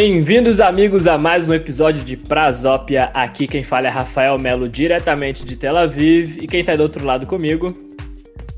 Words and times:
Bem-vindos, 0.00 0.60
amigos, 0.60 1.08
a 1.08 1.18
mais 1.18 1.48
um 1.48 1.54
episódio 1.54 2.04
de 2.04 2.16
Prazópia. 2.16 3.10
Aqui 3.12 3.48
quem 3.48 3.64
fala 3.64 3.88
é 3.88 3.90
Rafael 3.90 4.38
Melo, 4.38 4.68
diretamente 4.68 5.44
de 5.44 5.56
Tel 5.56 5.76
Aviv. 5.76 6.38
E 6.40 6.46
quem 6.46 6.62
tá 6.62 6.76
do 6.76 6.84
outro 6.84 7.04
lado 7.04 7.26
comigo? 7.26 7.76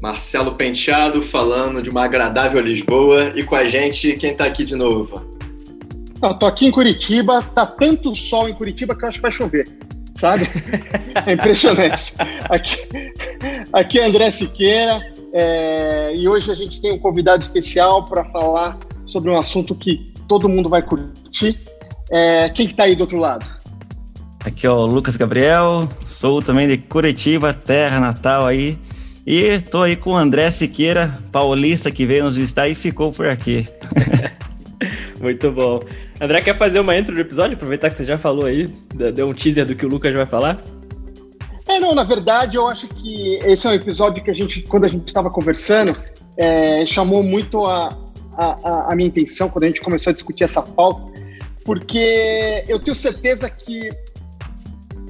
Marcelo 0.03 0.55
Penteado, 0.55 1.23
falando 1.23 1.83
de 1.83 1.89
uma 1.89 2.05
agradável 2.05 2.61
Lisboa. 2.61 3.33
E 3.35 3.43
com 3.43 3.57
a 3.57 3.65
gente, 3.65 4.19
quem 4.19 4.35
tá 4.35 4.45
aqui 4.45 4.67
de 4.67 4.77
novo? 4.77 5.35
Eu 6.23 6.35
tô 6.35 6.45
aqui 6.45 6.67
em 6.67 6.71
Curitiba, 6.71 7.41
tá 7.41 7.65
tanto 7.65 8.15
sol 8.15 8.47
em 8.47 8.53
Curitiba 8.53 8.95
que 8.95 9.03
eu 9.03 9.09
acho 9.09 9.17
que 9.17 9.23
vai 9.23 9.33
chover, 9.33 9.67
sabe? 10.15 10.47
É 11.27 11.33
impressionante. 11.33 12.15
Aqui, 12.51 12.77
aqui 13.73 13.99
é 13.99 14.05
André 14.05 14.31
Siqueira, 14.31 15.01
é, 15.33 16.13
e 16.15 16.29
hoje 16.29 16.53
a 16.53 16.55
gente 16.55 16.83
tem 16.83 16.93
um 16.93 16.99
convidado 16.99 17.41
especial 17.41 18.05
para 18.05 18.27
falar 18.27 18.79
sobre 19.07 19.31
um 19.31 19.39
assunto 19.39 19.75
que 19.75 20.10
todo 20.31 20.49
mundo 20.49 20.69
vai 20.69 20.81
curtir. 20.81 21.59
É, 22.09 22.49
quem 22.51 22.69
que 22.69 22.75
tá 22.75 22.85
aí 22.85 22.95
do 22.95 23.01
outro 23.01 23.19
lado? 23.19 23.45
Aqui 24.45 24.65
é 24.65 24.71
o 24.71 24.87
Lucas 24.87 25.17
Gabriel, 25.17 25.89
sou 26.07 26.41
também 26.41 26.69
de 26.69 26.79
Curitiba, 26.79 27.53
terra 27.53 27.99
natal 27.99 28.47
aí. 28.47 28.79
E 29.27 29.59
tô 29.59 29.83
aí 29.83 29.97
com 29.97 30.13
o 30.13 30.17
André 30.17 30.49
Siqueira, 30.53 31.19
paulista, 31.33 31.91
que 31.91 32.07
veio 32.07 32.23
nos 32.23 32.37
visitar 32.37 32.69
e 32.69 32.77
ficou 32.77 33.13
por 33.13 33.27
aqui. 33.27 33.67
Muito 35.21 35.51
bom. 35.51 35.83
André, 36.21 36.41
quer 36.43 36.57
fazer 36.57 36.79
uma 36.79 36.97
intro 36.97 37.13
do 37.13 37.21
episódio? 37.21 37.57
Aproveitar 37.57 37.91
que 37.91 37.97
você 37.97 38.05
já 38.05 38.17
falou 38.17 38.47
aí, 38.47 38.73
deu 39.13 39.29
um 39.29 39.35
teaser 39.35 39.67
do 39.67 39.75
que 39.75 39.85
o 39.85 39.89
Lucas 39.89 40.15
vai 40.15 40.27
falar. 40.27 40.61
É, 41.67 41.81
não, 41.81 41.93
na 41.93 42.05
verdade, 42.05 42.57
eu 42.57 42.69
acho 42.69 42.87
que 42.87 43.41
esse 43.43 43.67
é 43.67 43.71
um 43.71 43.75
episódio 43.75 44.23
que 44.23 44.31
a 44.31 44.35
gente, 44.35 44.63
quando 44.63 44.85
a 44.85 44.89
gente 44.89 45.09
estava 45.09 45.29
conversando, 45.29 45.97
é, 46.37 46.87
chamou 46.87 47.23
muito 47.23 47.67
a, 47.67 47.91
a, 48.37 48.93
a 48.93 48.97
minha 48.97 49.09
intenção 49.09 49.49
quando 49.49 49.65
a 49.65 49.67
gente 49.67 49.81
começou 49.81 50.11
a 50.11 50.15
discutir 50.15 50.45
essa 50.45 50.63
pauta, 50.63 51.13
porque 51.65 52.65
eu 52.69 52.79
tenho 52.79 52.97
certeza 52.97 53.49
que 53.51 53.91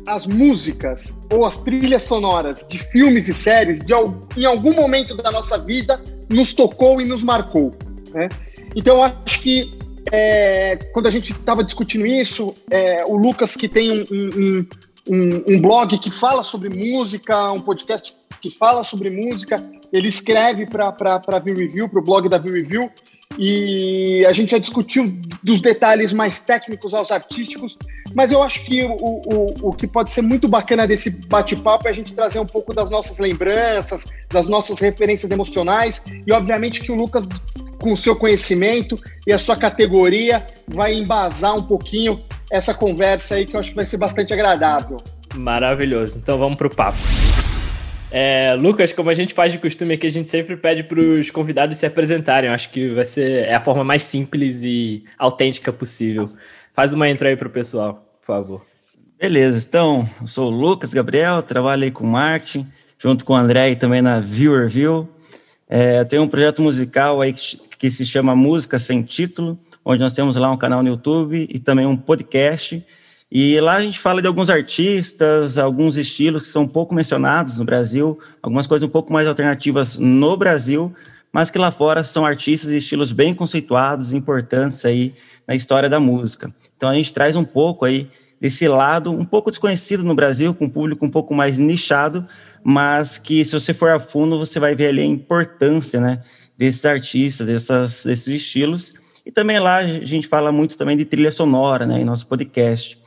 as 0.07 0.27
músicas 0.27 1.17
ou 1.33 1.47
as 1.47 1.59
trilhas 1.59 2.03
sonoras 2.03 2.67
de 2.69 2.79
filmes 2.79 3.29
e 3.29 3.35
séries, 3.35 3.79
de, 3.79 3.93
em 4.37 4.45
algum 4.45 4.75
momento 4.75 5.15
da 5.17 5.31
nossa 5.31 5.57
vida, 5.57 6.03
nos 6.29 6.53
tocou 6.53 7.01
e 7.01 7.05
nos 7.05 7.23
marcou. 7.23 7.73
Né? 8.13 8.29
Então, 8.75 9.03
acho 9.03 9.41
que 9.41 9.73
é, 10.13 10.77
quando 10.93 11.07
a 11.07 11.11
gente 11.11 11.33
estava 11.33 11.63
discutindo 11.63 12.07
isso, 12.07 12.55
é, 12.71 13.05
o 13.05 13.17
Lucas, 13.17 13.55
que 13.55 13.69
tem 13.69 13.91
um, 13.91 14.05
um, 14.11 14.67
um, 15.09 15.45
um, 15.55 15.61
blog 15.61 15.99
que 15.99 16.11
fala 16.11 16.43
sobre 16.43 16.69
música, 16.69 17.53
um 17.53 17.61
podcast 17.61 18.15
que 18.41 18.51
fala 18.51 18.83
sobre 18.83 19.11
música, 19.11 19.63
ele 19.93 20.09
escreve 20.09 20.67
para 20.67 20.95
a 21.27 21.39
View 21.39 21.57
Review, 21.57 21.89
para 21.89 22.01
o 22.01 22.03
blog 22.03 22.29
da 22.29 22.39
View 22.39 22.55
Review, 22.55 22.91
e 23.39 24.25
a 24.27 24.33
gente 24.33 24.51
já 24.51 24.59
discutiu 24.59 25.07
dos 25.43 25.61
detalhes 25.61 26.13
mais 26.13 26.41
técnicos 26.41 26.93
aos 26.93 27.13
artísticos, 27.13 27.79
mas 28.15 28.33
eu 28.33 28.43
acho 28.43 28.65
que 28.65 28.85
o, 28.85 28.93
o, 28.93 29.69
o 29.69 29.73
que 29.73 29.87
pode 29.87 30.11
ser 30.11 30.23
muito 30.23 30.49
bacana 30.49 30.87
desse 30.87 31.11
bate-papo 31.11 31.87
é 31.87 31.91
a 31.91 31.95
gente 31.95 32.13
trazer 32.13 32.41
um 32.41 32.47
pouco 32.47 32.75
das 32.75 32.91
nossas 32.91 33.19
lembranças, 33.19 34.05
das 34.29 34.49
nossas 34.49 34.81
referências 34.81 35.31
emocionais, 35.31 36.03
e 36.27 36.33
obviamente 36.33 36.81
que 36.81 36.91
o 36.91 36.95
Lucas, 36.95 37.29
com 37.81 37.93
o 37.93 37.97
seu 37.97 38.17
conhecimento 38.17 38.97
e 39.27 39.33
a 39.33 39.39
sua 39.39 39.57
categoria, 39.57 40.45
vai 40.67 40.93
embasar 40.95 41.57
um 41.57 41.63
pouquinho 41.63 42.21
essa 42.51 42.75
conversa 42.75 43.37
aí 43.37 43.47
que 43.47 43.55
eu 43.55 43.61
acho 43.61 43.71
que 43.71 43.77
vai 43.77 43.87
ser 43.87 43.97
bastante 43.97 44.33
agradável. 44.33 44.97
Maravilhoso. 45.37 46.19
Então 46.19 46.37
vamos 46.37 46.59
para 46.59 46.67
o 46.67 46.71
papo. 46.75 46.99
É, 48.13 48.57
Lucas, 48.59 48.93
como 48.93 49.09
a 49.09 49.15
gente 49.15 49.33
faz 49.33 49.53
de 49.53 49.59
costume 49.59 49.95
aqui, 49.95 50.07
a 50.07 50.11
gente 50.11 50.29
sempre 50.29 50.57
pede 50.57 50.83
para 50.83 51.01
os 51.01 51.31
convidados 51.31 51.79
se 51.79 51.87
apresentarem. 51.87 52.49
Eu 52.49 52.55
acho 52.55 52.71
que 52.71 52.89
vai 52.89 53.05
ser 53.05 53.45
é 53.47 53.55
a 53.55 53.61
forma 53.61 53.85
mais 53.85 54.03
simples 54.03 54.63
e 54.63 55.05
autêntica 55.17 55.73
possível. 55.73 56.29
Faz 56.75 56.93
uma 56.93 57.09
intro 57.09 57.29
aí 57.29 57.37
para 57.37 57.47
o 57.47 57.51
pessoal, 57.51 58.05
por 58.21 58.27
favor. 58.27 58.67
Beleza, 59.19 59.65
então, 59.69 60.09
eu 60.21 60.27
sou 60.27 60.51
o 60.51 60.55
Lucas 60.55 60.93
Gabriel, 60.93 61.43
trabalho 61.43 61.85
aí 61.85 61.91
com 61.91 62.07
marketing, 62.07 62.67
junto 62.99 63.25
com 63.25 63.35
o 63.35 63.37
André 63.37 63.71
e 63.71 63.77
também 63.77 64.03
na 64.03 64.19
Viewer 64.19 64.69
View. 64.69 65.09
É, 65.69 66.03
tenho 66.05 66.23
um 66.23 66.29
projeto 66.29 66.63
musical 66.63 67.21
aí 67.21 67.33
que, 67.33 67.59
que 67.79 67.91
se 67.91 68.05
chama 68.05 68.35
Música 68.35 68.79
Sem 68.79 69.03
Título, 69.03 69.59
onde 69.85 70.01
nós 70.01 70.15
temos 70.15 70.37
lá 70.37 70.51
um 70.51 70.57
canal 70.57 70.83
no 70.83 70.89
YouTube 70.89 71.47
e 71.49 71.59
também 71.61 71.87
um 71.87 71.97
podcast 71.97 72.83
e 73.33 73.61
lá 73.61 73.77
a 73.77 73.81
gente 73.81 73.99
fala 73.99 74.21
de 74.21 74.27
alguns 74.27 74.51
artistas, 74.51 75.57
alguns 75.57 75.97
estilos 75.97 76.43
que 76.43 76.49
são 76.49 76.67
pouco 76.67 76.95
mencionados 76.95 77.59
no 77.59 77.65
Brasil, 77.65 78.19
algumas 78.43 78.67
coisas 78.67 78.89
um 78.89 78.91
pouco 78.91 79.13
mais 79.13 79.29
alternativas 79.29 79.97
no 79.97 80.37
Brasil, 80.37 80.93
mas 81.33 81.49
que 81.49 81.59
lá 81.59 81.71
fora 81.71 82.03
são 82.03 82.27
artistas 82.27 82.71
e 82.71 82.79
estilos 82.79 83.13
bem 83.13 83.33
conceituados, 83.33 84.13
importantes 84.13 84.85
aí 84.85 85.15
na 85.47 85.55
história 85.55 85.89
da 85.89 86.01
música. 86.01 86.53
Então 86.77 86.89
a 86.89 86.95
gente 86.95 87.15
traz 87.15 87.37
um 87.37 87.45
pouco 87.45 87.85
aí 87.85 88.11
desse 88.41 88.67
lado 88.67 89.13
um 89.13 89.25
pouco 89.25 89.51
desconhecido 89.51 90.03
no 90.03 90.15
Brasil, 90.15 90.53
com 90.53 90.65
um 90.65 90.71
público 90.71 91.07
um 91.07 91.11
pouco 91.11 91.33
mais 91.33 91.57
nichado, 91.57 92.27
mas 92.65 93.17
que 93.17 93.45
se 93.45 93.53
você 93.53 93.73
for 93.73 93.91
a 93.91 94.01
fundo 94.01 94.39
você 94.39 94.59
vai 94.59 94.75
ver 94.75 94.89
ali 94.89 95.03
a 95.03 95.07
importância, 95.07 96.01
né, 96.01 96.23
desses 96.59 96.85
artistas, 96.85 97.47
dessas, 97.47 98.05
desses 98.05 98.27
estilos. 98.27 98.95
E 99.25 99.31
também 99.31 99.61
lá 99.61 99.77
a 99.77 99.87
gente 99.87 100.27
fala 100.27 100.51
muito 100.51 100.77
também 100.77 100.97
de 100.97 101.05
trilha 101.05 101.31
sonora, 101.31 101.87
né, 101.87 102.01
em 102.01 102.05
nosso 102.05 102.27
podcast. 102.27 103.00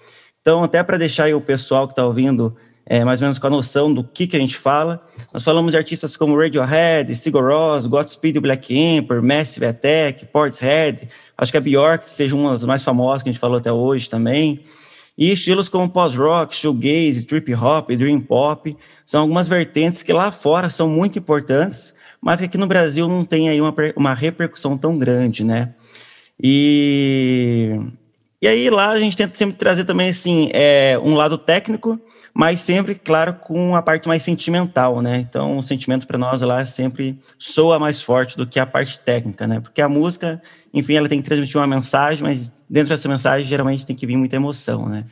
Então, 0.43 0.61
até 0.61 0.83
para 0.83 0.97
deixar 0.97 1.33
o 1.33 1.39
pessoal 1.39 1.87
que 1.87 1.93
está 1.93 2.05
ouvindo 2.05 2.53
é, 2.85 3.05
mais 3.05 3.21
ou 3.21 3.25
menos 3.25 3.39
com 3.39 3.47
a 3.47 3.49
noção 3.49 3.93
do 3.93 4.03
que, 4.03 4.27
que 4.27 4.35
a 4.35 4.39
gente 4.39 4.57
fala, 4.57 4.99
nós 5.33 5.41
falamos 5.41 5.71
de 5.71 5.77
artistas 5.77 6.17
como 6.17 6.37
Radiohead, 6.37 7.15
Sigur 7.15 7.45
Rós, 7.45 7.85
Godspeed 7.85 8.41
Black 8.41 8.77
Emperor, 8.77 9.23
Massive 9.23 9.65
Attack, 9.65 10.25
Portishead, 10.25 11.07
acho 11.37 11.49
que 11.49 11.57
a 11.57 11.61
Bjork 11.61 12.05
seja 12.05 12.35
uma 12.35 12.51
das 12.51 12.65
mais 12.65 12.83
famosas 12.83 13.23
que 13.23 13.29
a 13.29 13.31
gente 13.31 13.39
falou 13.39 13.57
até 13.57 13.71
hoje 13.71 14.09
também. 14.09 14.65
E 15.17 15.31
estilos 15.31 15.69
como 15.69 15.87
post-rock, 15.87 16.53
shoegaze, 16.53 17.25
trip 17.25 17.53
hop, 17.53 17.91
dream 17.91 18.19
pop, 18.19 18.75
são 19.05 19.21
algumas 19.21 19.47
vertentes 19.47 20.03
que 20.03 20.11
lá 20.11 20.29
fora 20.29 20.69
são 20.69 20.89
muito 20.89 21.17
importantes, 21.17 21.95
mas 22.19 22.41
que 22.41 22.47
aqui 22.47 22.57
no 22.57 22.67
Brasil 22.67 23.07
não 23.07 23.23
tem 23.23 23.47
aí 23.47 23.61
uma, 23.61 23.73
uma 23.95 24.13
repercussão 24.13 24.77
tão 24.77 24.97
grande, 24.97 25.45
né? 25.45 25.73
E 26.41 27.79
e 28.43 28.47
aí 28.47 28.69
lá 28.69 28.89
a 28.89 28.99
gente 28.99 29.15
tenta 29.15 29.37
sempre 29.37 29.55
trazer 29.55 29.85
também 29.85 30.09
assim 30.09 30.49
é, 30.51 30.99
um 31.01 31.15
lado 31.15 31.37
técnico, 31.37 31.97
mas 32.33 32.59
sempre, 32.59 32.93
claro, 32.93 33.35
com 33.35 33.73
a 33.73 33.81
parte 33.81 34.05
mais 34.05 34.21
sentimental, 34.21 35.01
né? 35.01 35.15
Então 35.15 35.57
o 35.57 35.63
sentimento 35.63 36.05
para 36.05 36.17
nós 36.17 36.41
lá 36.41 36.65
sempre 36.65 37.17
soa 37.39 37.79
mais 37.79 38.01
forte 38.01 38.35
do 38.35 38.45
que 38.45 38.59
a 38.59 38.65
parte 38.65 38.99
técnica, 38.99 39.47
né? 39.47 39.61
Porque 39.61 39.81
a 39.81 39.87
música, 39.87 40.41
enfim, 40.73 40.95
ela 40.95 41.07
tem 41.07 41.21
que 41.21 41.25
transmitir 41.25 41.55
uma 41.55 41.65
mensagem, 41.65 42.21
mas 42.21 42.51
dentro 42.69 42.89
dessa 42.89 43.07
mensagem 43.07 43.47
geralmente 43.47 43.85
tem 43.85 43.95
que 43.95 44.05
vir 44.05 44.17
muita 44.17 44.35
emoção, 44.35 44.89
né? 44.89 45.05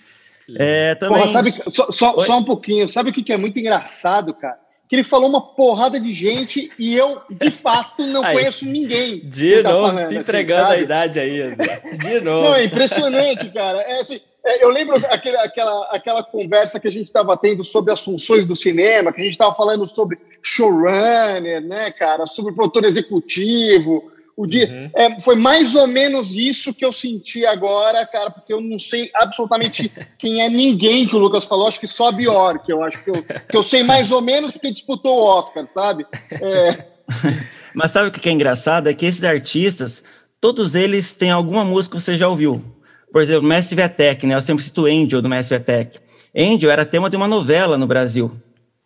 É, 0.58 0.96
também... 0.96 1.20
Porra, 1.20 1.32
sabe, 1.32 1.54
só, 1.70 1.90
só, 1.90 2.20
só 2.20 2.38
um 2.38 2.44
pouquinho, 2.44 2.90
sabe 2.90 3.12
o 3.12 3.14
que 3.14 3.32
é 3.32 3.38
muito 3.38 3.58
engraçado, 3.58 4.34
cara? 4.34 4.60
Que 4.92 4.96
ele 4.98 5.06
falou 5.06 5.30
uma 5.30 5.40
porrada 5.40 5.98
de 5.98 6.14
gente 6.14 6.70
e 6.78 6.98
eu, 6.98 7.22
de 7.30 7.50
fato, 7.50 8.06
não 8.06 8.22
aí, 8.28 8.34
conheço 8.34 8.66
ninguém. 8.66 9.20
De 9.20 9.64
tá 9.64 9.72
novo, 9.72 9.98
se 9.98 10.04
assim, 10.04 10.18
entregando 10.18 10.66
assim, 10.66 10.74
a 10.74 10.80
idade 10.80 11.18
aí, 11.18 11.56
De 11.98 12.20
novo. 12.20 12.50
Não, 12.50 12.56
é 12.56 12.66
impressionante, 12.66 13.50
cara. 13.52 13.80
É, 13.84 14.02
assim, 14.02 14.20
é, 14.46 14.62
eu 14.62 14.70
lembro 14.70 14.98
aquele, 15.10 15.38
aquela, 15.38 15.88
aquela 15.94 16.22
conversa 16.22 16.78
que 16.78 16.90
a 16.90 16.92
gente 16.92 17.06
estava 17.06 17.38
tendo 17.38 17.64
sobre 17.64 17.94
as 17.94 18.04
funções 18.04 18.46
do 18.46 18.54
cinema, 18.54 19.14
que 19.14 19.22
a 19.22 19.24
gente 19.24 19.32
estava 19.32 19.54
falando 19.54 19.88
sobre 19.88 20.20
showrunner, 20.44 21.62
né, 21.62 21.90
cara, 21.92 22.26
sobre 22.26 22.54
produtor 22.54 22.84
executivo, 22.84 24.12
o 24.36 24.48
dia, 24.48 24.68
uhum. 24.68 24.90
é, 24.96 25.20
foi 25.20 25.36
mais 25.36 25.76
ou 25.76 25.88
menos 25.88 26.36
isso 26.36 26.74
que 26.74 26.86
eu 26.86 26.92
senti 26.92 27.46
agora, 27.46 28.06
cara, 28.06 28.32
porque 28.32 28.54
eu 28.54 28.62
não 28.62 28.80
sei 28.80 29.12
absolutamente 29.16 29.92
quem 30.18 30.42
é 30.42 30.50
ninguém 30.50 31.08
que 31.08 31.16
o 31.16 31.20
Lucas 31.20 31.46
falou, 31.46 31.68
acho 31.68 31.80
que 31.80 31.88
só 31.88 32.08
a 32.08 32.12
Bjork, 32.12 32.70
eu 32.70 32.84
acho 32.84 33.04
que 33.04 33.10
eu, 33.10 33.24
que 33.24 33.58
eu 33.58 33.64
sei 33.64 33.84
mais 33.84 34.12
ou 34.12 34.22
menos 34.22 34.52
porque 34.52 34.72
disputou 34.72 35.18
o 35.18 35.26
Oscar, 35.26 35.68
sabe? 35.68 36.06
É... 36.32 36.86
Mas 37.76 37.92
sabe 37.92 38.08
o 38.08 38.12
que 38.12 38.30
é 38.30 38.32
engraçado? 38.32 38.88
É 38.88 38.94
que 38.94 39.06
esses 39.06 39.24
artistas, 39.24 40.04
todos 40.40 40.76
eles 40.76 41.14
têm 41.14 41.32
alguma 41.32 41.64
música 41.64 41.98
que 41.98 42.04
você 42.04 42.16
já 42.16 42.28
ouviu. 42.28 42.64
Por 43.12 43.22
exemplo, 43.22 43.48
Massive 43.48 43.82
Attack, 43.82 44.26
né? 44.26 44.36
Eu 44.36 44.42
sempre 44.42 44.64
cito 44.64 44.86
Angel 44.86 45.22
do 45.22 45.30
Massive 45.30 45.56
Attack. 45.56 46.00
Angel 46.36 46.72
era 46.72 46.86
tema 46.86 47.10
de 47.10 47.18
uma 47.18 47.28
novela 47.28 47.78
no 47.78 47.86
Brasil. 47.86 48.32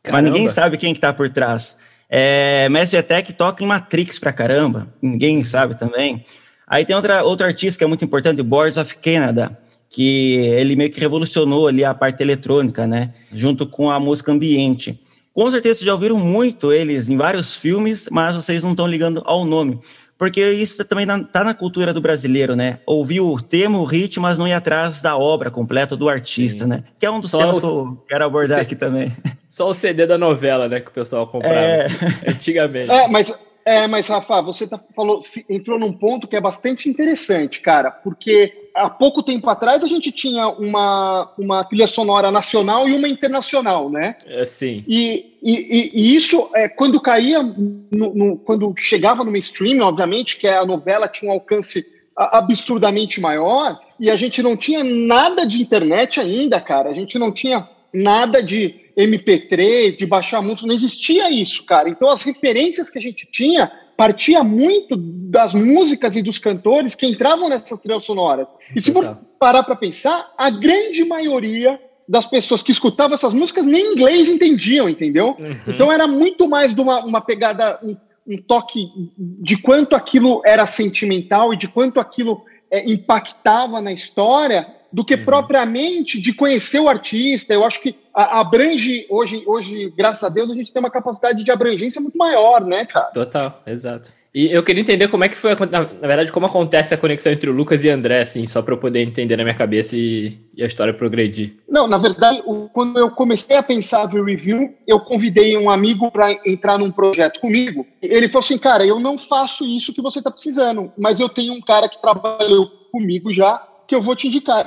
Caramba. 0.01 0.21
Mas 0.21 0.31
ninguém 0.31 0.49
sabe 0.49 0.77
quem 0.77 0.91
está 0.91 1.07
que 1.07 1.13
tá 1.13 1.17
por 1.17 1.29
trás. 1.29 1.77
É, 2.09 2.69
Massive 2.69 2.97
Attack 2.97 3.33
toca 3.33 3.63
em 3.63 3.67
Matrix 3.67 4.19
pra 4.19 4.31
caramba, 4.31 4.87
ninguém 5.01 5.43
sabe 5.43 5.77
também. 5.77 6.23
Aí 6.67 6.85
tem 6.85 6.95
outra, 6.95 7.23
outro 7.23 7.45
artista 7.45 7.77
que 7.77 7.83
é 7.83 7.87
muito 7.87 8.05
importante, 8.05 8.41
Boards 8.41 8.77
of 8.77 8.97
Canada, 8.97 9.57
que 9.89 10.35
ele 10.37 10.75
meio 10.75 10.91
que 10.91 10.99
revolucionou 10.99 11.67
ali 11.67 11.83
a 11.83 11.93
parte 11.93 12.21
eletrônica, 12.21 12.87
né? 12.87 13.13
Junto 13.31 13.67
com 13.67 13.89
a 13.89 13.99
música 13.99 14.31
ambiente. 14.31 14.99
Com 15.33 15.49
certeza 15.51 15.79
vocês 15.79 15.85
já 15.85 15.93
ouviram 15.93 16.17
muito 16.17 16.71
eles 16.71 17.09
em 17.09 17.17
vários 17.17 17.55
filmes, 17.55 18.07
mas 18.11 18.35
vocês 18.35 18.63
não 18.63 18.71
estão 18.71 18.87
ligando 18.87 19.21
ao 19.25 19.43
nome. 19.43 19.79
Porque 20.17 20.41
isso 20.51 20.83
também 20.85 21.05
está 21.21 21.43
na 21.43 21.53
cultura 21.53 21.93
do 21.93 21.99
brasileiro, 21.99 22.55
né? 22.55 22.79
Ouvir 22.85 23.19
o 23.19 23.39
tema, 23.41 23.77
o 23.77 23.83
ritmo, 23.83 24.23
mas 24.23 24.37
não 24.37 24.47
ir 24.47 24.53
atrás 24.53 25.01
da 25.01 25.17
obra 25.17 25.51
completa 25.51 25.95
do 25.95 26.07
artista, 26.07 26.63
Sim. 26.63 26.69
né? 26.69 26.83
Que 26.97 27.05
é 27.05 27.11
um 27.11 27.19
dos 27.19 27.31
Só 27.31 27.39
temas 27.39 27.57
o... 27.57 27.59
que 27.59 27.65
eu 27.65 28.03
quero 28.07 28.25
abordar 28.25 28.59
aqui 28.59 28.75
também. 28.75 29.11
Só 29.49 29.69
o 29.69 29.73
CD 29.73 30.07
da 30.07 30.17
novela, 30.17 30.69
né? 30.69 30.79
Que 30.79 30.87
o 30.87 30.93
pessoal 30.93 31.27
comprava 31.27 31.55
é... 31.55 31.87
antigamente. 32.27 32.89
É, 32.89 33.07
mas, 33.07 33.33
É, 33.65 33.87
mas 33.87 34.07
Rafa, 34.07 34.43
você 34.43 34.67
tá, 34.67 34.79
falou, 34.95 35.19
entrou 35.49 35.79
num 35.79 35.91
ponto 35.91 36.27
que 36.27 36.35
é 36.35 36.41
bastante 36.41 36.87
interessante, 36.87 37.61
cara, 37.61 37.89
porque 37.89 38.69
há 38.75 38.87
pouco 38.87 39.23
tempo 39.23 39.49
atrás 39.49 39.83
a 39.83 39.87
gente 39.87 40.11
tinha 40.11 40.47
uma, 40.49 41.33
uma 41.35 41.63
trilha 41.63 41.87
sonora 41.87 42.29
nacional 42.29 42.87
e 42.87 42.93
uma 42.93 43.09
internacional, 43.09 43.89
né? 43.89 44.17
É, 44.27 44.45
sim. 44.45 44.83
E, 44.87 45.37
e, 45.41 45.91
e 45.93 46.15
isso, 46.15 46.47
é, 46.53 46.69
quando 46.69 47.01
caía, 47.01 47.41
no, 47.41 48.13
no, 48.13 48.37
quando 48.37 48.71
chegava 48.77 49.23
no 49.23 49.31
mainstream, 49.31 49.79
obviamente, 49.81 50.37
que 50.37 50.47
a 50.47 50.63
novela 50.63 51.07
tinha 51.07 51.31
um 51.31 51.33
alcance 51.33 51.83
absurdamente 52.15 53.19
maior, 53.19 53.79
e 53.99 54.11
a 54.11 54.15
gente 54.15 54.43
não 54.43 54.55
tinha 54.55 54.83
nada 54.83 55.45
de 55.45 55.61
internet 55.61 56.19
ainda, 56.19 56.61
cara, 56.61 56.89
a 56.89 56.93
gente 56.93 57.17
não 57.17 57.31
tinha 57.31 57.67
nada 57.91 58.43
de 58.43 58.84
MP3, 58.97 59.95
de 59.95 60.05
baixar 60.05 60.41
música, 60.41 60.67
não 60.67 60.73
existia 60.73 61.29
isso, 61.29 61.65
cara. 61.65 61.89
Então 61.89 62.09
as 62.09 62.23
referências 62.23 62.89
que 62.89 62.97
a 62.97 63.01
gente 63.01 63.27
tinha 63.29 63.71
partia 63.97 64.43
muito 64.43 64.95
das 64.97 65.53
músicas 65.53 66.15
e 66.15 66.21
dos 66.21 66.37
cantores 66.37 66.95
que 66.95 67.05
entravam 67.05 67.49
nessas 67.49 67.79
trilhas 67.79 68.05
sonoras. 68.05 68.53
E 68.75 68.81
se 68.81 68.91
for 68.91 69.17
parar 69.39 69.63
para 69.63 69.75
pensar, 69.75 70.33
a 70.37 70.49
grande 70.49 71.03
maioria 71.05 71.79
das 72.07 72.27
pessoas 72.27 72.61
que 72.61 72.71
escutavam 72.71 73.15
essas 73.15 73.33
músicas 73.33 73.65
nem 73.65 73.93
inglês 73.93 74.29
entendiam, 74.29 74.87
entendeu? 74.87 75.35
Uhum. 75.39 75.59
Então 75.67 75.91
era 75.91 76.07
muito 76.07 76.47
mais 76.47 76.73
de 76.73 76.81
uma, 76.81 77.03
uma 77.03 77.21
pegada, 77.21 77.79
um, 77.81 77.95
um, 78.27 78.37
toque 78.37 78.87
de 79.17 79.57
quanto 79.57 79.95
aquilo 79.95 80.41
era 80.45 80.65
sentimental 80.65 81.53
e 81.53 81.57
de 81.57 81.67
quanto 81.67 81.99
aquilo 81.99 82.43
é, 82.69 82.89
impactava 82.89 83.81
na 83.81 83.91
história 83.91 84.67
do 84.91 85.03
que 85.03 85.15
uhum. 85.15 85.25
propriamente 85.25 86.21
de 86.21 86.33
conhecer 86.33 86.79
o 86.79 86.89
artista. 86.89 87.53
Eu 87.53 87.63
acho 87.63 87.81
que 87.81 87.95
abrange, 88.13 89.05
hoje, 89.09 89.43
hoje, 89.45 89.93
graças 89.95 90.23
a 90.23 90.29
Deus, 90.29 90.51
a 90.51 90.55
gente 90.55 90.71
tem 90.71 90.79
uma 90.79 90.91
capacidade 90.91 91.43
de 91.43 91.51
abrangência 91.51 92.01
muito 92.01 92.17
maior, 92.17 92.63
né, 92.63 92.85
cara? 92.85 93.07
Total, 93.07 93.61
exato. 93.65 94.11
E 94.35 94.51
eu 94.51 94.61
queria 94.63 94.81
entender 94.81 95.07
como 95.07 95.23
é 95.23 95.29
que 95.29 95.35
foi, 95.35 95.55
na, 95.55 95.79
na 95.79 96.07
verdade, 96.07 96.29
como 96.29 96.45
acontece 96.45 96.93
a 96.93 96.97
conexão 96.97 97.31
entre 97.31 97.49
o 97.49 97.53
Lucas 97.53 97.85
e 97.85 97.89
André, 97.89 98.19
assim, 98.19 98.45
só 98.45 98.61
para 98.61 98.73
eu 98.73 98.77
poder 98.77 98.99
entender 98.99 99.37
na 99.37 99.45
minha 99.45 99.55
cabeça 99.55 99.95
e, 99.95 100.37
e 100.53 100.61
a 100.61 100.67
história 100.67 100.93
progredir. 100.93 101.53
Não, 101.69 101.87
na 101.87 101.97
verdade, 101.97 102.41
o, 102.45 102.67
quando 102.67 102.99
eu 102.99 103.09
comecei 103.11 103.55
a 103.55 103.63
pensar 103.63 104.09
no 104.09 104.21
review, 104.21 104.75
eu 104.85 104.99
convidei 104.99 105.57
um 105.57 105.69
amigo 105.69 106.11
para 106.11 106.37
entrar 106.45 106.77
num 106.77 106.91
projeto 106.91 107.39
comigo. 107.39 107.87
Ele 108.01 108.27
falou 108.27 108.43
assim, 108.43 108.57
cara, 108.57 108.85
eu 108.85 108.99
não 108.99 109.17
faço 109.17 109.65
isso 109.65 109.93
que 109.93 110.01
você 110.01 110.19
está 110.19 110.29
precisando, 110.29 110.91
mas 110.97 111.21
eu 111.21 111.29
tenho 111.29 111.53
um 111.53 111.61
cara 111.61 111.87
que 111.87 112.01
trabalhou 112.01 112.67
comigo 112.91 113.31
já 113.31 113.65
que 113.87 113.95
eu 113.95 114.01
vou 114.01 114.15
te 114.15 114.27
indicar. 114.27 114.65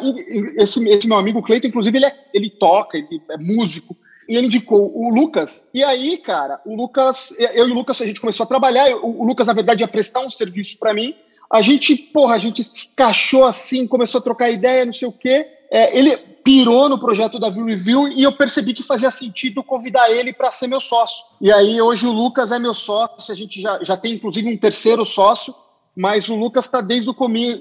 Esse, 0.56 0.86
esse 0.88 1.08
meu 1.08 1.18
amigo 1.18 1.42
Cleiton, 1.42 1.68
inclusive, 1.68 1.98
ele, 1.98 2.06
é, 2.06 2.14
ele 2.32 2.50
toca, 2.50 2.96
ele 2.96 3.20
é 3.30 3.36
músico, 3.36 3.96
e 4.28 4.36
ele 4.36 4.46
indicou 4.46 4.92
o 4.94 5.08
Lucas. 5.08 5.64
E 5.72 5.82
aí, 5.82 6.18
cara, 6.18 6.60
o 6.66 6.76
Lucas, 6.76 7.32
eu 7.38 7.66
e 7.68 7.72
o 7.72 7.74
Lucas, 7.74 8.00
a 8.02 8.06
gente 8.06 8.20
começou 8.20 8.44
a 8.44 8.46
trabalhar. 8.46 8.94
O, 8.96 9.22
o 9.22 9.24
Lucas, 9.24 9.46
na 9.46 9.54
verdade, 9.54 9.82
ia 9.82 9.88
prestar 9.88 10.20
um 10.20 10.30
serviço 10.30 10.78
para 10.78 10.92
mim. 10.92 11.14
A 11.50 11.62
gente, 11.62 11.96
porra, 11.96 12.34
a 12.34 12.38
gente 12.38 12.62
se 12.62 12.88
cachou 12.94 13.44
assim, 13.44 13.86
começou 13.86 14.18
a 14.18 14.22
trocar 14.22 14.50
ideia, 14.50 14.84
não 14.84 14.92
sei 14.92 15.08
o 15.08 15.12
quê. 15.12 15.46
É, 15.70 15.98
ele 15.98 16.14
pirou 16.44 16.88
no 16.88 16.98
projeto 16.98 17.38
da 17.38 17.48
View 17.48 17.64
Review 17.64 18.08
e 18.08 18.22
eu 18.22 18.32
percebi 18.32 18.74
que 18.74 18.82
fazia 18.82 19.10
sentido 19.10 19.62
convidar 19.62 20.10
ele 20.10 20.32
para 20.32 20.50
ser 20.50 20.66
meu 20.66 20.80
sócio. 20.80 21.24
E 21.40 21.50
aí, 21.50 21.80
hoje, 21.80 22.06
o 22.06 22.12
Lucas 22.12 22.52
é 22.52 22.58
meu 22.58 22.74
sócio, 22.74 23.32
a 23.32 23.36
gente 23.36 23.60
já, 23.60 23.82
já 23.82 23.96
tem, 23.96 24.14
inclusive, 24.14 24.52
um 24.52 24.56
terceiro 24.58 25.04
sócio 25.06 25.54
mas 25.98 26.28
o 26.28 26.36
Lucas 26.36 26.66
está 26.66 26.80
desde, 26.80 27.10
o 27.10 27.14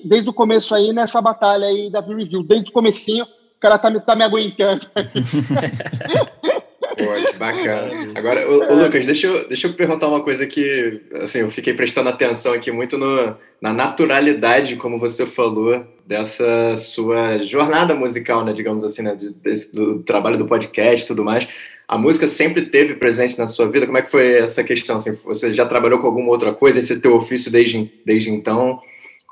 desde 0.06 0.30
o 0.30 0.34
começo 0.34 0.76
aí 0.76 0.94
nessa 0.94 1.20
batalha 1.20 1.66
aí 1.66 1.90
da 1.90 2.02
review, 2.02 2.44
desde 2.44 2.70
o 2.70 2.72
comecinho, 2.72 3.24
o 3.24 3.60
cara 3.60 3.80
tá, 3.80 4.00
tá 4.00 4.16
me 4.16 4.24
aguentando. 4.24 4.86
Que 6.96 7.38
bacana. 7.38 8.12
Agora, 8.16 8.50
ô, 8.50 8.72
ô, 8.72 8.84
Lucas, 8.84 9.06
deixa 9.06 9.28
eu, 9.28 9.48
deixa 9.48 9.68
eu 9.68 9.74
perguntar 9.74 10.08
uma 10.08 10.22
coisa 10.22 10.46
que, 10.46 11.02
assim, 11.22 11.40
eu 11.40 11.52
fiquei 11.52 11.74
prestando 11.74 12.10
atenção 12.10 12.54
aqui 12.54 12.72
muito 12.72 12.98
no, 12.98 13.36
na 13.62 13.74
naturalidade, 13.74 14.76
como 14.76 14.98
você 14.98 15.26
falou, 15.26 15.86
dessa 16.06 16.76
sua 16.76 17.38
jornada 17.40 17.94
musical, 17.94 18.46
né, 18.46 18.54
digamos 18.54 18.84
assim, 18.84 19.02
né, 19.02 19.18
desse, 19.42 19.74
do 19.74 20.00
trabalho 20.04 20.38
do 20.38 20.48
podcast 20.48 21.04
e 21.04 21.08
tudo 21.08 21.24
mais 21.24 21.48
a 21.88 21.98
música 21.98 22.28
sempre 22.28 22.66
teve 22.66 22.96
presente 22.96 23.40
na 23.40 23.48
sua 23.48 23.70
vida? 23.70 23.86
Como 23.86 23.98
é 23.98 24.02
que 24.02 24.12
foi 24.12 24.40
essa 24.40 24.64
questão? 24.64 24.98
Assim, 24.98 25.18
você 25.24 25.54
já 25.54 25.66
trabalhou 25.66 26.00
com 26.00 26.08
alguma 26.08 26.30
outra 26.30 26.54
coisa? 26.54 26.80
Esse 26.80 27.00
teu 27.00 27.16
ofício 27.16 27.50
desde, 27.50 27.90
desde 28.06 28.30
então? 28.30 28.82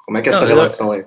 Como 0.05 0.17
é 0.17 0.21
que 0.21 0.29
é 0.29 0.31
essa 0.31 0.41
Não, 0.41 0.47
relação 0.47 0.91
aí? 0.93 1.03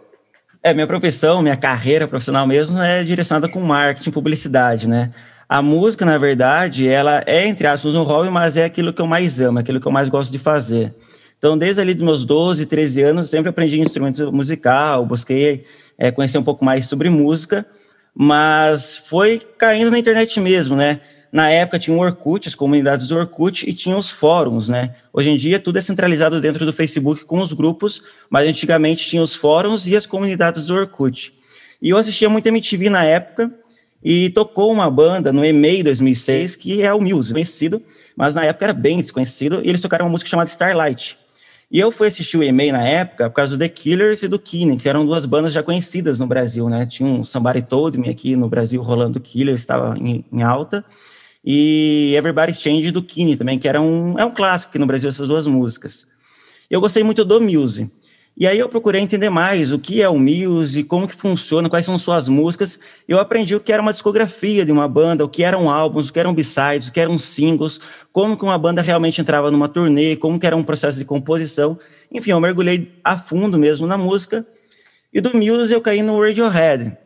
É, 0.63 0.75
minha 0.75 0.87
profissão, 0.87 1.41
minha 1.41 1.57
carreira 1.57 2.07
profissional 2.07 2.47
mesmo 2.47 2.83
é 2.83 3.03
direcionada 3.03 3.49
com 3.49 3.61
marketing, 3.61 4.11
publicidade, 4.11 4.87
né? 4.87 5.09
A 5.49 5.63
música, 5.63 6.05
na 6.05 6.19
verdade, 6.19 6.87
ela 6.87 7.23
é, 7.27 7.47
entre 7.47 7.67
aspas, 7.67 7.95
um 7.95 8.03
hobby, 8.03 8.29
mas 8.29 8.59
é 8.59 8.67
aquilo 8.67 8.93
que 8.93 9.01
eu 9.01 9.07
mais 9.07 9.41
amo, 9.41 9.59
é 9.59 9.63
aquilo 9.63 9.81
que 9.81 9.89
eu 9.89 9.93
mais 9.93 10.11
gosto 10.11 10.31
de 10.31 10.39
fazer. 10.39 10.95
Então, 11.39 11.57
desde 11.57 11.81
ali 11.81 11.95
dos 11.95 12.05
meus 12.05 12.25
12, 12.27 12.67
13 12.67 13.03
anos, 13.03 13.31
sempre 13.31 13.49
aprendi 13.49 13.81
instrumento 13.81 14.31
musical, 14.31 15.07
busquei 15.07 15.65
é, 15.97 16.11
conhecer 16.11 16.37
um 16.37 16.43
pouco 16.43 16.65
mais 16.67 16.87
sobre 16.87 17.09
música, 17.09 17.65
mas 18.15 18.99
foi 18.99 19.41
caindo 19.57 19.91
na 19.91 19.99
internet 19.99 20.39
mesmo, 20.39 20.77
né? 20.77 21.01
Na 21.33 21.51
época 21.51 21.79
tinha 21.79 21.97
o 21.97 22.01
Orkut, 22.01 22.47
as 22.47 22.55
comunidades 22.55 23.09
do 23.09 23.17
Orkut 23.17 23.69
e 23.69 23.73
tinha 23.73 23.97
os 23.97 24.11
fóruns, 24.11 24.69
né? 24.69 24.97
Hoje 25.13 25.31
em 25.31 25.37
dia 25.39 25.59
tudo 25.59 25.79
é 25.79 25.81
centralizado 25.81 26.43
dentro 26.43 26.67
do 26.67 26.73
Facebook 26.75 27.25
com 27.25 27.41
os 27.41 27.55
grupos, 27.55 28.03
mas 28.29 28.47
antigamente 28.47 29.09
tinha 29.09 29.23
os 29.23 29.35
fóruns 29.35 29.87
e 29.87 29.97
as 29.97 30.05
comunidades 30.05 30.67
do 30.67 30.75
Orkut. 30.75 31.33
E 31.81 31.89
eu 31.91 31.97
assistia 31.97 32.29
muito 32.29 32.47
MTV 32.49 32.91
na 32.91 33.05
época 33.05 33.51
e 34.03 34.31
tocou 34.31 34.73
uma 34.73 34.91
banda 34.91 35.33
no 35.33 35.45
EMEI 35.45 35.83
2006 35.83 36.57
que 36.57 36.83
é 36.83 36.93
o 36.93 37.01
Muse, 37.01 37.33
conhecido, 37.33 37.83
mas 38.17 38.35
na 38.35 38.45
época 38.45 38.67
era 38.67 38.73
bem 38.73 39.01
desconhecido, 39.01 39.61
e 39.65 39.69
eles 39.69 39.81
tocaram 39.81 40.07
uma 40.07 40.13
música 40.13 40.31
chamada 40.31 40.51
Starlight. 40.51 41.19
E 41.71 41.79
eu 41.79 41.93
fui 41.93 42.09
assistir 42.09 42.37
o 42.37 42.43
EMEI 42.43 42.73
na 42.73 42.83
época 42.83 43.29
por 43.29 43.37
causa 43.37 43.57
do 43.57 43.59
The 43.59 43.69
Killers 43.69 44.23
e 44.23 44.29
do 44.29 44.39
Kine, 44.39 44.79
que 44.79 44.89
eram 44.89 45.05
duas 45.05 45.27
bandas 45.27 45.53
já 45.53 45.63
conhecidas 45.63 46.19
no 46.19 46.27
Brasil, 46.27 46.69
né? 46.69 46.87
Tinha 46.87 47.09
um 47.09 47.25
Somebody 47.25 47.63
Told 47.63 47.99
Me 47.99 48.09
aqui 48.09 48.35
no 48.35 48.49
Brasil 48.49 48.81
rolando 48.81 49.21
Killers, 49.21 49.61
estava 49.61 49.95
em, 49.99 50.25
em 50.33 50.43
alta 50.43 50.83
e 51.45 52.15
Everybody 52.17 52.53
Change 52.53 52.91
do 52.91 53.03
Kine 53.03 53.37
também, 53.37 53.59
que 53.59 53.69
era 53.69 53.81
um, 53.81 54.19
é 54.19 54.25
um 54.25 54.31
clássico 54.31 54.71
aqui 54.71 54.79
no 54.79 54.87
Brasil, 54.87 55.09
essas 55.09 55.29
duas 55.29 55.47
músicas. 55.47 56.07
Eu 56.71 56.81
gostei 56.81 57.03
muito 57.03 57.25
do 57.25 57.41
Muse. 57.41 57.91
E 58.41 58.47
aí 58.47 58.57
eu 58.57 58.69
procurei 58.69 59.01
entender 59.01 59.31
mais 59.31 59.73
o 59.73 59.81
que 59.81 60.01
é 60.01 60.09
o 60.09 60.17
Muse, 60.17 60.85
como 60.85 61.09
que 61.09 61.15
funciona, 61.17 61.69
quais 61.69 61.85
são 61.85 61.99
suas 61.99 62.29
músicas. 62.29 62.79
Eu 63.09 63.19
aprendi 63.19 63.57
o 63.57 63.59
que 63.59 63.73
era 63.73 63.83
uma 63.83 63.91
discografia 63.91 64.65
de 64.65 64.71
uma 64.71 64.87
banda, 64.87 65.25
o 65.25 65.29
que 65.29 65.43
eram 65.43 65.69
álbuns, 65.69 66.09
o 66.09 66.13
que 66.13 66.21
eram 66.21 66.33
b-sides, 66.33 66.87
o 66.87 66.93
que 66.93 67.01
eram 67.01 67.19
singles, 67.19 67.81
como 68.13 68.37
que 68.37 68.45
uma 68.45 68.57
banda 68.57 68.81
realmente 68.81 69.21
entrava 69.21 69.51
numa 69.51 69.69
turnê, 69.69 70.15
como 70.15 70.39
que 70.39 70.47
era 70.47 70.57
um 70.57 70.63
processo 70.63 70.99
de 70.99 71.05
composição. 71.05 71.77
Enfim, 72.13 72.31
eu 72.31 72.39
mergulhei 72.39 72.93
a 73.03 73.19
fundo 73.19 73.59
mesmo 73.59 73.89
na 73.89 73.99
música. 73.99 74.47
E 75.13 75.21
do 75.21 75.37
Muse 75.37 75.75
eu 75.75 75.81
caí 75.81 76.01
no 76.01 76.23
Radiohead. 76.23 76.97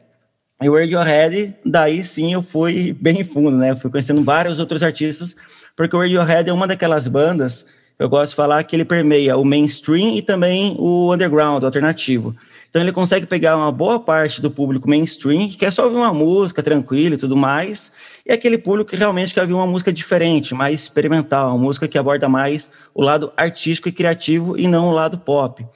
E 0.61 0.69
o 0.69 0.75
Radiohead, 0.75 1.57
daí 1.65 2.05
sim 2.05 2.35
eu 2.35 2.43
fui 2.43 2.93
bem 2.93 3.25
fundo, 3.25 3.57
né? 3.57 3.71
Eu 3.71 3.77
fui 3.79 3.91
conhecendo 3.91 4.23
vários 4.23 4.59
outros 4.59 4.83
artistas, 4.83 5.35
porque 5.75 5.97
o 5.97 5.99
Radiohead 5.99 6.51
é 6.51 6.53
uma 6.53 6.67
daquelas 6.67 7.09
bandas, 7.09 7.69
eu 7.99 8.09
gosto 8.09 8.31
de 8.31 8.37
falar 8.37 8.63
que 8.65 8.75
ele 8.75 8.85
permeia 8.85 9.37
o 9.37 9.45
mainstream 9.45 10.17
e 10.17 10.23
também 10.23 10.75
o 10.79 11.13
underground, 11.13 11.63
o 11.63 11.67
alternativo. 11.67 12.35
Então 12.69 12.81
ele 12.81 12.91
consegue 12.91 13.27
pegar 13.27 13.57
uma 13.57 13.71
boa 13.71 14.01
parte 14.01 14.41
do 14.41 14.51
público 14.51 14.89
mainstream, 14.89 15.47
que 15.49 15.59
quer 15.59 15.73
só 15.73 15.85
ouvir 15.85 15.97
uma 15.97 16.13
música 16.13 16.63
tranquila 16.63 17.15
e 17.17 17.19
tudo 17.19 17.37
mais, 17.37 17.93
e 18.25 18.33
aquele 18.33 18.57
público 18.57 18.91
que 18.91 18.97
realmente 18.97 19.35
quer 19.35 19.43
ouvir 19.43 19.53
uma 19.53 19.67
música 19.67 19.93
diferente, 19.93 20.55
mais 20.55 20.81
experimental, 20.81 21.51
uma 21.51 21.59
música 21.59 21.87
que 21.87 21.99
aborda 21.99 22.29
mais 22.29 22.73
o 22.95 23.03
lado 23.03 23.31
artístico 23.37 23.89
e 23.89 23.93
criativo 23.93 24.59
e 24.59 24.67
não 24.67 24.89
o 24.89 24.93
lado 24.93 25.19
pop. 25.19 25.67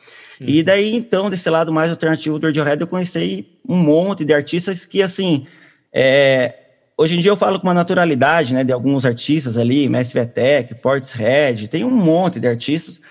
E 0.40 0.58
uhum. 0.58 0.64
daí, 0.64 0.94
então, 0.94 1.30
desse 1.30 1.48
lado 1.50 1.72
mais 1.72 1.90
alternativo 1.90 2.38
do 2.38 2.46
Radiohead, 2.46 2.80
eu 2.80 2.86
conheci 2.86 3.46
um 3.68 3.76
monte 3.76 4.24
de 4.24 4.32
artistas 4.32 4.84
que, 4.84 5.02
assim, 5.02 5.46
é, 5.92 6.54
hoje 6.96 7.16
em 7.16 7.20
dia 7.20 7.30
eu 7.30 7.36
falo 7.36 7.60
com 7.60 7.66
uma 7.66 7.74
naturalidade, 7.74 8.54
né, 8.54 8.64
de 8.64 8.72
alguns 8.72 9.04
artistas 9.04 9.56
ali, 9.56 9.88
Messi 9.88 10.14
Vetec, 10.14 10.74
Portishead, 10.76 11.68
tem 11.68 11.84
um 11.84 11.90
monte 11.90 12.40
de 12.40 12.48
artistas, 12.48 13.02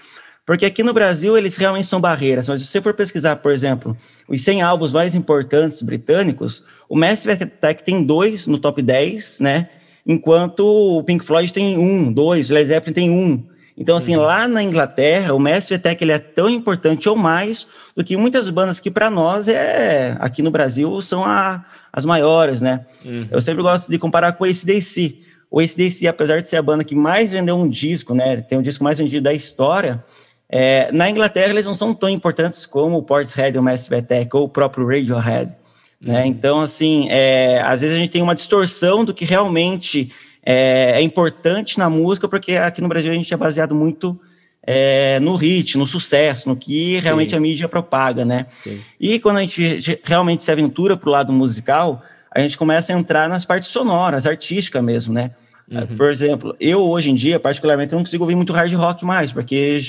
porque 0.46 0.66
aqui 0.66 0.84
no 0.84 0.94
Brasil 0.94 1.38
eles 1.38 1.56
realmente 1.58 1.88
são 1.88 2.02
barreiras, 2.02 2.48
mas 2.48 2.62
se 2.62 2.68
você 2.68 2.82
for 2.82 2.94
pesquisar, 2.94 3.36
por 3.38 3.52
exemplo, 3.52 3.96
os 4.28 4.42
100 4.42 4.62
álbuns 4.62 4.94
mais 4.94 5.16
importantes 5.16 5.82
britânicos, 5.82 6.66
o 6.90 6.96
Messi 6.96 7.28
Vetec 7.28 7.84
tem 7.84 8.04
dois 8.04 8.48
no 8.48 8.58
top 8.58 8.82
10, 8.82 9.40
né, 9.40 9.70
enquanto 10.06 10.66
o 10.66 11.04
Pink 11.04 11.24
Floyd 11.24 11.52
tem 11.54 11.78
um, 11.78 12.12
dois, 12.12 12.50
o 12.50 12.54
Led 12.54 12.68
Zeppelin 12.68 12.94
tem 12.94 13.10
um, 13.10 13.44
então, 13.78 13.98
assim, 13.98 14.16
uhum. 14.16 14.24
lá 14.24 14.48
na 14.48 14.64
Inglaterra, 14.64 15.34
o 15.34 15.40
Mestre 15.40 15.78
Tech 15.78 16.02
ele 16.02 16.14
é 16.14 16.20
tão 16.20 16.50
importante 16.50 17.10
ou 17.10 17.16
mais 17.16 17.68
do 17.96 18.04
que 18.04 18.16
muitas 18.16 18.50
bandas 18.50 18.80
que 18.80 18.90
para 18.90 19.10
nós 19.10 19.48
é 19.48 20.16
aqui 20.20 20.42
no 20.42 20.50
Brasil 20.50 21.02
são 21.02 21.26
a, 21.26 21.66
as 21.96 22.04
maiores, 22.04 22.60
né? 22.60 22.86
Uhum. 23.06 23.26
Eu 23.32 23.40
sempre 23.40 23.64
gosto 23.64 23.90
de 23.90 23.98
comparar 23.98 24.34
com 24.34 24.44
o 24.44 24.48
ACDC. 24.48 25.22
O 25.50 25.62
ACDC, 25.62 26.06
apesar 26.08 26.42
de 26.42 26.48
ser 26.50 26.58
a 26.58 26.62
banda 26.62 26.84
que 26.84 26.94
mais 26.94 27.32
vendeu 27.32 27.56
um 27.56 27.70
disco, 27.70 28.14
né? 28.14 28.36
Tem 28.42 28.58
o 28.58 28.62
disco 28.62 28.84
mais 28.84 28.98
vendido 28.98 29.24
da 29.24 29.34
história. 29.34 30.04
É, 30.50 30.92
na 30.92 31.10
Inglaterra, 31.10 31.52
eles 31.52 31.66
não 31.66 31.74
são 31.74 31.94
tão 31.94 32.10
importantes 32.10 32.66
como 32.66 32.98
o 32.98 33.04
Portishead, 33.04 33.58
o 33.58 33.64
Massive 33.64 33.96
Attack 33.96 34.36
ou 34.36 34.44
o 34.44 34.50
próprio 34.50 34.86
Radiohead. 34.86 35.56
Né? 36.02 36.20
Uhum. 36.20 36.26
Então, 36.26 36.60
assim, 36.60 37.08
é, 37.10 37.62
às 37.62 37.80
vezes 37.80 37.96
a 37.96 38.00
gente 38.00 38.12
tem 38.12 38.22
uma 38.22 38.36
distorção 38.36 39.06
do 39.06 39.14
que 39.14 39.24
realmente 39.24 40.12
é, 40.46 40.96
é, 40.96 41.02
importante 41.02 41.80
na 41.80 41.90
música, 41.90 42.28
porque 42.28 42.58
aqui 42.58 42.82
no 42.82 42.90
Brasil 42.90 43.10
a 43.10 43.16
gente 43.16 43.34
é 43.34 43.38
baseado 43.38 43.74
muito 43.74 44.20
é, 44.66 45.20
no 45.20 45.36
hit, 45.36 45.78
no 45.78 45.86
sucesso, 45.86 46.50
no 46.50 46.56
que 46.56 46.96
Sim. 46.96 47.00
realmente 47.00 47.36
a 47.36 47.40
mídia 47.40 47.70
propaga, 47.70 48.26
né? 48.26 48.48
Sim. 48.50 48.82
E 49.00 49.20
quando 49.20 49.38
a 49.38 49.42
gente 49.42 50.00
realmente 50.04 50.44
se 50.44 50.52
aventura 50.52 50.98
para 50.98 51.10
o 51.10 51.12
lado 51.12 51.32
musical, 51.32 52.04
a 52.34 52.40
gente 52.40 52.58
começa 52.58 52.94
a 52.94 52.98
entrar 52.98 53.30
nas 53.30 53.46
partes 53.46 53.70
sonoras, 53.70 54.26
artísticas 54.26 54.84
mesmo, 54.84 55.14
né? 55.14 55.32
Uhum. 55.70 55.96
Por 55.96 56.10
exemplo, 56.10 56.56
eu 56.60 56.82
hoje 56.82 57.10
em 57.10 57.16
dia, 57.16 57.40
particularmente, 57.40 57.94
não 57.94 58.02
consigo 58.02 58.24
ouvir 58.24 58.36
muito 58.36 58.54
hard 58.54 58.74
rock 58.74 59.06
mais, 59.06 59.32
porque 59.32 59.80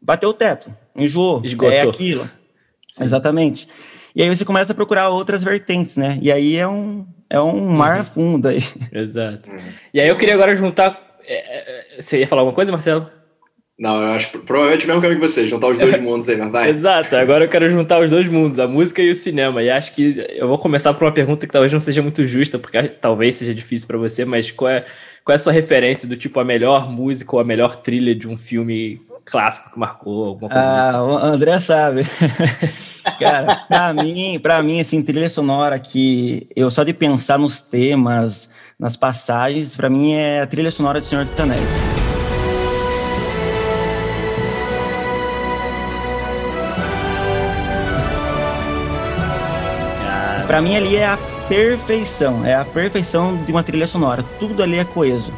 bateu 0.00 0.30
o 0.30 0.34
teto, 0.34 0.74
enjoou, 0.96 1.42
Esgotou. 1.44 1.72
é 1.72 1.82
aquilo. 1.82 2.28
Sim. 2.88 3.04
Exatamente. 3.04 3.68
E 4.14 4.22
aí 4.22 4.28
você 4.28 4.44
começa 4.44 4.72
a 4.72 4.74
procurar 4.74 5.08
outras 5.10 5.44
vertentes, 5.44 5.96
né? 5.96 6.18
E 6.20 6.32
aí 6.32 6.56
é 6.56 6.66
um, 6.66 7.06
é 7.28 7.40
um 7.40 7.68
mar 7.68 7.98
uhum. 7.98 8.04
fundo 8.04 8.48
aí. 8.48 8.62
Exato. 8.92 9.48
Uhum. 9.48 9.58
E 9.94 10.00
aí 10.00 10.08
eu 10.08 10.16
queria 10.16 10.34
agora 10.34 10.54
juntar. 10.54 11.08
É, 11.24 11.96
é, 11.96 12.00
você 12.00 12.18
ia 12.18 12.26
falar 12.26 12.42
alguma 12.42 12.54
coisa, 12.54 12.72
Marcelo? 12.72 13.08
Não, 13.80 13.96
eu 14.02 14.12
acho 14.12 14.28
provavelmente 14.40 14.84
o 14.84 14.88
mesmo 14.88 15.00
caminho 15.00 15.18
que 15.20 15.26
você, 15.26 15.48
juntar 15.48 15.68
os 15.68 15.78
dois 15.78 15.98
mundos 16.02 16.28
aí, 16.28 16.36
mas 16.36 16.52
vai. 16.52 16.68
Exato, 16.68 17.16
agora 17.16 17.44
eu 17.44 17.48
quero 17.48 17.66
juntar 17.66 17.98
os 17.98 18.10
dois 18.10 18.28
mundos, 18.28 18.58
a 18.58 18.68
música 18.68 19.00
e 19.00 19.10
o 19.10 19.16
cinema. 19.16 19.62
E 19.62 19.70
acho 19.70 19.94
que 19.94 20.22
eu 20.36 20.46
vou 20.46 20.58
começar 20.58 20.92
por 20.92 21.04
uma 21.04 21.12
pergunta 21.12 21.46
que 21.46 21.52
talvez 21.52 21.72
não 21.72 21.80
seja 21.80 22.02
muito 22.02 22.26
justa, 22.26 22.58
porque 22.58 22.82
talvez 22.82 23.36
seja 23.36 23.54
difícil 23.54 23.86
para 23.88 23.96
você, 23.96 24.26
mas 24.26 24.50
qual 24.50 24.70
é, 24.70 24.84
qual 25.24 25.32
é 25.32 25.36
a 25.36 25.38
sua 25.38 25.50
referência 25.52 26.06
do 26.06 26.14
tipo 26.14 26.38
a 26.38 26.44
melhor 26.44 26.90
música 26.90 27.34
ou 27.34 27.40
a 27.40 27.44
melhor 27.44 27.76
trilha 27.76 28.14
de 28.14 28.28
um 28.28 28.36
filme 28.36 29.00
clássico 29.24 29.72
que 29.72 29.78
marcou 29.78 30.26
alguma 30.26 30.50
coisa 30.50 30.62
Ah, 30.62 30.90
assim? 31.00 31.10
o 31.10 31.16
André 31.16 31.58
sabe. 31.58 32.02
Cara, 33.18 33.64
pra 33.66 33.94
mim, 33.94 34.38
pra 34.42 34.62
mim, 34.62 34.78
assim, 34.78 35.00
trilha 35.02 35.30
sonora 35.30 35.78
que 35.78 36.46
eu 36.54 36.70
só 36.70 36.84
de 36.84 36.92
pensar 36.92 37.38
nos 37.38 37.60
temas, 37.60 38.50
nas 38.78 38.94
passagens, 38.94 39.74
para 39.74 39.88
mim 39.88 40.12
é 40.12 40.40
a 40.42 40.46
trilha 40.46 40.70
sonora 40.70 41.00
de 41.00 41.06
Senhor 41.06 41.24
dos 41.24 41.40
Anéis. 41.40 41.99
Para 50.50 50.60
mim 50.60 50.74
ali 50.74 50.96
é 50.96 51.06
a 51.06 51.16
perfeição, 51.48 52.44
é 52.44 52.56
a 52.56 52.64
perfeição 52.64 53.36
de 53.44 53.52
uma 53.52 53.62
trilha 53.62 53.86
sonora. 53.86 54.24
Tudo 54.40 54.64
ali 54.64 54.80
é 54.80 54.84
coeso. 54.84 55.32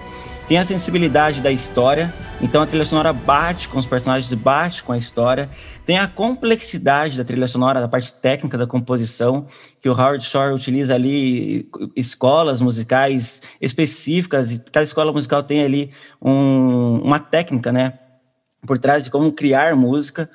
Tem 0.49 0.57
a 0.57 0.65
sensibilidade 0.65 1.43
da 1.43 1.53
história, 1.53 2.15
então 2.41 2.63
a 2.63 2.67
trilha 2.67 2.87
sonora 2.87 3.13
bate 3.13 3.69
com 3.69 3.79
os 3.79 3.87
personagens, 3.87 4.33
bate 4.33 4.83
com 4.83 4.91
a 4.91 4.97
história. 4.97 5.51
Tem 5.85 5.99
a 5.99 6.09
complexidade 6.09 7.19
da 7.19 7.25
trilha 7.25 7.47
sonora, 7.47 7.79
da 7.79 7.89
parte 7.89 8.11
técnica 8.21 8.57
da 8.57 8.67
composição, 8.67 9.45
que 9.83 9.89
o 9.91 9.93
Howard 9.93 10.25
Shore 10.25 10.55
utiliza 10.55 10.95
ali 10.95 11.69
escolas 11.95 12.63
musicais 12.63 13.43
específicas, 13.61 14.51
e 14.51 14.61
cada 14.61 14.85
escola 14.85 15.13
musical 15.13 15.43
tem 15.43 15.63
ali 15.63 15.91
um, 16.23 17.03
uma 17.05 17.19
técnica, 17.19 17.71
né, 17.71 17.99
por 18.67 18.79
trás 18.79 19.05
de 19.05 19.11
como 19.11 19.31
criar 19.31 19.77
música. 19.77 20.31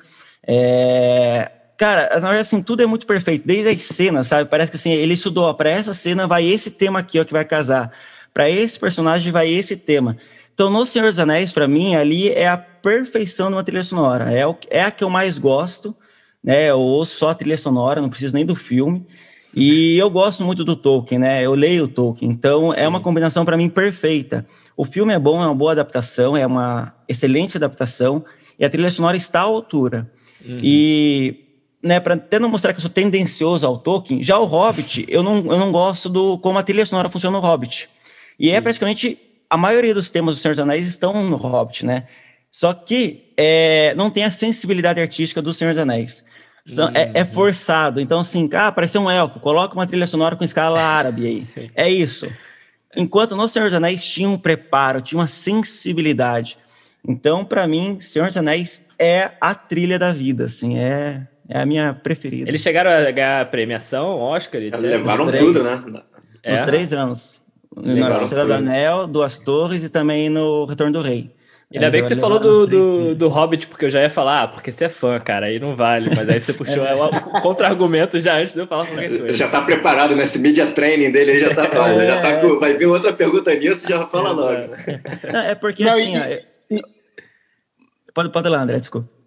É, 0.46 1.50
Cara, 1.78 2.08
na 2.14 2.28
verdade, 2.28 2.40
assim, 2.40 2.60
tudo 2.60 2.82
é 2.82 2.86
muito 2.86 3.06
perfeito, 3.06 3.46
desde 3.46 3.68
as 3.68 3.80
cenas, 3.82 4.26
sabe? 4.26 4.50
Parece 4.50 4.72
que 4.72 4.76
assim, 4.76 4.90
ele 4.90 5.14
estudou, 5.14 5.44
ó, 5.44 5.52
pra 5.52 5.70
essa 5.70 5.94
cena 5.94 6.26
vai 6.26 6.44
esse 6.44 6.72
tema 6.72 6.98
aqui, 6.98 7.20
ó, 7.20 7.24
que 7.24 7.32
vai 7.32 7.44
casar. 7.44 7.92
Para 8.34 8.50
esse 8.50 8.76
personagem 8.78 9.30
vai 9.30 9.48
esse 9.48 9.76
tema. 9.76 10.16
Então, 10.52 10.70
no 10.70 10.84
Senhor 10.84 11.08
dos 11.08 11.20
Anéis, 11.20 11.52
para 11.52 11.68
mim, 11.68 11.94
ali 11.94 12.30
é 12.30 12.48
a 12.48 12.56
perfeição 12.56 13.46
de 13.46 13.54
uma 13.54 13.62
trilha 13.62 13.84
sonora. 13.84 14.24
É, 14.24 14.44
o, 14.44 14.56
é 14.68 14.82
a 14.82 14.90
que 14.90 15.04
eu 15.04 15.08
mais 15.08 15.38
gosto, 15.38 15.94
né? 16.42 16.68
Eu 16.68 16.80
ouço 16.80 17.16
só 17.16 17.30
a 17.30 17.34
trilha 17.36 17.56
sonora, 17.56 18.02
não 18.02 18.08
preciso 18.08 18.34
nem 18.34 18.44
do 18.44 18.56
filme. 18.56 19.06
E 19.54 19.96
eu 19.96 20.10
gosto 20.10 20.42
muito 20.42 20.64
do 20.64 20.74
Tolkien, 20.74 21.20
né? 21.20 21.46
Eu 21.46 21.54
leio 21.54 21.84
o 21.84 21.88
Tolkien, 21.88 22.28
então 22.28 22.72
Sim. 22.72 22.80
é 22.80 22.88
uma 22.88 23.00
combinação 23.00 23.44
para 23.44 23.56
mim 23.56 23.68
perfeita. 23.68 24.44
O 24.76 24.84
filme 24.84 25.14
é 25.14 25.18
bom, 25.18 25.40
é 25.40 25.46
uma 25.46 25.54
boa 25.54 25.72
adaptação, 25.72 26.36
é 26.36 26.44
uma 26.44 26.92
excelente 27.08 27.56
adaptação, 27.56 28.24
e 28.58 28.64
a 28.64 28.70
trilha 28.70 28.90
sonora 28.90 29.16
está 29.16 29.40
à 29.40 29.44
altura. 29.44 30.10
Uhum. 30.44 30.60
E 30.60 31.47
né, 31.82 32.00
para 32.00 32.14
até 32.14 32.38
não 32.38 32.48
mostrar 32.48 32.72
que 32.72 32.78
eu 32.78 32.82
sou 32.82 32.90
tendencioso 32.90 33.66
ao 33.66 33.78
Tolkien, 33.78 34.22
já 34.22 34.38
o 34.38 34.44
Hobbit, 34.44 35.06
eu 35.08 35.22
não, 35.22 35.36
eu 35.36 35.58
não 35.58 35.70
gosto 35.70 36.08
do 36.08 36.38
como 36.38 36.58
a 36.58 36.62
trilha 36.62 36.84
sonora 36.84 37.08
funciona 37.08 37.36
no 37.36 37.44
Hobbit. 37.44 37.88
E 38.38 38.50
é 38.50 38.60
praticamente 38.60 39.18
a 39.48 39.56
maioria 39.56 39.94
dos 39.94 40.10
temas 40.10 40.36
do 40.36 40.40
Senhor 40.40 40.54
dos 40.54 40.62
Anéis 40.62 40.86
estão 40.86 41.24
no 41.24 41.36
Hobbit, 41.36 41.86
né? 41.86 42.06
Só 42.50 42.72
que 42.72 43.32
é, 43.36 43.94
não 43.96 44.10
tem 44.10 44.24
a 44.24 44.30
sensibilidade 44.30 45.00
artística 45.00 45.40
do 45.40 45.52
Senhor 45.52 45.74
dos 45.74 45.82
Anéis. 45.82 46.24
Uhum. 46.76 46.88
É, 46.94 47.10
é, 47.14 47.24
forçado. 47.24 48.00
Então, 48.00 48.20
assim, 48.20 48.48
ah, 48.52 48.68
apareceu 48.68 49.00
um 49.00 49.10
elfo, 49.10 49.40
coloca 49.40 49.74
uma 49.74 49.86
trilha 49.86 50.06
sonora 50.06 50.36
com 50.36 50.44
escala 50.44 50.80
árabe 50.80 51.26
aí. 51.26 51.40
Sim. 51.46 51.70
É 51.74 51.88
isso. 51.88 52.30
Enquanto 52.96 53.36
no 53.36 53.48
Senhor 53.48 53.66
dos 53.66 53.76
Anéis 53.76 54.04
tinha 54.04 54.28
um 54.28 54.36
preparo, 54.36 55.00
tinha 55.00 55.18
uma 55.18 55.26
sensibilidade. 55.26 56.58
Então, 57.06 57.44
para 57.44 57.66
mim, 57.66 58.00
Senhor 58.00 58.26
dos 58.26 58.36
Anéis 58.36 58.82
é 58.98 59.30
a 59.40 59.54
trilha 59.54 59.98
da 59.98 60.12
vida, 60.12 60.46
assim, 60.46 60.78
é 60.78 61.26
é 61.48 61.60
a 61.60 61.66
minha 61.66 61.94
preferida. 61.94 62.48
Eles 62.48 62.60
chegaram 62.60 62.90
a 62.90 63.10
ganhar 63.10 63.50
premiação, 63.50 64.18
Oscar? 64.18 64.60
Etc. 64.60 64.80
Levaram 64.80 65.26
três, 65.26 65.42
tudo, 65.42 65.62
né? 65.62 66.02
É. 66.42 66.52
Nos 66.52 66.62
três 66.62 66.92
anos. 66.92 67.42
Na 67.76 68.10
Estrela 68.10 68.46
do 68.46 68.54
Anel, 68.54 69.06
Duas 69.06 69.38
Torres 69.38 69.84
e 69.84 69.88
também 69.88 70.28
no 70.28 70.64
Retorno 70.64 70.92
do 70.92 71.00
Rei. 71.00 71.30
Ainda 71.72 71.90
bem 71.90 72.00
que 72.00 72.08
você 72.08 72.16
falou 72.16 72.38
do, 72.40 72.66
do, 72.66 73.14
do, 73.14 73.28
Hobbit, 73.28 73.66
porque 73.66 73.84
eu 73.84 73.90
já 73.90 74.00
ia 74.00 74.08
falar, 74.08 74.44
ah, 74.44 74.48
porque 74.48 74.72
você 74.72 74.86
é 74.86 74.88
fã, 74.88 75.20
cara, 75.20 75.46
aí 75.46 75.60
não 75.60 75.76
vale. 75.76 76.08
Mas 76.16 76.26
aí 76.26 76.40
você 76.40 76.54
puxou 76.54 76.82
é. 76.86 76.94
o 76.94 77.42
contra-argumento 77.42 78.18
já 78.18 78.38
antes 78.38 78.54
de 78.54 78.60
eu 78.60 78.66
falar 78.66 78.86
qualquer 78.86 79.10
coisa. 79.10 79.34
Já 79.34 79.48
tá 79.48 79.60
preparado 79.60 80.16
nesse 80.16 80.38
media 80.38 80.66
training 80.68 81.10
dele 81.10 81.32
aí, 81.32 81.40
já 81.40 81.54
tá 81.54 81.88
é. 81.90 82.06
já 82.06 82.16
sabe 82.16 82.40
que 82.40 82.58
vai 82.58 82.74
vir 82.74 82.86
outra 82.86 83.12
pergunta 83.12 83.54
nisso, 83.54 83.86
já 83.86 84.06
fala 84.06 84.30
logo. 84.30 84.72
Não, 85.30 85.40
é 85.40 85.54
porque 85.54 85.84
não, 85.84 85.92
assim. 85.92 86.16
E, 86.70 86.76
e... 86.76 86.82
Pode, 88.14 88.30
pode 88.30 88.48
ir 88.48 88.50
lá, 88.50 88.62
André, 88.62 88.78
desculpa. 88.78 89.17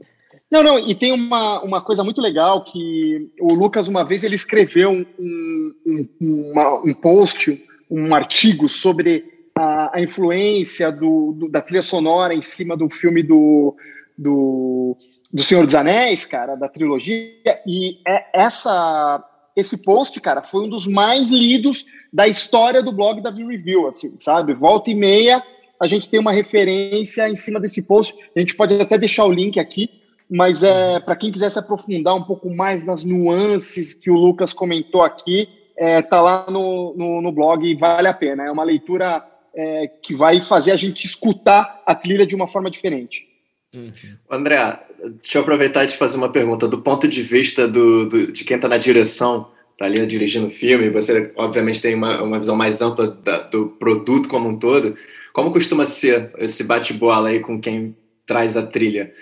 Não, 0.51 0.61
não, 0.61 0.77
e 0.77 0.93
tem 0.93 1.13
uma, 1.13 1.63
uma 1.63 1.81
coisa 1.81 2.03
muito 2.03 2.19
legal 2.19 2.65
que 2.65 3.31
o 3.39 3.53
Lucas, 3.53 3.87
uma 3.87 4.03
vez, 4.03 4.21
ele 4.21 4.35
escreveu 4.35 4.91
um, 4.91 5.73
um, 5.87 6.09
uma, 6.19 6.73
um 6.83 6.93
post, 6.93 7.63
um 7.89 8.13
artigo 8.13 8.67
sobre 8.67 9.23
a, 9.55 9.97
a 9.97 10.01
influência 10.01 10.91
do, 10.91 11.31
do, 11.31 11.47
da 11.47 11.61
trilha 11.61 11.81
sonora 11.81 12.33
em 12.33 12.41
cima 12.41 12.75
do 12.75 12.89
filme 12.89 13.23
do, 13.23 13.77
do, 14.17 14.97
do 15.31 15.41
Senhor 15.41 15.65
dos 15.65 15.73
Anéis, 15.73 16.25
cara, 16.25 16.55
da 16.55 16.67
trilogia, 16.67 17.31
e 17.65 17.99
é 18.05 18.25
essa, 18.33 19.23
esse 19.55 19.77
post, 19.77 20.19
cara, 20.19 20.43
foi 20.43 20.65
um 20.65 20.69
dos 20.69 20.85
mais 20.85 21.29
lidos 21.29 21.85
da 22.11 22.27
história 22.27 22.83
do 22.83 22.91
blog 22.91 23.21
da 23.21 23.31
View 23.31 23.47
Review, 23.47 23.87
assim, 23.87 24.15
sabe? 24.17 24.53
Volta 24.53 24.91
e 24.91 24.95
meia, 24.95 25.41
a 25.81 25.87
gente 25.87 26.09
tem 26.09 26.19
uma 26.19 26.33
referência 26.33 27.29
em 27.29 27.37
cima 27.37 27.57
desse 27.57 27.81
post, 27.81 28.13
a 28.35 28.39
gente 28.39 28.53
pode 28.53 28.73
até 28.75 28.97
deixar 28.97 29.23
o 29.23 29.31
link 29.31 29.57
aqui, 29.57 30.00
mas 30.31 30.63
é 30.63 30.97
para 31.01 31.17
quem 31.17 31.29
quiser 31.29 31.49
se 31.49 31.59
aprofundar 31.59 32.15
um 32.15 32.23
pouco 32.23 32.49
mais 32.49 32.85
nas 32.85 33.03
nuances 33.03 33.93
que 33.93 34.09
o 34.09 34.15
Lucas 34.15 34.53
comentou 34.53 35.01
aqui, 35.01 35.49
é, 35.75 36.01
tá 36.01 36.21
lá 36.21 36.45
no, 36.49 36.95
no, 36.95 37.21
no 37.21 37.31
blog 37.33 37.69
e 37.69 37.75
vale 37.75 38.07
a 38.07 38.13
pena. 38.13 38.45
É 38.45 38.51
uma 38.51 38.63
leitura 38.63 39.25
é, 39.53 39.87
que 40.01 40.15
vai 40.15 40.41
fazer 40.41 40.71
a 40.71 40.77
gente 40.77 41.05
escutar 41.05 41.83
a 41.85 41.93
trilha 41.93 42.25
de 42.25 42.33
uma 42.33 42.47
forma 42.47 42.71
diferente. 42.71 43.27
Uhum. 43.73 43.91
André, 44.29 44.79
deixa 45.21 45.37
eu 45.37 45.41
aproveitar 45.41 45.83
e 45.83 45.87
te 45.87 45.97
fazer 45.97 46.15
uma 46.15 46.31
pergunta. 46.31 46.65
Do 46.65 46.81
ponto 46.81 47.09
de 47.09 47.21
vista 47.21 47.67
do, 47.67 48.05
do 48.07 48.31
de 48.31 48.45
quem 48.45 48.55
está 48.55 48.69
na 48.69 48.77
direção, 48.77 49.51
está 49.73 49.83
ali 49.83 50.05
dirigindo 50.05 50.47
o 50.47 50.51
filme, 50.51 50.89
você 50.89 51.33
obviamente 51.35 51.81
tem 51.81 51.93
uma, 51.93 52.21
uma 52.23 52.39
visão 52.39 52.55
mais 52.55 52.81
ampla 52.81 53.07
da, 53.07 53.39
do 53.41 53.67
produto 53.67 54.29
como 54.29 54.47
um 54.47 54.57
todo. 54.57 54.95
Como 55.33 55.51
costuma 55.51 55.83
ser 55.83 56.31
esse 56.37 56.63
bate-bola 56.63 57.29
aí 57.29 57.41
com 57.41 57.59
quem 57.59 57.97
traz 58.25 58.55
a 58.55 58.65
trilha? 58.65 59.13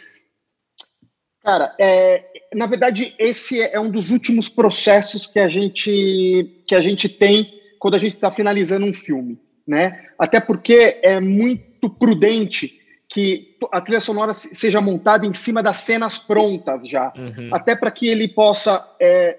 Cara, 1.44 1.74
é, 1.80 2.26
na 2.54 2.66
verdade, 2.66 3.14
esse 3.18 3.62
é 3.62 3.80
um 3.80 3.90
dos 3.90 4.12
últimos 4.12 4.50
processos 4.50 5.26
que 5.26 5.40
a 5.40 5.48
gente, 5.48 6.62
que 6.68 6.76
a 6.76 6.82
gente 6.82 7.08
tem 7.08 7.60
quando 7.80 7.96
a 7.96 8.00
gente 8.00 8.16
está 8.16 8.30
finalizando 8.30 8.86
um 8.86 8.94
filme, 8.94 9.40
né? 9.66 10.06
Até 10.18 10.40
porque 10.40 11.00
é 11.02 11.20
muito 11.20 11.90
prudente 11.90 12.78
que 13.08 13.58
a 13.72 13.82
trilha 13.82 14.02
sonora 14.02 14.34
seja 14.34 14.82
montada 14.82 15.26
em 15.26 15.34
cima 15.34 15.64
das 15.64 15.78
cenas 15.78 16.20
prontas 16.20 16.88
já, 16.88 17.12
uhum. 17.16 17.50
até 17.52 17.76
para 17.76 17.90
que 17.90 18.08
ele 18.08 18.28
possa 18.28 18.86
é, 19.00 19.38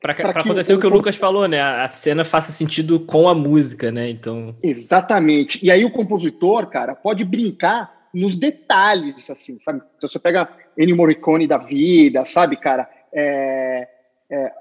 para 0.00 0.12
acontecer 0.12 0.72
o, 0.72 0.76
o, 0.76 0.80
que 0.80 0.86
o 0.86 0.90
Lucas 0.90 1.14
falou, 1.14 1.46
né? 1.46 1.60
A 1.60 1.88
cena 1.88 2.24
faça 2.24 2.50
sentido 2.50 2.98
com 2.98 3.28
a 3.28 3.34
música, 3.34 3.92
né? 3.92 4.10
Então. 4.10 4.56
Exatamente. 4.60 5.60
E 5.62 5.70
aí 5.70 5.84
o 5.84 5.92
compositor, 5.92 6.66
cara, 6.66 6.94
pode 6.94 7.24
brincar 7.24 8.08
nos 8.12 8.36
detalhes, 8.36 9.30
assim, 9.30 9.58
sabe? 9.60 9.80
Então 9.96 10.08
você 10.08 10.18
pega 10.18 10.48
Ennio 10.76 10.96
Morricone 10.96 11.46
da 11.46 11.58
vida, 11.58 12.24
sabe, 12.24 12.56
cara? 12.56 12.88
É, 13.12 13.88
é, 14.30 14.52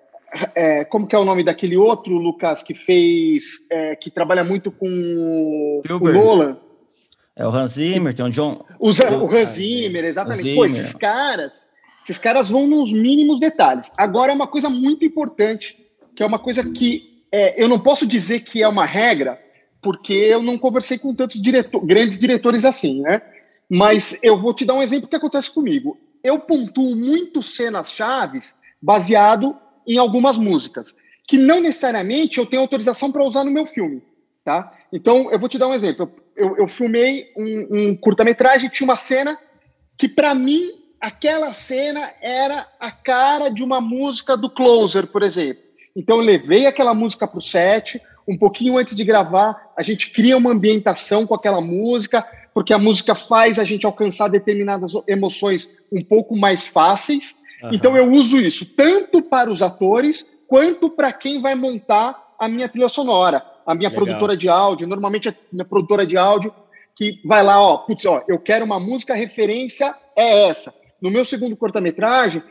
é, 0.55 0.85
como 0.85 1.07
que 1.07 1.15
é 1.15 1.19
o 1.19 1.25
nome 1.25 1.43
daquele 1.43 1.77
outro, 1.77 2.17
Lucas, 2.17 2.63
que 2.63 2.73
fez, 2.73 3.65
é, 3.69 3.95
que 3.95 4.09
trabalha 4.09 4.43
muito 4.43 4.71
com 4.71 4.87
o, 4.87 5.81
o 5.89 6.11
Nolan? 6.11 6.57
É 7.35 7.45
o 7.45 7.49
Hans 7.49 7.71
Zimmer, 7.71 8.13
tem 8.13 8.25
o 8.25 8.29
John... 8.29 8.63
O, 8.77 8.89
o 8.89 9.35
Hans 9.35 9.49
Zimmer, 9.49 10.05
exatamente. 10.05 10.43
Zimmer. 10.43 10.55
Pô, 10.55 10.65
esses 10.65 10.93
caras, 10.93 11.67
esses 12.03 12.17
caras 12.17 12.49
vão 12.49 12.67
nos 12.67 12.93
mínimos 12.93 13.39
detalhes. 13.39 13.91
Agora, 13.97 14.31
é 14.31 14.35
uma 14.35 14.47
coisa 14.47 14.69
muito 14.69 15.05
importante, 15.05 15.77
que 16.15 16.23
é 16.23 16.25
uma 16.25 16.39
coisa 16.39 16.63
que 16.63 17.23
é, 17.31 17.61
eu 17.61 17.67
não 17.67 17.79
posso 17.79 18.05
dizer 18.05 18.41
que 18.41 18.61
é 18.61 18.67
uma 18.67 18.85
regra, 18.85 19.39
porque 19.81 20.13
eu 20.13 20.41
não 20.41 20.57
conversei 20.57 20.97
com 20.97 21.15
tantos 21.15 21.41
diretor, 21.41 21.79
grandes 21.85 22.17
diretores 22.17 22.65
assim, 22.65 23.01
né? 23.01 23.21
Mas 23.73 24.19
eu 24.21 24.37
vou 24.37 24.53
te 24.53 24.65
dar 24.65 24.73
um 24.73 24.83
exemplo 24.83 25.07
que 25.07 25.15
acontece 25.15 25.49
comigo. 25.49 25.97
Eu 26.21 26.39
pontuo 26.39 26.93
muito 26.93 27.41
cenas 27.41 27.89
chaves 27.89 28.53
baseado 28.81 29.55
em 29.87 29.97
algumas 29.97 30.37
músicas, 30.37 30.93
que 31.25 31.37
não 31.37 31.61
necessariamente 31.61 32.37
eu 32.37 32.45
tenho 32.45 32.61
autorização 32.61 33.13
para 33.13 33.23
usar 33.23 33.45
no 33.45 33.51
meu 33.51 33.65
filme, 33.65 34.03
tá? 34.43 34.73
Então, 34.91 35.31
eu 35.31 35.39
vou 35.39 35.47
te 35.47 35.57
dar 35.57 35.69
um 35.69 35.73
exemplo. 35.73 36.11
Eu, 36.35 36.57
eu, 36.57 36.67
filmei 36.67 37.31
um, 37.37 37.67
um 37.71 37.95
curta-metragem, 37.95 38.69
tinha 38.69 38.85
uma 38.85 38.97
cena 38.97 39.39
que, 39.97 40.09
para 40.09 40.35
mim, 40.35 40.69
aquela 40.99 41.53
cena 41.53 42.11
era 42.21 42.67
a 42.77 42.91
cara 42.91 43.47
de 43.47 43.63
uma 43.63 43.79
música 43.79 44.35
do 44.35 44.49
Closer, 44.49 45.07
por 45.07 45.23
exemplo. 45.23 45.63
Então, 45.95 46.17
eu 46.17 46.23
levei 46.23 46.65
aquela 46.65 46.93
música 46.93 47.25
para 47.25 47.39
o 47.39 47.41
set, 47.41 48.01
um 48.27 48.37
pouquinho 48.37 48.77
antes 48.77 48.97
de 48.97 49.05
gravar, 49.05 49.71
a 49.77 49.81
gente 49.81 50.11
cria 50.11 50.35
uma 50.35 50.51
ambientação 50.51 51.25
com 51.25 51.33
aquela 51.33 51.61
música, 51.61 52.25
porque 52.53 52.73
a 52.73 52.79
música 52.79 53.15
faz 53.15 53.57
a 53.57 53.63
gente 53.63 53.85
alcançar 53.85 54.27
determinadas 54.27 54.93
emoções 55.07 55.69
um 55.91 56.03
pouco 56.03 56.35
mais 56.35 56.67
fáceis. 56.67 57.35
Uhum. 57.63 57.69
Então, 57.73 57.97
eu 57.97 58.11
uso 58.11 58.37
isso 58.37 58.65
tanto 58.65 59.21
para 59.21 59.49
os 59.49 59.61
atores 59.61 60.25
quanto 60.47 60.89
para 60.89 61.13
quem 61.13 61.41
vai 61.41 61.55
montar 61.55 62.35
a 62.37 62.47
minha 62.47 62.67
trilha 62.67 62.89
sonora, 62.89 63.45
a 63.65 63.73
minha 63.73 63.89
Legal. 63.89 64.03
produtora 64.03 64.35
de 64.35 64.49
áudio. 64.49 64.87
Normalmente, 64.87 65.29
a 65.29 65.35
minha 65.51 65.65
produtora 65.65 66.05
de 66.05 66.17
áudio 66.17 66.53
que 66.95 67.21
vai 67.25 67.41
lá, 67.41 67.61
ó, 67.61 67.77
putz, 67.77 68.05
ó, 68.05 68.23
eu 68.27 68.37
quero 68.37 68.65
uma 68.65 68.79
música, 68.79 69.13
a 69.13 69.15
referência 69.15 69.95
é 70.15 70.49
essa. 70.49 70.73
No 71.01 71.09
meu 71.09 71.23
segundo 71.23 71.55
cortometragem, 71.55 72.43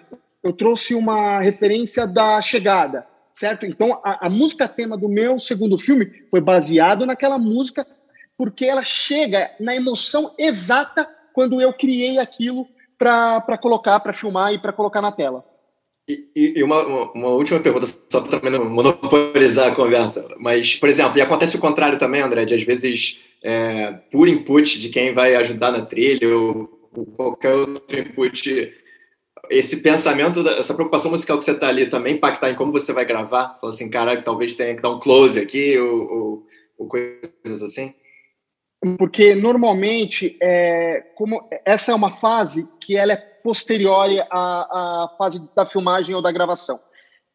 eu 0.42 0.52
trouxe 0.52 0.95
uma 0.95 1.40
referência 1.40 2.07
da 2.07 2.40
chegada 2.40 3.07
certo? 3.33 3.64
Então, 3.64 4.00
a, 4.04 4.26
a, 4.26 4.30
música 4.30 4.69
tema 4.69 4.97
do 4.97 5.09
meu 5.09 5.38
segundo 5.38 5.78
filme 5.78 6.25
foi 6.30 6.40
baseado 6.40 7.07
naquela 7.07 7.38
música, 7.38 7.87
porque 8.41 8.65
ela 8.65 8.81
chega 8.81 9.51
na 9.61 9.77
emoção 9.77 10.35
exata 10.39 11.07
quando 11.35 11.61
eu 11.61 11.75
criei 11.75 12.19
aquilo 12.19 12.67
para 12.97 13.59
colocar, 13.61 14.01
para 14.01 14.15
filmar 14.15 14.55
e 14.55 14.59
para 14.59 14.73
colocar 14.73 15.03
na 15.03 15.13
tela. 15.13 15.45
E, 16.09 16.55
e 16.57 16.63
uma, 16.63 16.83
uma, 17.13 17.29
última 17.29 17.61
pergunta, 17.61 17.85
só 17.87 18.23
para 18.23 18.31
também 18.31 18.51
não 18.51 18.65
monopolizar 18.65 19.69
a 19.69 19.75
conversa. 19.75 20.27
Mas, 20.39 20.75
por 20.75 20.89
exemplo, 20.89 21.19
e 21.19 21.21
acontece 21.21 21.55
o 21.55 21.61
contrário 21.61 21.99
também, 21.99 22.23
André, 22.23 22.47
de 22.47 22.55
às 22.55 22.63
vezes, 22.63 23.23
é, 23.43 23.93
por 24.11 24.27
input 24.27 24.81
de 24.81 24.89
quem 24.89 25.13
vai 25.13 25.35
ajudar 25.35 25.71
na 25.71 25.85
trilha 25.85 26.35
ou, 26.35 26.89
ou 26.97 27.05
qualquer 27.05 27.55
outro 27.55 28.01
input 28.01 28.73
esse 29.51 29.83
pensamento, 29.83 30.49
essa 30.49 30.73
preocupação 30.73 31.11
musical 31.11 31.37
que 31.37 31.45
você 31.45 31.53
está 31.53 31.69
ali 31.69 31.91
também 31.91 32.15
impactar 32.15 32.51
em 32.51 32.57
como 32.57 32.73
você 32.73 32.91
vai 32.95 33.05
gravar? 33.05 33.59
Fala 33.61 33.71
assim, 33.71 33.91
cara, 33.91 34.23
talvez 34.23 34.55
tenha 34.55 34.75
que 34.75 34.81
dar 34.81 34.89
um 34.89 34.99
close 34.99 35.39
aqui 35.39 35.79
ou, 35.79 36.11
ou, 36.11 36.47
ou 36.79 36.89
coisas 36.89 37.63
assim? 37.63 37.93
Porque 38.99 39.35
normalmente, 39.35 40.37
é, 40.41 41.05
como 41.15 41.47
essa 41.65 41.93
é 41.93 41.95
uma 41.95 42.13
fase 42.13 42.67
que 42.81 42.97
ela 42.97 43.13
é 43.13 43.17
posterior 43.17 44.07
à, 44.31 45.05
à 45.05 45.09
fase 45.19 45.43
da 45.55 45.67
filmagem 45.67 46.15
ou 46.15 46.23
da 46.23 46.33
gravação. 46.33 46.79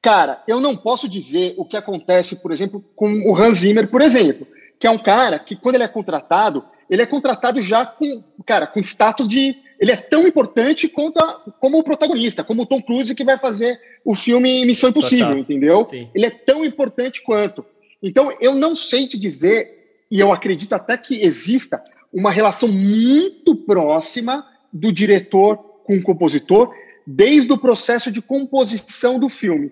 Cara, 0.02 0.44
eu 0.48 0.60
não 0.60 0.78
posso 0.78 1.10
dizer 1.10 1.56
o 1.58 1.66
que 1.66 1.76
acontece, 1.76 2.36
por 2.36 2.52
exemplo, 2.52 2.84
com 2.96 3.12
o 3.28 3.36
Hans 3.36 3.60
Zimmer, 3.60 3.90
por 3.90 4.02
exemplo, 4.02 4.48
que 4.80 4.86
é 4.86 4.92
um 4.92 5.02
cara 5.02 5.40
que, 5.40 5.56
quando 5.56 5.76
ele 5.76 5.84
é 5.84 5.88
contratado, 5.88 6.64
ele 6.90 7.02
é 7.02 7.06
contratado 7.06 7.62
já 7.62 7.86
com, 7.86 8.24
cara, 8.46 8.68
com 8.68 8.80
status 8.80 9.28
de 9.28 9.56
ele 9.80 9.92
é 9.92 9.98
tão 9.98 10.26
importante 10.26 10.88
quanto 10.88 11.18
a, 11.18 11.42
como 11.60 11.80
o 11.80 11.84
protagonista, 11.84 12.44
como 12.44 12.62
o 12.62 12.66
Tom 12.66 12.82
Cruise 12.82 13.14
que 13.14 13.26
vai 13.26 13.38
fazer 13.38 13.80
o 14.06 14.16
filme 14.16 14.66
Missão 14.66 14.90
Impossível, 14.90 15.28
Total. 15.28 15.40
entendeu? 15.40 15.84
Sim. 15.84 16.10
Ele 16.14 16.26
é 16.26 16.30
tão 16.30 16.64
importante 16.64 17.22
quanto. 17.22 17.66
Então, 18.02 18.32
eu 18.40 18.54
não 18.54 18.76
sei 18.76 19.08
te 19.08 19.18
dizer, 19.18 19.85
e 20.10 20.20
eu 20.20 20.32
acredito 20.32 20.74
até 20.74 20.98
que 20.98 21.22
exista 21.22 21.84
uma 22.14 22.32
relação 22.32 22.70
muito 22.70 23.56
próxima 23.56 24.46
do 24.72 24.92
diretor 24.92 25.58
com 25.84 25.96
o 25.98 26.04
compositor, 26.04 26.74
desde 27.06 27.52
o 27.52 27.58
processo 27.58 28.12
de 28.12 28.22
composição 28.22 29.20
do 29.20 29.30
filme. 29.30 29.72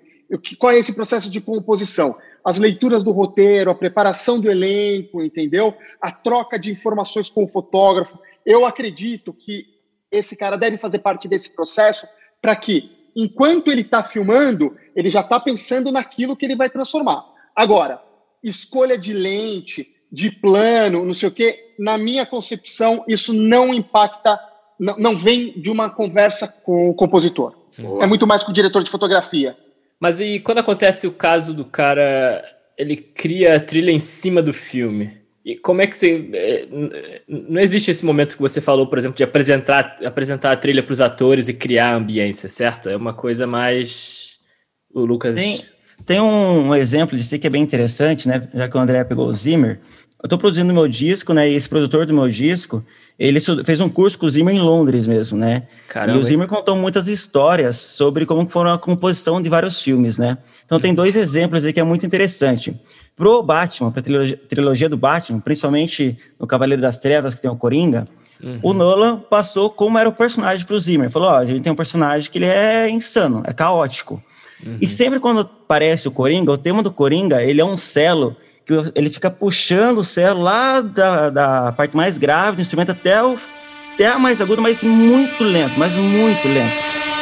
Qual 0.58 0.72
é 0.72 0.78
esse 0.78 0.94
processo 0.94 1.30
de 1.30 1.42
composição? 1.42 2.16
As 2.44 2.58
leituras 2.58 3.04
do 3.04 3.12
roteiro, 3.12 3.70
a 3.70 3.76
preparação 3.76 4.40
do 4.40 4.50
elenco, 4.50 5.22
entendeu? 5.22 5.76
A 6.02 6.12
troca 6.12 6.58
de 6.58 6.72
informações 6.72 7.30
com 7.30 7.44
o 7.44 7.48
fotógrafo. 7.48 8.18
Eu 8.46 8.66
acredito 8.66 9.34
que 9.34 9.66
esse 10.12 10.36
cara 10.36 10.58
deve 10.58 10.78
fazer 10.78 11.00
parte 11.00 11.28
desse 11.28 11.50
processo 11.52 12.08
para 12.42 12.56
que, 12.56 12.92
enquanto 13.16 13.72
ele 13.72 13.82
está 13.82 14.04
filmando, 14.04 14.76
ele 14.96 15.10
já 15.10 15.22
está 15.22 15.40
pensando 15.40 15.92
naquilo 15.92 16.36
que 16.36 16.46
ele 16.46 16.56
vai 16.56 16.70
transformar. 16.70 17.26
Agora, 17.56 18.02
escolha 18.44 18.98
de 18.98 19.14
lente, 19.14 19.93
de 20.14 20.30
plano, 20.30 21.04
não 21.04 21.14
sei 21.16 21.28
o 21.28 21.32
quê, 21.32 21.74
na 21.80 21.98
minha 21.98 22.24
concepção, 22.24 23.04
isso 23.08 23.34
não 23.34 23.74
impacta, 23.74 24.40
não, 24.80 24.96
não 24.98 25.18
vem 25.18 25.60
de 25.60 25.72
uma 25.72 25.90
conversa 25.90 26.48
com 26.48 26.92
o 26.92 26.94
compositor. 26.94 27.56
Boa. 27.78 28.04
É 28.04 28.08
muito 28.08 28.28
mais 28.28 28.44
com 28.44 28.52
o 28.52 28.54
diretor 28.54 28.84
de 28.84 28.92
fotografia. 28.92 29.58
Mas 30.00 30.20
e 30.20 30.40
quando 30.40 30.60
acontece 30.60 31.08
o 31.08 31.12
caso 31.12 31.52
do 31.52 31.66
cara, 31.66 32.46
ele 32.78 32.96
cria 32.96 33.56
a 33.56 33.60
trilha 33.60 33.90
em 33.90 34.00
cima 34.00 34.42
do 34.42 34.54
filme? 34.54 35.24
E 35.44 35.56
como 35.56 35.82
é 35.82 35.88
que 35.88 35.98
você. 35.98 36.30
É, 36.34 36.68
não 37.28 37.60
existe 37.60 37.90
esse 37.90 38.06
momento 38.06 38.36
que 38.36 38.42
você 38.42 38.62
falou, 38.62 38.88
por 38.88 38.98
exemplo, 38.98 39.18
de 39.18 39.24
apresentar, 39.24 39.98
apresentar 40.06 40.52
a 40.52 40.56
trilha 40.56 40.84
para 40.84 40.94
os 40.94 41.02
atores 41.02 41.50
e 41.50 41.54
criar 41.54 41.92
a 41.92 41.96
ambiência, 41.96 42.50
certo? 42.50 42.88
É 42.88 42.96
uma 42.96 43.14
coisa 43.14 43.48
mais. 43.48 44.38
O 44.94 45.04
Lucas. 45.04 45.36
Tem, 45.36 45.66
tem 46.06 46.22
um 46.22 46.74
exemplo 46.74 47.18
de 47.18 47.24
si 47.24 47.40
que 47.40 47.48
é 47.48 47.50
bem 47.50 47.62
interessante, 47.62 48.28
né? 48.28 48.48
Já 48.54 48.70
que 48.70 48.78
o 48.78 48.80
André 48.80 49.04
pegou 49.04 49.28
o 49.28 49.34
Zimmer. 49.34 49.80
Eu 50.24 50.28
estou 50.28 50.40
produzindo 50.40 50.74
meu 50.74 50.88
disco, 50.88 51.34
né? 51.34 51.50
E 51.50 51.54
esse 51.54 51.68
produtor 51.68 52.06
do 52.06 52.14
meu 52.14 52.30
disco, 52.30 52.82
ele 53.20 53.42
fez 53.66 53.82
um 53.82 53.90
curso 53.90 54.18
com 54.18 54.26
o 54.26 54.30
Zimmer 54.30 54.56
em 54.56 54.62
Londres 54.62 55.06
mesmo, 55.06 55.38
né? 55.38 55.64
Caramba. 55.90 56.18
E 56.18 56.22
o 56.22 56.24
Zimmer 56.24 56.48
contou 56.48 56.78
muitas 56.78 57.10
histórias 57.10 57.76
sobre 57.76 58.26
como 58.26 58.48
foram 58.48 58.72
a 58.72 58.80
composição 58.80 59.42
de 59.42 59.50
vários 59.50 59.84
filmes, 59.84 60.18
né? 60.18 60.38
Então 60.66 60.80
tem 60.80 60.96
dois 60.96 61.18
exemplos 61.18 61.66
aí 61.66 61.74
que 61.74 61.80
é 61.82 61.84
muito 61.84 62.06
interessante. 62.06 62.74
Pro 63.18 63.44
Batman, 63.44 63.92
pra 63.92 64.02
trilogia, 64.02 64.38
trilogia 64.38 64.88
do 64.88 64.96
Batman, 64.96 65.42
principalmente 65.42 66.18
no 66.40 66.48
Cavaleiro 66.48 66.82
das 66.82 67.00
Trevas, 67.00 67.36
que 67.36 67.42
tem 67.42 67.52
o 67.52 67.58
Coringa, 67.58 68.08
uhum. 68.42 68.60
o 68.64 68.74
Nolan 68.74 69.18
passou 69.30 69.70
como 69.70 69.98
era 70.00 70.08
o 70.08 70.14
personagem 70.14 70.66
pro 70.66 70.80
Zimmer. 70.80 71.10
Falou, 71.10 71.32
ó, 71.32 71.36
a 71.36 71.46
gente 71.46 71.62
tem 71.62 71.72
um 71.74 71.76
personagem 71.76 72.32
que 72.32 72.38
ele 72.38 72.46
é 72.46 72.90
insano, 72.90 73.44
é 73.46 73.52
caótico. 73.52 74.24
Uhum. 74.66 74.78
E 74.80 74.88
sempre 74.88 75.20
quando 75.20 75.42
aparece 75.42 76.08
o 76.08 76.12
Coringa, 76.12 76.50
o 76.50 76.58
tema 76.58 76.82
do 76.82 76.94
Coringa, 76.94 77.44
ele 77.44 77.60
é 77.60 77.66
um 77.66 77.78
celo, 77.78 78.38
que 78.66 78.74
ele 78.96 79.10
fica 79.10 79.30
puxando 79.30 80.00
o 80.00 80.04
celo 80.04 80.42
lá 80.42 80.82
da, 80.82 81.30
da 81.30 81.72
parte 81.72 81.96
mais 81.96 82.18
grave 82.18 82.58
do 82.58 82.62
instrumento 82.62 82.92
até, 82.92 83.24
o, 83.24 83.38
até 83.94 84.08
a 84.08 84.18
mais 84.18 84.42
aguda, 84.42 84.62
mas 84.62 84.84
muito 84.84 85.44
lento, 85.44 85.78
mas 85.78 85.94
muito 85.94 86.48
lento. 86.48 87.13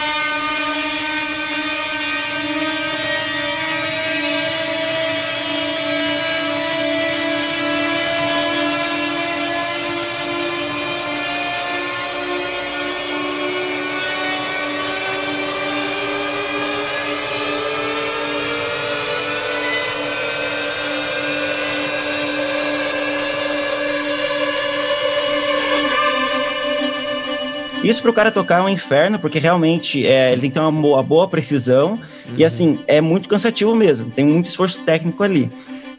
Isso 27.92 28.02
para 28.02 28.12
o 28.12 28.14
cara 28.14 28.32
tocar 28.32 28.60
é 28.60 28.62
um 28.62 28.70
inferno, 28.70 29.20
porque 29.20 29.38
realmente 29.38 30.08
é, 30.08 30.32
ele 30.32 30.40
tem 30.40 30.50
que 30.50 30.54
ter 30.54 30.62
uma 30.62 30.72
boa, 30.72 31.04
boa 31.04 31.28
precisão. 31.28 32.00
Uhum. 32.26 32.36
E 32.38 32.46
assim, 32.46 32.80
é 32.88 33.02
muito 33.02 33.28
cansativo 33.28 33.76
mesmo. 33.76 34.10
Tem 34.10 34.24
muito 34.24 34.46
esforço 34.46 34.82
técnico 34.84 35.22
ali. 35.22 35.52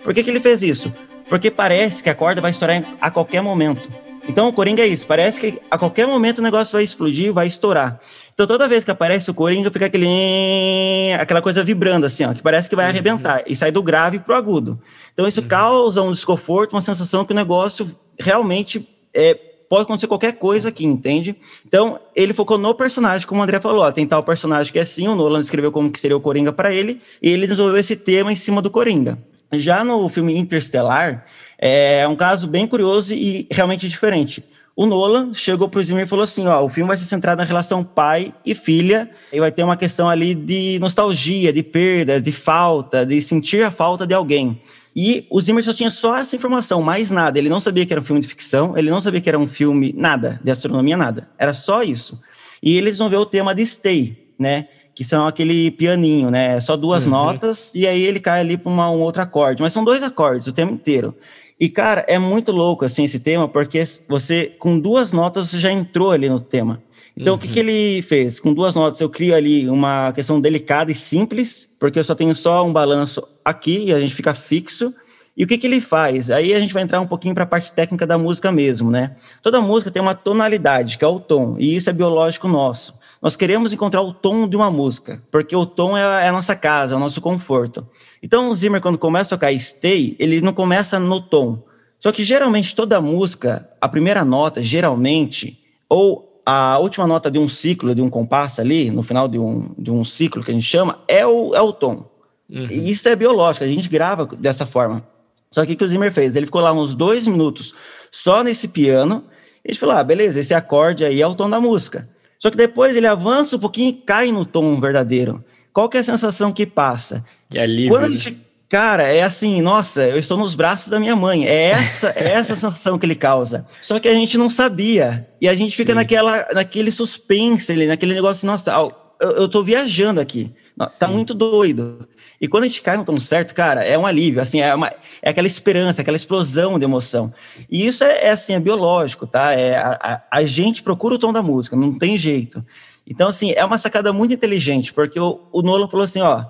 Por 0.02 0.14
que, 0.14 0.22
que 0.22 0.30
ele 0.30 0.40
fez 0.40 0.62
isso? 0.62 0.90
Porque 1.28 1.50
parece 1.50 2.02
que 2.02 2.08
a 2.08 2.14
corda 2.14 2.40
vai 2.40 2.50
estourar 2.50 2.82
a 2.98 3.10
qualquer 3.10 3.42
momento. 3.42 3.90
Então 4.26 4.48
o 4.48 4.52
Coringa 4.54 4.82
é 4.82 4.86
isso, 4.86 5.04
parece 5.04 5.40
que 5.40 5.60
a 5.68 5.76
qualquer 5.76 6.06
momento 6.06 6.38
o 6.38 6.42
negócio 6.42 6.74
vai 6.74 6.84
explodir, 6.84 7.32
vai 7.32 7.48
estourar. 7.48 8.00
Então 8.32 8.46
toda 8.46 8.68
vez 8.68 8.84
que 8.84 8.90
aparece 8.90 9.28
o 9.30 9.34
Coringa, 9.34 9.68
fica 9.68 9.86
aquele 9.86 11.12
aquela 11.18 11.42
coisa 11.42 11.64
vibrando 11.64 12.06
assim, 12.06 12.24
ó, 12.24 12.32
que 12.32 12.40
parece 12.40 12.68
que 12.68 12.76
vai 12.76 12.84
uhum. 12.84 12.92
arrebentar 12.92 13.42
e 13.48 13.56
sai 13.56 13.72
do 13.72 13.82
grave 13.82 14.20
pro 14.20 14.36
agudo. 14.36 14.80
Então 15.12 15.26
isso 15.26 15.40
uhum. 15.40 15.48
causa 15.48 16.02
um 16.02 16.12
desconforto, 16.12 16.72
uma 16.72 16.80
sensação 16.80 17.24
que 17.24 17.32
o 17.32 17.36
negócio 17.36 17.90
realmente 18.16 18.88
é, 19.12 19.36
pode 19.72 19.84
acontecer 19.84 20.06
qualquer 20.06 20.34
coisa 20.34 20.68
aqui, 20.68 20.84
entende? 20.84 21.34
Então, 21.66 21.98
ele 22.14 22.34
focou 22.34 22.58
no 22.58 22.74
personagem, 22.74 23.26
como 23.26 23.40
o 23.40 23.42
André 23.42 23.58
falou, 23.58 23.80
ó, 23.80 23.90
tem 23.90 24.06
tal 24.06 24.22
personagem 24.22 24.70
que 24.70 24.78
é 24.78 24.82
assim, 24.82 25.08
o 25.08 25.14
Nolan 25.14 25.40
escreveu 25.40 25.72
como 25.72 25.90
que 25.90 25.98
seria 25.98 26.14
o 26.14 26.20
Coringa 26.20 26.52
para 26.52 26.74
ele, 26.74 27.00
e 27.22 27.30
ele 27.30 27.46
desenvolveu 27.46 27.80
esse 27.80 27.96
tema 27.96 28.30
em 28.30 28.36
cima 28.36 28.60
do 28.60 28.70
Coringa. 28.70 29.16
Já 29.50 29.82
no 29.82 30.06
filme 30.10 30.36
Interstellar, 30.36 31.24
é 31.58 32.06
um 32.06 32.14
caso 32.14 32.46
bem 32.46 32.66
curioso 32.66 33.14
e 33.14 33.46
realmente 33.50 33.88
diferente. 33.88 34.44
O 34.76 34.84
Nolan 34.84 35.32
chegou 35.32 35.70
para 35.70 35.80
o 35.80 35.82
Zimmer 35.82 36.04
e 36.04 36.08
falou 36.08 36.24
assim: 36.24 36.46
ó, 36.46 36.62
o 36.62 36.68
filme 36.68 36.88
vai 36.88 36.96
ser 36.98 37.04
centrado 37.04 37.40
na 37.40 37.44
relação 37.46 37.82
pai 37.82 38.34
e 38.44 38.54
filha, 38.54 39.08
e 39.32 39.40
vai 39.40 39.50
ter 39.50 39.62
uma 39.62 39.78
questão 39.78 40.06
ali 40.06 40.34
de 40.34 40.78
nostalgia, 40.80 41.50
de 41.50 41.62
perda, 41.62 42.20
de 42.20 42.32
falta, 42.32 43.06
de 43.06 43.22
sentir 43.22 43.64
a 43.64 43.70
falta 43.70 44.06
de 44.06 44.12
alguém. 44.12 44.60
E 44.94 45.26
o 45.30 45.40
Zimmer 45.40 45.64
só 45.64 45.72
tinha 45.72 45.90
só 45.90 46.16
essa 46.16 46.36
informação, 46.36 46.82
mais 46.82 47.10
nada. 47.10 47.38
Ele 47.38 47.48
não 47.48 47.60
sabia 47.60 47.86
que 47.86 47.92
era 47.92 48.00
um 48.00 48.04
filme 48.04 48.20
de 48.20 48.28
ficção, 48.28 48.76
ele 48.76 48.90
não 48.90 49.00
sabia 49.00 49.20
que 49.20 49.28
era 49.28 49.38
um 49.38 49.48
filme, 49.48 49.94
nada, 49.96 50.40
de 50.44 50.50
astronomia, 50.50 50.96
nada. 50.96 51.28
Era 51.38 51.54
só 51.54 51.82
isso. 51.82 52.20
E 52.62 52.76
ele 52.76 52.90
desenvolveu 52.90 53.20
o 53.20 53.26
tema 53.26 53.54
de 53.54 53.64
Stay, 53.64 54.34
né? 54.38 54.68
Que 54.94 55.04
são 55.04 55.26
aquele 55.26 55.70
pianinho, 55.70 56.30
né? 56.30 56.60
Só 56.60 56.76
duas 56.76 57.04
uhum. 57.04 57.10
notas, 57.10 57.72
e 57.74 57.86
aí 57.86 58.02
ele 58.02 58.20
cai 58.20 58.40
ali 58.40 58.58
para 58.58 58.70
um 58.70 59.00
outro 59.00 59.22
acorde. 59.22 59.62
Mas 59.62 59.72
são 59.72 59.82
dois 59.82 60.02
acordes 60.02 60.46
o 60.46 60.52
tema 60.52 60.70
inteiro. 60.70 61.14
E, 61.58 61.68
cara, 61.68 62.04
é 62.08 62.18
muito 62.18 62.52
louco, 62.52 62.84
assim, 62.84 63.04
esse 63.04 63.20
tema, 63.20 63.48
porque 63.48 63.82
você, 64.08 64.46
com 64.58 64.78
duas 64.78 65.12
notas, 65.12 65.48
você 65.48 65.58
já 65.58 65.70
entrou 65.72 66.10
ali 66.10 66.28
no 66.28 66.40
tema. 66.40 66.82
Então, 67.16 67.34
uhum. 67.34 67.38
o 67.38 67.40
que, 67.40 67.48
que 67.48 67.58
ele 67.58 68.02
fez? 68.02 68.40
Com 68.40 68.54
duas 68.54 68.74
notas, 68.74 69.00
eu 69.00 69.08
crio 69.08 69.34
ali 69.34 69.68
uma 69.68 70.12
questão 70.12 70.40
delicada 70.40 70.90
e 70.90 70.94
simples, 70.94 71.68
porque 71.78 71.98
eu 71.98 72.04
só 72.04 72.14
tenho 72.14 72.34
só 72.34 72.66
um 72.66 72.72
balanço 72.72 73.22
aqui 73.44 73.84
e 73.84 73.92
a 73.92 73.98
gente 73.98 74.14
fica 74.14 74.34
fixo. 74.34 74.94
E 75.36 75.44
o 75.44 75.46
que, 75.46 75.56
que 75.56 75.66
ele 75.66 75.80
faz? 75.80 76.30
Aí 76.30 76.52
a 76.52 76.60
gente 76.60 76.74
vai 76.74 76.82
entrar 76.82 77.00
um 77.00 77.06
pouquinho 77.06 77.34
para 77.34 77.44
a 77.44 77.46
parte 77.46 77.72
técnica 77.72 78.06
da 78.06 78.18
música 78.18 78.52
mesmo, 78.52 78.90
né? 78.90 79.16
Toda 79.42 79.60
música 79.60 79.90
tem 79.90 80.02
uma 80.02 80.14
tonalidade, 80.14 80.98
que 80.98 81.04
é 81.04 81.08
o 81.08 81.18
tom, 81.18 81.56
e 81.58 81.74
isso 81.74 81.88
é 81.88 81.92
biológico 81.92 82.48
nosso. 82.48 83.00
Nós 83.20 83.36
queremos 83.36 83.72
encontrar 83.72 84.02
o 84.02 84.12
tom 84.12 84.48
de 84.48 84.56
uma 84.56 84.70
música, 84.70 85.22
porque 85.30 85.54
o 85.54 85.64
tom 85.64 85.96
é, 85.96 86.24
é 86.24 86.28
a 86.28 86.32
nossa 86.32 86.56
casa, 86.56 86.94
é 86.94 86.96
o 86.96 87.00
nosso 87.00 87.20
conforto. 87.20 87.86
Então, 88.22 88.50
o 88.50 88.54
Zimmer, 88.54 88.80
quando 88.80 88.98
começa 88.98 89.34
a 89.34 89.38
tocar 89.38 89.56
Stay, 89.58 90.16
ele 90.18 90.40
não 90.40 90.52
começa 90.52 90.98
no 90.98 91.20
tom. 91.20 91.62
Só 92.00 92.10
que 92.10 92.24
geralmente 92.24 92.74
toda 92.74 93.00
música, 93.00 93.70
a 93.80 93.88
primeira 93.88 94.24
nota, 94.24 94.60
geralmente, 94.60 95.60
ou 95.88 96.31
a 96.44 96.78
última 96.78 97.06
nota 97.06 97.30
de 97.30 97.38
um 97.38 97.48
ciclo, 97.48 97.94
de 97.94 98.02
um 98.02 98.08
compasso 98.08 98.60
ali, 98.60 98.90
no 98.90 99.02
final 99.02 99.28
de 99.28 99.38
um, 99.38 99.74
de 99.78 99.90
um 99.90 100.04
ciclo 100.04 100.42
que 100.42 100.50
a 100.50 100.54
gente 100.54 100.66
chama, 100.66 100.98
é 101.06 101.26
o, 101.26 101.54
é 101.54 101.60
o 101.60 101.72
tom. 101.72 102.10
Uhum. 102.50 102.68
E 102.70 102.90
isso 102.90 103.08
é 103.08 103.16
biológico, 103.16 103.64
a 103.64 103.68
gente 103.68 103.88
grava 103.88 104.26
dessa 104.26 104.66
forma. 104.66 105.06
Só 105.50 105.64
que 105.64 105.72
o 105.72 105.76
que 105.76 105.84
o 105.84 105.88
Zimmer 105.88 106.12
fez? 106.12 106.34
Ele 106.34 106.46
ficou 106.46 106.60
lá 106.60 106.72
uns 106.72 106.94
dois 106.94 107.26
minutos 107.26 107.74
só 108.10 108.42
nesse 108.42 108.68
piano, 108.68 109.24
e 109.64 109.70
a 109.70 109.72
gente 109.72 109.80
falou, 109.80 109.96
ah, 109.96 110.04
beleza, 110.04 110.40
esse 110.40 110.52
acorde 110.52 111.04
aí 111.04 111.22
é 111.22 111.26
o 111.26 111.34
tom 111.34 111.48
da 111.48 111.60
música. 111.60 112.08
Só 112.38 112.50
que 112.50 112.56
depois 112.56 112.96
ele 112.96 113.06
avança 113.06 113.56
um 113.56 113.60
pouquinho 113.60 113.90
e 113.90 113.92
cai 113.92 114.32
no 114.32 114.44
tom 114.44 114.80
verdadeiro. 114.80 115.44
Qual 115.72 115.88
que 115.88 115.96
é 115.96 116.00
a 116.00 116.04
sensação 116.04 116.52
que 116.52 116.66
passa? 116.66 117.24
Que 117.48 117.58
alívio, 117.58 117.90
Quando 117.90 118.04
a 118.04 118.08
né? 118.08 118.16
gente 118.16 118.40
Cara, 118.72 119.02
é 119.02 119.22
assim, 119.22 119.60
nossa, 119.60 120.02
eu 120.02 120.16
estou 120.16 120.38
nos 120.38 120.54
braços 120.54 120.88
da 120.88 120.98
minha 120.98 121.14
mãe. 121.14 121.46
É 121.46 121.72
essa, 121.72 122.08
é 122.16 122.30
essa 122.32 122.54
sensação 122.54 122.98
que 122.98 123.04
ele 123.04 123.14
causa. 123.14 123.66
Só 123.82 124.00
que 124.00 124.08
a 124.08 124.14
gente 124.14 124.38
não 124.38 124.48
sabia. 124.48 125.28
E 125.38 125.46
a 125.46 125.52
gente 125.52 125.76
fica 125.76 125.94
naquela, 125.94 126.48
naquele 126.54 126.90
suspense 126.90 127.86
naquele 127.86 128.14
negócio, 128.14 128.46
nossa, 128.46 128.72
eu, 129.20 129.46
tô 129.46 129.62
viajando 129.62 130.22
aqui. 130.22 130.54
Tá 130.78 130.86
Sim. 130.86 130.98
Tá 131.00 131.06
muito 131.06 131.34
doido. 131.34 132.08
E 132.40 132.48
quando 132.48 132.64
a 132.64 132.66
gente 132.66 132.80
cai 132.80 132.96
no 132.96 133.04
tom 133.04 133.18
certo, 133.18 133.54
cara, 133.54 133.84
é 133.84 133.98
um 133.98 134.06
alívio, 134.06 134.40
assim, 134.40 134.62
é, 134.62 134.74
uma, 134.74 134.90
é 135.20 135.28
aquela 135.28 135.46
esperança, 135.46 136.00
aquela 136.00 136.16
explosão 136.16 136.78
de 136.78 136.86
emoção. 136.86 137.30
E 137.70 137.86
isso 137.86 138.02
é, 138.02 138.24
é 138.24 138.30
assim, 138.30 138.54
é 138.54 138.58
biológico, 138.58 139.26
tá? 139.26 139.52
É, 139.52 139.76
a, 139.76 139.98
a, 140.00 140.38
a, 140.38 140.44
gente 140.46 140.82
procura 140.82 141.16
o 141.16 141.18
tom 141.18 141.30
da 141.30 141.42
música, 141.42 141.76
não 141.76 141.98
tem 141.98 142.16
jeito. 142.16 142.64
Então, 143.06 143.28
assim, 143.28 143.52
é 143.52 143.62
uma 143.66 143.76
sacada 143.76 144.14
muito 144.14 144.32
inteligente, 144.32 144.94
porque 144.94 145.20
o, 145.20 145.40
o 145.52 145.60
Nolan 145.60 145.88
falou 145.88 146.04
assim, 146.04 146.22
ó, 146.22 146.46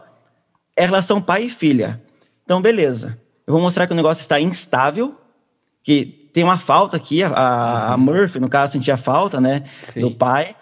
é 0.76 0.86
relação 0.86 1.20
pai 1.20 1.46
e 1.46 1.50
filha. 1.50 2.00
Então, 2.44 2.60
beleza. 2.60 3.18
Eu 3.46 3.52
vou 3.52 3.62
mostrar 3.62 3.86
que 3.86 3.92
o 3.92 3.96
negócio 3.96 4.22
está 4.22 4.40
instável, 4.40 5.16
que 5.82 6.28
tem 6.32 6.44
uma 6.44 6.58
falta 6.58 6.96
aqui, 6.96 7.22
a, 7.22 7.92
a 7.92 7.94
uhum. 7.94 7.98
Murphy, 7.98 8.40
no 8.40 8.48
caso, 8.48 8.72
sentia 8.72 8.96
falta, 8.96 9.40
né, 9.40 9.64
Sim. 9.84 10.00
do 10.00 10.10
pai. 10.10 10.54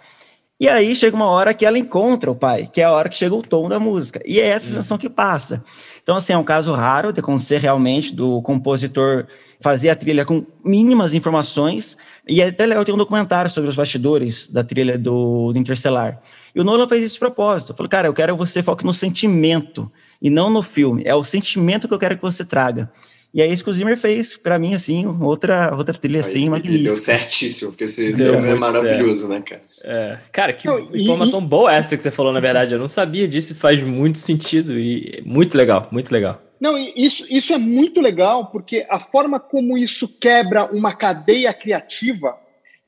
E 0.58 0.68
aí 0.68 0.94
chega 0.94 1.16
uma 1.16 1.26
hora 1.26 1.54
que 1.54 1.64
ela 1.64 1.78
encontra 1.78 2.30
o 2.30 2.34
pai, 2.34 2.68
que 2.70 2.82
é 2.82 2.84
a 2.84 2.92
hora 2.92 3.08
que 3.08 3.16
chega 3.16 3.34
o 3.34 3.40
tom 3.40 3.66
da 3.66 3.78
música. 3.78 4.20
E 4.26 4.38
é 4.38 4.46
essa 4.48 4.66
uhum. 4.66 4.72
sensação 4.74 4.98
que 4.98 5.08
passa. 5.08 5.64
Então, 6.02 6.16
assim, 6.16 6.34
é 6.34 6.38
um 6.38 6.44
caso 6.44 6.74
raro 6.74 7.12
de 7.12 7.20
acontecer 7.20 7.58
realmente 7.58 8.14
do 8.14 8.42
compositor 8.42 9.26
fazer 9.60 9.88
a 9.88 9.96
trilha 9.96 10.24
com 10.24 10.44
mínimas 10.62 11.14
informações. 11.14 11.96
E 12.28 12.42
até 12.42 12.64
eu 12.64 12.84
tenho 12.84 12.96
um 12.96 12.98
documentário 12.98 13.50
sobre 13.50 13.70
os 13.70 13.76
bastidores 13.76 14.48
da 14.48 14.62
trilha 14.62 14.98
do, 14.98 15.52
do 15.52 15.58
Interstellar. 15.58 16.20
E 16.54 16.60
o 16.60 16.64
Nolan 16.64 16.88
fez 16.88 17.04
isso 17.04 17.14
de 17.14 17.20
propósito. 17.20 17.74
Falou, 17.74 17.88
cara, 17.88 18.08
eu 18.08 18.12
quero 18.12 18.34
que 18.34 18.38
você 18.38 18.62
foque 18.62 18.84
no 18.84 18.92
sentimento 18.92 19.90
e 20.20 20.28
não 20.30 20.50
no 20.50 20.62
filme. 20.62 21.02
É 21.04 21.14
o 21.14 21.24
sentimento 21.24 21.88
que 21.88 21.94
eu 21.94 21.98
quero 21.98 22.16
que 22.16 22.22
você 22.22 22.44
traga. 22.44 22.90
E 23.32 23.40
é 23.40 23.46
isso 23.46 23.62
que 23.62 23.70
o 23.70 23.72
Zimmer 23.72 23.96
fez, 23.96 24.36
para 24.36 24.58
mim, 24.58 24.74
assim, 24.74 25.06
outra, 25.06 25.72
outra 25.76 25.94
trilha 25.94 26.18
assim, 26.18 26.48
magnífica. 26.48 26.88
Deu 26.90 26.96
certíssimo, 26.96 27.70
porque 27.70 27.84
esse 27.84 28.12
deu 28.12 28.32
filme 28.32 28.48
é 28.48 28.54
maravilhoso, 28.56 29.28
certo. 29.28 29.30
né, 29.30 29.40
cara? 29.40 29.62
É. 29.84 30.18
Cara, 30.32 30.52
que 30.52 30.68
informação 30.98 31.40
e... 31.40 31.44
boa 31.44 31.72
essa 31.72 31.96
que 31.96 32.02
você 32.02 32.10
falou, 32.10 32.32
na 32.32 32.40
verdade. 32.40 32.74
Eu 32.74 32.80
não 32.80 32.88
sabia 32.88 33.28
disso 33.28 33.52
e 33.52 33.54
faz 33.54 33.82
muito 33.84 34.18
sentido 34.18 34.76
e 34.76 35.22
muito 35.24 35.56
legal, 35.56 35.86
muito 35.92 36.10
legal. 36.10 36.42
Não, 36.60 36.76
isso, 36.76 37.24
isso 37.30 37.52
é 37.54 37.58
muito 37.58 38.00
legal, 38.00 38.46
porque 38.46 38.84
a 38.90 38.98
forma 38.98 39.38
como 39.38 39.78
isso 39.78 40.08
quebra 40.08 40.64
uma 40.66 40.92
cadeia 40.92 41.54
criativa 41.54 42.36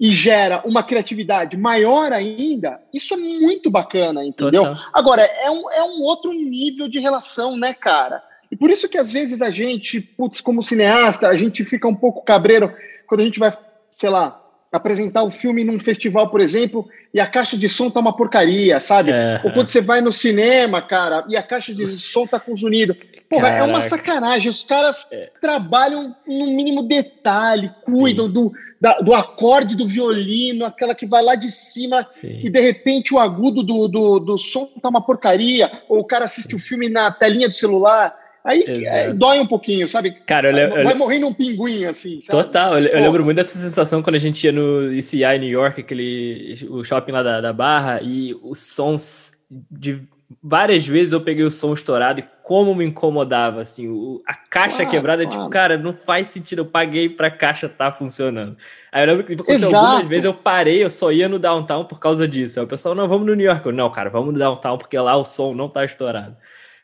e 0.00 0.12
gera 0.12 0.62
uma 0.64 0.82
criatividade 0.82 1.56
maior 1.56 2.12
ainda, 2.12 2.80
isso 2.92 3.14
é 3.14 3.16
muito 3.16 3.70
bacana, 3.70 4.24
entendeu? 4.24 4.64
Total. 4.64 4.90
Agora, 4.92 5.22
é 5.22 5.50
um, 5.50 5.70
é 5.70 5.82
um 5.84 6.02
outro 6.02 6.32
nível 6.32 6.88
de 6.88 6.98
relação, 6.98 7.56
né, 7.56 7.72
cara? 7.72 8.22
E 8.50 8.56
por 8.56 8.70
isso 8.70 8.88
que 8.88 8.98
às 8.98 9.12
vezes 9.12 9.40
a 9.40 9.50
gente, 9.50 10.00
putz, 10.00 10.40
como 10.40 10.62
cineasta, 10.62 11.28
a 11.28 11.36
gente 11.36 11.64
fica 11.64 11.86
um 11.88 11.94
pouco 11.94 12.24
cabreiro 12.24 12.74
quando 13.06 13.20
a 13.20 13.24
gente 13.24 13.38
vai, 13.38 13.56
sei 13.92 14.10
lá, 14.10 14.41
apresentar 14.72 15.22
o 15.22 15.26
um 15.26 15.30
filme 15.30 15.62
num 15.62 15.78
festival, 15.78 16.30
por 16.30 16.40
exemplo, 16.40 16.88
e 17.12 17.20
a 17.20 17.26
caixa 17.26 17.58
de 17.58 17.68
som 17.68 17.90
tá 17.90 18.00
uma 18.00 18.16
porcaria, 18.16 18.80
sabe? 18.80 19.10
É, 19.10 19.38
Ou 19.44 19.52
quando 19.52 19.68
você 19.68 19.82
vai 19.82 20.00
no 20.00 20.12
cinema, 20.12 20.80
cara, 20.80 21.24
e 21.28 21.36
a 21.36 21.42
caixa 21.42 21.74
de 21.74 21.86
som 21.86 22.26
tá 22.26 22.40
com 22.40 22.54
zunido. 22.54 22.96
Porra, 23.28 23.50
Caraca. 23.50 23.64
é 23.64 23.66
uma 23.66 23.82
sacanagem. 23.82 24.50
Os 24.50 24.62
caras 24.62 25.06
é. 25.10 25.30
trabalham 25.40 26.16
no 26.26 26.46
mínimo 26.46 26.82
detalhe, 26.82 27.70
cuidam 27.84 28.30
do, 28.30 28.52
da, 28.80 28.98
do 29.00 29.14
acorde 29.14 29.76
do 29.76 29.86
violino, 29.86 30.64
aquela 30.64 30.94
que 30.94 31.06
vai 31.06 31.22
lá 31.22 31.34
de 31.34 31.50
cima 31.50 32.02
Sim. 32.02 32.40
e 32.42 32.50
de 32.50 32.60
repente 32.60 33.14
o 33.14 33.18
agudo 33.18 33.62
do, 33.62 33.88
do, 33.88 34.18
do 34.18 34.38
som 34.38 34.66
tá 34.80 34.88
uma 34.88 35.04
porcaria, 35.04 35.70
ou 35.88 36.00
o 36.00 36.04
cara 36.04 36.24
assiste 36.24 36.56
o 36.56 36.58
filme 36.58 36.88
na 36.88 37.10
telinha 37.10 37.48
do 37.48 37.54
celular. 37.54 38.21
Aí 38.44 38.64
é, 38.66 39.12
dói 39.12 39.38
um 39.38 39.46
pouquinho, 39.46 39.86
sabe? 39.86 40.10
Cara, 40.26 40.50
eu, 40.50 40.82
vai 40.82 40.94
eu, 40.94 40.98
morrer 40.98 41.20
num 41.20 41.32
pinguim, 41.32 41.84
assim, 41.84 42.20
sabe? 42.20 42.42
Total, 42.42 42.78
eu, 42.78 42.86
eu, 42.86 43.00
lembro 43.00 43.24
muito 43.24 43.36
dessa 43.36 43.56
sensação 43.56 44.02
quando 44.02 44.16
a 44.16 44.18
gente 44.18 44.44
ia 44.44 44.50
no 44.50 44.92
ICI 44.92 45.24
em 45.24 45.38
New 45.38 45.50
York, 45.50 45.80
aquele, 45.80 46.54
o 46.68 46.82
shopping 46.82 47.12
lá 47.12 47.22
da, 47.22 47.40
da 47.40 47.52
Barra, 47.52 48.00
e 48.02 48.34
os 48.42 48.58
sons 48.58 49.32
de 49.70 50.00
várias 50.42 50.86
vezes 50.86 51.12
eu 51.12 51.20
peguei 51.20 51.44
o 51.44 51.50
som 51.50 51.74
estourado 51.74 52.20
e 52.20 52.24
como 52.42 52.74
me 52.74 52.84
incomodava, 52.84 53.62
assim, 53.62 53.88
o, 53.88 54.22
a 54.26 54.34
caixa 54.34 54.84
quebrada, 54.84 55.26
tipo, 55.26 55.48
cara, 55.48 55.76
não 55.78 55.92
faz 55.92 56.28
sentido, 56.28 56.60
eu 56.60 56.66
paguei 56.66 57.08
pra 57.08 57.30
caixa 57.30 57.68
tá 57.68 57.92
funcionando. 57.92 58.56
Aí 58.90 59.02
eu 59.02 59.06
lembro 59.06 59.24
que 59.24 59.34
aconteceu 59.34 59.76
algumas 59.76 60.08
vezes, 60.08 60.24
eu 60.24 60.34
parei, 60.34 60.82
eu 60.82 60.90
só 60.90 61.12
ia 61.12 61.28
no 61.28 61.38
downtown 61.38 61.84
por 61.84 62.00
causa 62.00 62.26
disso. 62.26 62.58
Aí 62.58 62.64
o 62.64 62.68
pessoal, 62.68 62.94
não, 62.94 63.06
vamos 63.06 63.26
no 63.26 63.34
New 63.34 63.46
York. 63.46 63.64
Eu, 63.64 63.72
não, 63.72 63.88
cara, 63.90 64.10
vamos 64.10 64.32
no 64.32 64.38
downtown 64.38 64.76
porque 64.78 64.98
lá 64.98 65.16
o 65.16 65.24
som 65.24 65.54
não 65.54 65.68
tá 65.68 65.84
estourado. 65.84 66.36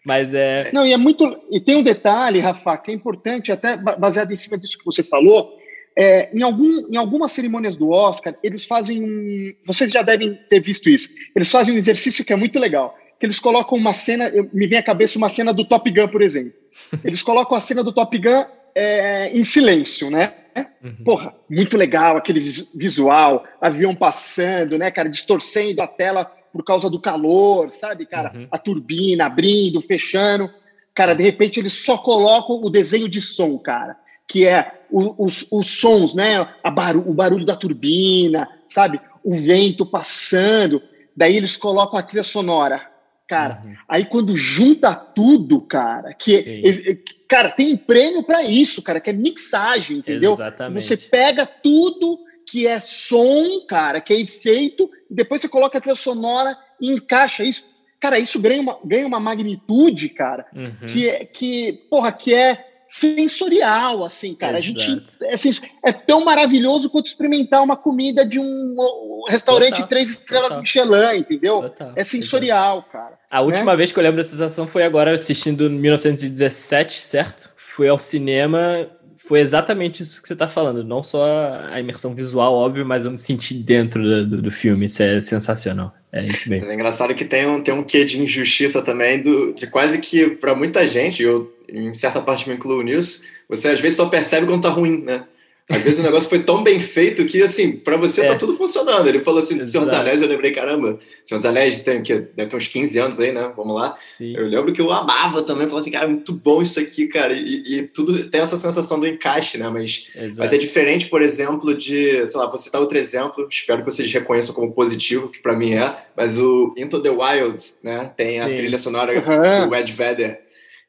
Mas 0.09 0.33
é. 0.33 0.71
Não, 0.73 0.87
e 0.87 0.93
é 0.95 0.97
muito. 0.97 1.39
E 1.51 1.61
tem 1.61 1.77
um 1.77 1.83
detalhe, 1.83 2.41
Rafa, 2.41 2.79
que 2.79 2.91
é 2.91 2.95
importante, 2.95 3.53
até 3.53 3.77
baseado 3.77 4.33
em 4.33 4.37
cima 4.37 4.57
disso 4.57 4.79
que 4.79 4.85
você 4.87 5.03
falou. 5.03 5.55
É, 5.95 6.31
em, 6.35 6.43
algum, 6.43 6.91
em 6.91 6.97
algumas 6.97 7.31
cerimônias 7.31 7.77
do 7.77 7.91
Oscar, 7.91 8.35
eles 8.43 8.65
fazem 8.65 9.05
um. 9.05 9.53
Vocês 9.67 9.91
já 9.91 10.01
devem 10.01 10.33
ter 10.49 10.61
visto 10.61 10.89
isso. 10.89 11.11
Eles 11.37 11.51
fazem 11.51 11.75
um 11.75 11.77
exercício 11.77 12.25
que 12.25 12.33
é 12.33 12.37
muito 12.37 12.59
legal 12.59 12.97
que 13.21 13.27
eles 13.27 13.41
colocam 13.41 13.77
uma 13.77 13.93
cena, 13.93 14.31
me 14.53 14.67
vem 14.69 14.79
à 14.79 14.83
cabeça 14.83 15.19
uma 15.19 15.29
cena 15.29 15.53
do 15.53 15.65
Top 15.65 15.91
Gun, 15.91 16.07
por 16.07 16.23
exemplo. 16.23 16.53
Eles 17.03 17.21
colocam 17.21 17.57
a 17.57 17.61
cena 17.61 17.83
do 17.83 17.93
Top 17.93 18.17
Gun 18.17 18.45
é, 18.77 19.37
em 19.37 19.43
silêncio, 19.43 20.09
né? 20.09 20.35
Uhum. 20.83 21.05
Porra, 21.05 21.35
muito 21.51 21.77
legal 21.77 22.17
aquele 22.17 22.39
visual, 22.75 23.45
avião 23.61 23.93
passando, 23.93 24.79
né, 24.79 24.89
cara, 24.93 25.09
distorcendo 25.09 25.83
a 25.83 25.87
tela 25.89 26.31
por 26.59 26.65
causa 26.65 26.91
do 26.91 27.01
calor, 27.01 27.71
sabe, 27.71 28.05
cara? 28.05 28.33
Uhum. 28.35 28.49
A 28.51 28.59
turbina 28.59 29.27
abrindo, 29.27 29.81
fechando. 29.81 30.51
Cara, 30.93 31.15
de 31.15 31.23
repente 31.23 31.61
eles 31.61 31.73
só 31.73 31.97
colocam 31.97 32.61
o 32.61 32.69
desenho 32.69 33.09
de 33.09 33.23
som, 33.23 33.57
cara, 33.59 33.97
que 34.27 34.45
é 34.45 34.83
o, 34.91 35.25
os, 35.25 35.47
os 35.53 35.79
sons, 35.79 36.15
né? 36.15 36.45
Baru 36.75 37.09
o 37.09 37.15
barulho 37.15 37.45
da 37.45 37.55
turbina, 37.55 38.49
sabe? 38.67 39.01
O 39.25 39.37
vento 39.37 39.87
passando. 39.87 40.83
Daí 41.17 41.37
eles 41.37 41.57
colocam 41.57 41.97
a 41.97 42.03
trilha 42.03 42.25
sonora 42.25 42.89
Cara, 43.29 43.61
uhum. 43.63 43.75
aí 43.87 44.07
quando 44.07 44.35
junta 44.35 44.95
tudo, 44.95 45.61
cara, 45.61 46.15
que 46.15 47.03
cara, 47.29 47.51
tem 47.51 47.75
um 47.75 47.77
prêmio 47.77 48.23
para 48.23 48.43
isso, 48.43 48.81
cara, 48.81 49.01
que 49.03 49.11
é 49.11 49.13
mixagem, 49.13 49.99
entendeu? 49.99 50.33
Exatamente. 50.33 50.81
Você 50.83 50.97
pega 50.97 51.45
tudo 51.45 52.19
que 52.49 52.67
é 52.67 52.81
som, 52.81 53.61
cara, 53.69 54.01
que 54.01 54.13
é 54.13 54.21
efeito, 54.21 54.91
e 55.11 55.15
depois 55.15 55.43
você 55.43 55.49
coloca 55.49 55.77
a 55.77 55.81
trilha 55.81 55.95
sonora 55.95 56.57
e 56.81 56.91
encaixa 56.91 57.45
isso. 57.45 57.65
Cara, 58.01 58.19
isso 58.19 58.41
ganha 58.41 58.63
uma, 58.63 58.79
ganha 58.83 59.07
uma 59.07 59.21
magnitude, 59.21 60.09
cara, 60.09 60.47
uhum. 60.55 60.87
que, 60.87 61.09
é, 61.11 61.25
que, 61.27 61.85
porra, 61.91 62.11
que 62.11 62.33
é 62.33 62.65
sensorial, 62.89 64.03
assim, 64.03 64.35
cara. 64.35 64.59
Exato. 64.59 64.79
A 64.79 64.83
gente 64.83 65.07
é, 65.25 65.35
assim, 65.35 65.51
é, 65.85 65.93
tão 65.93 66.25
maravilhoso 66.25 66.89
quanto 66.89 67.07
experimentar 67.07 67.63
uma 67.63 67.77
comida 67.77 68.25
de 68.25 68.41
um 68.41 69.25
restaurante 69.29 69.73
Total. 69.73 69.89
três 69.89 70.09
estrelas 70.09 70.49
Total. 70.49 70.63
Michelin, 70.63 71.19
entendeu? 71.19 71.61
Total. 71.61 71.93
É 71.97 72.03
sensorial, 72.03 72.79
Exato. 72.79 72.93
cara. 72.93 73.19
A 73.31 73.43
última 73.43 73.73
né? 73.73 73.77
vez 73.77 73.93
que 73.93 73.99
eu 73.99 74.03
lembro 74.03 74.17
dessa 74.17 74.31
sensação 74.31 74.67
foi 74.67 74.85
agora 74.85 75.13
assistindo 75.13 75.69
1917, 75.69 76.99
certo? 76.99 77.59
fui 77.79 77.87
ao 77.87 77.97
cinema, 77.97 78.91
foi 79.19 79.41
exatamente 79.41 80.03
isso 80.03 80.23
que 80.23 80.29
você 80.29 80.33
está 80.33 80.47
falando. 80.47 80.85
Não 80.85 81.03
só 81.03 81.61
a 81.71 81.81
imersão 81.81 82.15
visual, 82.15 82.55
óbvio, 82.55 82.87
mas 82.87 83.05
eu 83.05 83.11
me 83.11 83.19
senti 83.19 83.53
dentro 83.53 84.25
do, 84.25 84.43
do 84.43 84.51
filme. 84.51 84.87
Isso 84.87 85.03
é 85.03 85.21
sensacional. 85.21 85.93
É 86.13 86.25
isso 86.25 86.49
mesmo. 86.49 86.71
é 86.71 86.75
engraçado 86.75 87.15
que 87.15 87.25
tem 87.25 87.47
um, 87.47 87.63
tem 87.63 87.75
um 87.75 87.85
quê 87.85 88.05
de 88.05 88.23
injustiça 88.23 88.81
também, 88.81 89.21
do, 89.21 89.53
de 89.53 89.67
quase 89.67 89.99
que 89.99 90.31
para 90.31 90.55
muita 90.55 90.87
gente, 90.87 91.23
eu 91.23 91.53
em 91.69 91.93
certa 91.95 92.21
parte 92.23 92.49
me 92.49 92.55
incluo 92.55 92.81
nisso, 92.81 93.23
você 93.47 93.69
às 93.69 93.81
vezes 93.81 93.97
só 93.97 94.07
percebe 94.07 94.47
quando 94.47 94.63
tá 94.63 94.71
ruim, 94.71 95.03
né? 95.03 95.25
Às 95.71 95.83
vezes 95.83 95.99
o 95.99 96.03
negócio 96.03 96.31
foi 96.31 96.39
tão 96.39 96.63
bem 96.63 96.81
feito 96.81 97.27
que, 97.27 97.43
assim, 97.43 97.73
para 97.73 97.99
você 97.99 98.23
tá 98.23 98.29
é. 98.29 98.31
tá 98.31 98.39
tudo 98.39 98.57
funcionando. 98.57 99.07
Ele 99.07 99.21
falou 99.21 99.43
assim, 99.43 99.59
do 99.59 99.67
Senhor 99.67 99.85
dos 99.85 99.93
Anéis, 99.93 100.23
eu 100.23 100.29
lembrei, 100.29 100.51
caramba, 100.51 100.99
Senhor 101.23 101.39
dos 101.39 101.47
Anéis 101.47 101.81
tem, 101.81 102.03
que 102.03 102.15
deve 102.15 102.49
ter 102.49 102.57
uns 102.57 102.69
15 102.69 102.99
anos 102.99 103.21
aí, 103.21 103.33
né? 103.33 103.53
Vamos 103.55 103.77
lá. 103.77 103.95
Sim. 104.17 104.35
Eu 104.35 104.47
lembro 104.49 104.73
que 104.73 104.81
eu 104.81 104.91
amava 104.91 105.43
também, 105.43 105.67
falava 105.67 105.81
assim, 105.81 105.91
cara, 105.91 106.09
muito 106.09 106.33
bom 106.33 106.63
isso 106.63 106.81
aqui, 106.81 107.07
cara. 107.07 107.35
E, 107.35 107.81
e 107.81 107.83
tudo 107.83 108.31
tem 108.31 108.41
essa 108.41 108.57
sensação 108.57 108.99
do 108.99 109.07
encaixe, 109.07 109.59
né? 109.59 109.69
Mas, 109.69 110.09
mas 110.39 110.55
é 110.55 110.57
diferente, 110.57 111.07
por 111.07 111.21
exemplo, 111.21 111.75
de, 111.75 112.27
sei 112.29 112.41
lá, 112.41 112.47
vou 112.47 112.57
citar 112.57 112.81
outro 112.81 112.97
exemplo, 112.97 113.47
espero 113.51 113.85
que 113.85 113.91
vocês 113.91 114.11
reconheçam 114.11 114.55
como 114.55 114.73
positivo, 114.73 115.29
que 115.29 115.41
para 115.41 115.55
mim 115.55 115.75
é, 115.75 115.95
mas 116.17 116.39
o 116.39 116.73
Into 116.79 117.03
the 117.03 117.11
Wild, 117.11 117.63
né? 117.83 118.11
Tem 118.17 118.27
Sim. 118.27 118.41
a 118.41 118.45
trilha 118.47 118.79
sonora 118.79 119.13
uhum. 119.13 119.69
do 119.69 119.75
Ed 119.75 119.93
Vedder. 119.93 120.41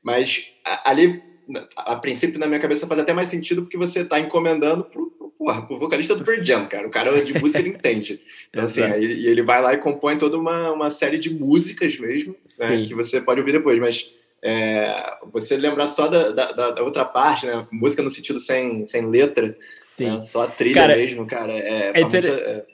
Mas 0.01 0.53
ali 0.85 1.21
a 1.75 1.95
princípio, 1.95 2.39
na 2.39 2.47
minha 2.47 2.59
cabeça, 2.59 2.87
faz 2.87 2.99
até 2.99 3.13
mais 3.13 3.27
sentido 3.27 3.61
porque 3.63 3.77
você 3.77 4.01
está 4.01 4.19
encomendando 4.19 4.83
pro, 4.83 5.09
pro, 5.11 5.29
porra, 5.29 5.61
pro 5.61 5.79
vocalista 5.79 6.15
do 6.15 6.23
Pearl 6.23 6.43
Jam, 6.43 6.67
cara. 6.67 6.87
O 6.87 6.91
cara 6.91 7.23
de 7.23 7.33
música 7.39 7.59
ele 7.59 7.69
entende. 7.69 8.21
Então, 8.49 8.65
assim, 8.65 8.81
aí, 8.81 9.05
e 9.05 9.27
ele 9.27 9.43
vai 9.43 9.61
lá 9.61 9.73
e 9.73 9.77
compõe 9.77 10.17
toda 10.17 10.37
uma, 10.37 10.71
uma 10.71 10.89
série 10.89 11.19
de 11.19 11.29
músicas 11.29 11.99
mesmo, 11.99 12.35
né, 12.59 12.83
que 12.87 12.95
você 12.95 13.21
pode 13.21 13.39
ouvir 13.39 13.51
depois. 13.51 13.79
Mas 13.79 14.11
é, 14.41 15.17
você 15.31 15.55
lembrar 15.55 15.85
só 15.85 16.07
da, 16.07 16.31
da, 16.31 16.71
da, 16.71 16.83
outra 16.83 17.05
parte, 17.05 17.45
né? 17.45 17.67
Música 17.71 18.01
no 18.01 18.09
sentido 18.09 18.39
sem, 18.39 18.87
sem 18.87 19.05
letra, 19.05 19.55
né, 19.99 20.23
só 20.23 20.45
a 20.45 20.47
trilha 20.47 20.81
cara, 20.81 20.95
mesmo, 20.95 21.27
cara. 21.27 21.53
É, 21.53 21.91
é, 21.93 22.01
inter... 22.01 22.25
é 22.25 22.65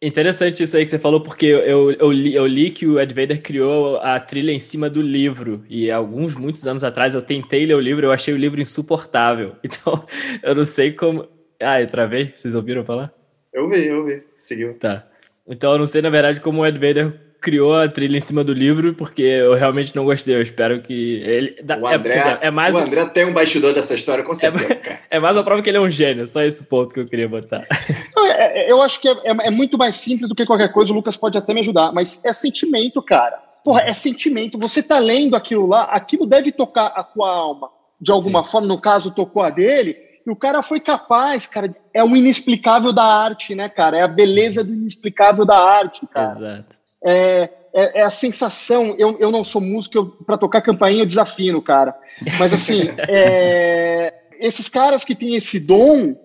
Interessante 0.00 0.62
isso 0.62 0.76
aí 0.76 0.84
que 0.84 0.90
você 0.92 0.98
falou, 0.98 1.20
porque 1.20 1.46
eu, 1.46 1.90
eu, 1.90 2.12
li, 2.12 2.32
eu 2.32 2.46
li 2.46 2.70
que 2.70 2.86
o 2.86 3.00
Ed 3.00 3.12
Vader 3.12 3.42
criou 3.42 3.96
a 3.96 4.20
trilha 4.20 4.52
em 4.52 4.60
cima 4.60 4.88
do 4.88 5.02
livro. 5.02 5.64
E 5.68 5.90
alguns, 5.90 6.36
muitos 6.36 6.68
anos 6.68 6.84
atrás, 6.84 7.14
eu 7.14 7.22
tentei 7.22 7.66
ler 7.66 7.74
o 7.74 7.80
livro, 7.80 8.06
eu 8.06 8.12
achei 8.12 8.32
o 8.32 8.36
livro 8.36 8.60
insuportável. 8.60 9.56
Então, 9.64 10.04
eu 10.42 10.54
não 10.54 10.64
sei 10.64 10.92
como. 10.92 11.28
Ah, 11.60 11.80
eu 11.80 11.86
travei? 11.88 12.32
Vocês 12.34 12.54
ouviram 12.54 12.84
falar? 12.84 13.12
Eu 13.52 13.68
vi, 13.68 13.86
eu 13.86 14.04
vi. 14.04 14.18
Seguiu. 14.38 14.74
Tá. 14.74 15.04
Então, 15.46 15.72
eu 15.72 15.78
não 15.78 15.86
sei, 15.86 16.00
na 16.00 16.10
verdade, 16.10 16.40
como 16.40 16.62
o 16.62 16.66
Ed 16.66 16.78
Vader 16.78 17.12
criou 17.40 17.76
a 17.76 17.88
trilha 17.88 18.18
em 18.18 18.20
cima 18.20 18.42
do 18.42 18.52
livro, 18.52 18.94
porque 18.94 19.22
eu 19.22 19.54
realmente 19.54 19.94
não 19.94 20.04
gostei. 20.04 20.34
Eu 20.34 20.42
espero 20.42 20.80
que 20.80 21.22
ele. 21.22 21.56
O 21.80 21.88
é, 21.88 21.94
André, 21.94 22.16
é, 22.16 22.48
é 22.48 22.50
mais 22.50 22.74
o 22.74 22.78
André 22.78 23.06
tem 23.06 23.24
um 23.24 23.32
bastidor 23.32 23.72
dessa 23.72 23.94
história, 23.94 24.24
com 24.24 24.34
certeza, 24.34 24.72
é, 24.72 24.76
cara. 24.76 25.00
É 25.10 25.20
mais 25.20 25.36
uma 25.36 25.44
prova 25.44 25.62
que 25.62 25.70
ele 25.70 25.78
é 25.78 25.80
um 25.80 25.90
gênio, 25.90 26.26
só 26.26 26.42
esse 26.42 26.64
ponto 26.64 26.92
que 26.92 27.00
eu 27.00 27.06
queria 27.06 27.28
botar. 27.28 27.64
É, 28.30 28.68
é, 28.68 28.72
eu 28.72 28.80
acho 28.82 29.00
que 29.00 29.08
é, 29.08 29.16
é, 29.24 29.50
muito 29.50 29.76
mais 29.78 29.96
simples 29.96 30.28
do 30.28 30.34
que 30.34 30.46
qualquer 30.46 30.70
coisa, 30.70 30.92
o 30.92 30.94
Lucas 30.94 31.16
pode 31.16 31.36
até 31.36 31.52
me 31.52 31.60
ajudar, 31.60 31.92
mas 31.92 32.20
é 32.24 32.32
sentimento, 32.32 33.02
cara. 33.02 33.36
Porra, 33.64 33.82
é 33.82 33.92
sentimento. 33.92 34.58
Você 34.58 34.80
tá 34.80 34.98
lendo 34.98 35.34
aquilo 35.34 35.66
lá, 35.66 35.84
aquilo 35.84 36.26
deve 36.26 36.52
tocar 36.52 36.86
a 36.94 37.02
tua 37.02 37.28
alma 37.30 37.70
de 38.00 38.12
alguma 38.12 38.44
Sim. 38.44 38.50
forma, 38.50 38.68
no 38.68 38.80
caso, 38.80 39.10
tocou 39.10 39.42
a 39.42 39.50
dele, 39.50 39.96
e 40.24 40.30
o 40.30 40.36
cara 40.36 40.62
foi 40.62 40.78
capaz, 40.78 41.46
cara. 41.46 41.74
É 41.92 42.04
o 42.04 42.14
inexplicável 42.14 42.92
da 42.92 43.02
arte, 43.02 43.54
né, 43.54 43.68
cara? 43.68 43.98
É 43.98 44.02
a 44.02 44.08
beleza 44.08 44.62
do 44.62 44.72
inexplicável 44.72 45.44
da 45.44 45.58
arte, 45.58 46.06
cara. 46.06 46.32
Exato 46.32 46.77
é, 47.04 47.50
é, 47.72 48.00
é, 48.00 48.02
a 48.02 48.10
sensação. 48.10 48.94
Eu, 48.98 49.18
eu 49.18 49.30
não 49.30 49.44
sou 49.44 49.60
músico, 49.60 50.06
para 50.24 50.38
tocar 50.38 50.60
campainha 50.60 51.02
eu 51.02 51.06
desafino, 51.06 51.62
cara. 51.62 51.94
Mas 52.38 52.52
assim, 52.52 52.88
é, 53.08 54.14
esses 54.38 54.68
caras 54.68 55.04
que 55.04 55.14
têm 55.14 55.34
esse 55.34 55.60
dom 55.60 56.16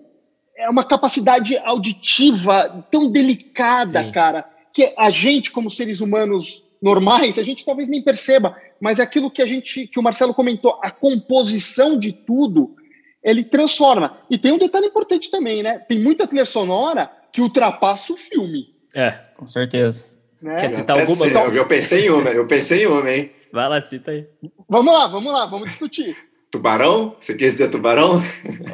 é 0.56 0.68
uma 0.68 0.84
capacidade 0.84 1.58
auditiva 1.58 2.86
tão 2.90 3.10
delicada, 3.10 4.02
Sim. 4.02 4.12
cara, 4.12 4.44
que 4.72 4.92
a 4.96 5.10
gente, 5.10 5.50
como 5.50 5.70
seres 5.70 6.00
humanos 6.00 6.62
normais, 6.80 7.38
a 7.38 7.42
gente 7.42 7.64
talvez 7.64 7.88
nem 7.88 8.02
perceba, 8.02 8.56
mas 8.80 8.98
é 8.98 9.02
aquilo 9.02 9.30
que 9.30 9.42
a 9.42 9.46
gente, 9.46 9.86
que 9.86 9.98
o 9.98 10.02
Marcelo 10.02 10.34
comentou, 10.34 10.78
a 10.82 10.90
composição 10.90 11.98
de 11.98 12.12
tudo, 12.12 12.76
ele 13.22 13.42
transforma. 13.42 14.18
E 14.28 14.36
tem 14.36 14.52
um 14.52 14.58
detalhe 14.58 14.86
importante 14.86 15.30
também, 15.30 15.62
né? 15.62 15.78
Tem 15.78 15.98
muita 15.98 16.26
trilha 16.26 16.44
sonora 16.44 17.10
que 17.32 17.40
ultrapassa 17.40 18.12
o 18.12 18.16
filme. 18.16 18.74
É, 18.94 19.10
com 19.36 19.46
certeza. 19.46 20.04
Né? 20.44 20.56
Quer 20.56 20.68
citar 20.68 21.00
alguma? 21.00 21.26
Eu, 21.26 21.52
eu 21.54 21.66
pensei 21.66 22.06
em 22.06 22.10
uma, 22.10 22.28
eu 22.28 22.46
pensei 22.46 22.82
em 22.82 22.86
uma, 22.86 23.10
hein? 23.10 23.30
Vai 23.50 23.66
lá, 23.66 23.80
cita 23.80 24.10
aí. 24.10 24.26
Vamos 24.68 24.92
lá, 24.92 25.06
vamos 25.06 25.32
lá, 25.32 25.46
vamos 25.46 25.68
discutir. 25.68 26.14
Tubarão? 26.50 27.16
Você 27.18 27.34
quer 27.34 27.50
dizer 27.50 27.70
tubarão? 27.70 28.20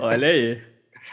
Olha 0.01 0.27
aí. 0.27 0.61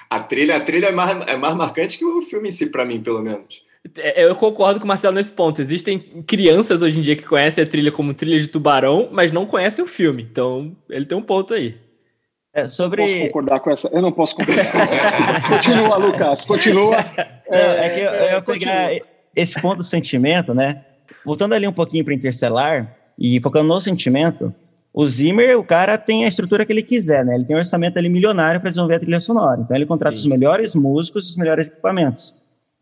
A 0.09 0.19
trilha, 0.19 0.57
a 0.57 0.59
trilha 0.59 0.87
é 0.87 0.91
mais, 0.91 1.27
é 1.27 1.37
mais 1.37 1.53
marcante 1.53 1.99
que 1.99 2.05
o 2.05 2.23
filme 2.23 2.47
em 2.47 2.51
si, 2.51 2.71
para 2.71 2.83
mim, 2.83 3.03
pelo 3.03 3.21
menos. 3.21 3.61
É, 3.99 4.25
eu 4.25 4.35
concordo 4.35 4.79
com 4.79 4.85
o 4.85 4.87
Marcelo 4.87 5.13
nesse 5.13 5.31
ponto. 5.31 5.61
Existem 5.61 5.99
crianças 6.25 6.81
hoje 6.81 6.97
em 6.97 7.03
dia 7.03 7.15
que 7.15 7.23
conhecem 7.23 7.63
a 7.63 7.67
trilha 7.67 7.91
como 7.91 8.15
trilha 8.15 8.39
de 8.39 8.47
tubarão, 8.47 9.09
mas 9.11 9.31
não 9.31 9.45
conhecem 9.45 9.85
o 9.85 9.87
filme. 9.87 10.23
Então, 10.23 10.75
ele 10.89 11.05
tem 11.05 11.15
um 11.15 11.21
ponto 11.21 11.53
aí. 11.53 11.77
É, 12.51 12.67
sobre... 12.67 13.03
Eu 13.03 13.07
posso 13.07 13.21
concordar 13.27 13.59
com 13.59 13.69
essa? 13.69 13.87
Eu 13.89 14.01
não 14.01 14.11
posso 14.11 14.35
concordar. 14.35 15.45
continua, 15.47 15.97
Lucas, 15.97 16.45
continua. 16.45 16.97
Não, 17.47 17.59
é, 17.59 17.85
é, 17.85 17.89
que 17.89 17.99
eu, 17.99 18.11
eu 18.11 18.31
ia 18.31 18.41
pegar 18.41 19.16
esse 19.37 19.61
ponto 19.61 19.77
do 19.77 19.83
sentimento, 19.83 20.53
né? 20.53 20.83
Voltando 21.23 21.53
ali 21.53 21.67
um 21.67 21.73
pouquinho 21.73 22.03
para 22.03 22.13
Interstellar 22.13 22.95
e 23.17 23.39
focando 23.41 23.67
no 23.67 23.79
sentimento, 23.79 24.53
o 24.93 25.05
Zimmer, 25.07 25.59
o 25.59 25.63
cara 25.63 25.97
tem 25.97 26.25
a 26.25 26.27
estrutura 26.27 26.65
que 26.65 26.73
ele 26.73 26.81
quiser, 26.81 27.23
né? 27.23 27.35
Ele 27.35 27.45
tem 27.45 27.55
um 27.55 27.59
orçamento 27.59 27.99
ali 27.99 28.09
milionário 28.09 28.59
para 28.59 28.69
desenvolver 28.69 28.95
a 28.95 28.99
trilha 28.99 29.21
sonora. 29.21 29.61
Então 29.61 29.77
ele 29.77 29.85
contrata 29.85 30.15
Sim. 30.15 30.21
os 30.21 30.25
melhores 30.25 30.73
músicos, 30.73 31.29
os 31.29 31.35
melhores 31.35 31.67
equipamentos. 31.67 32.33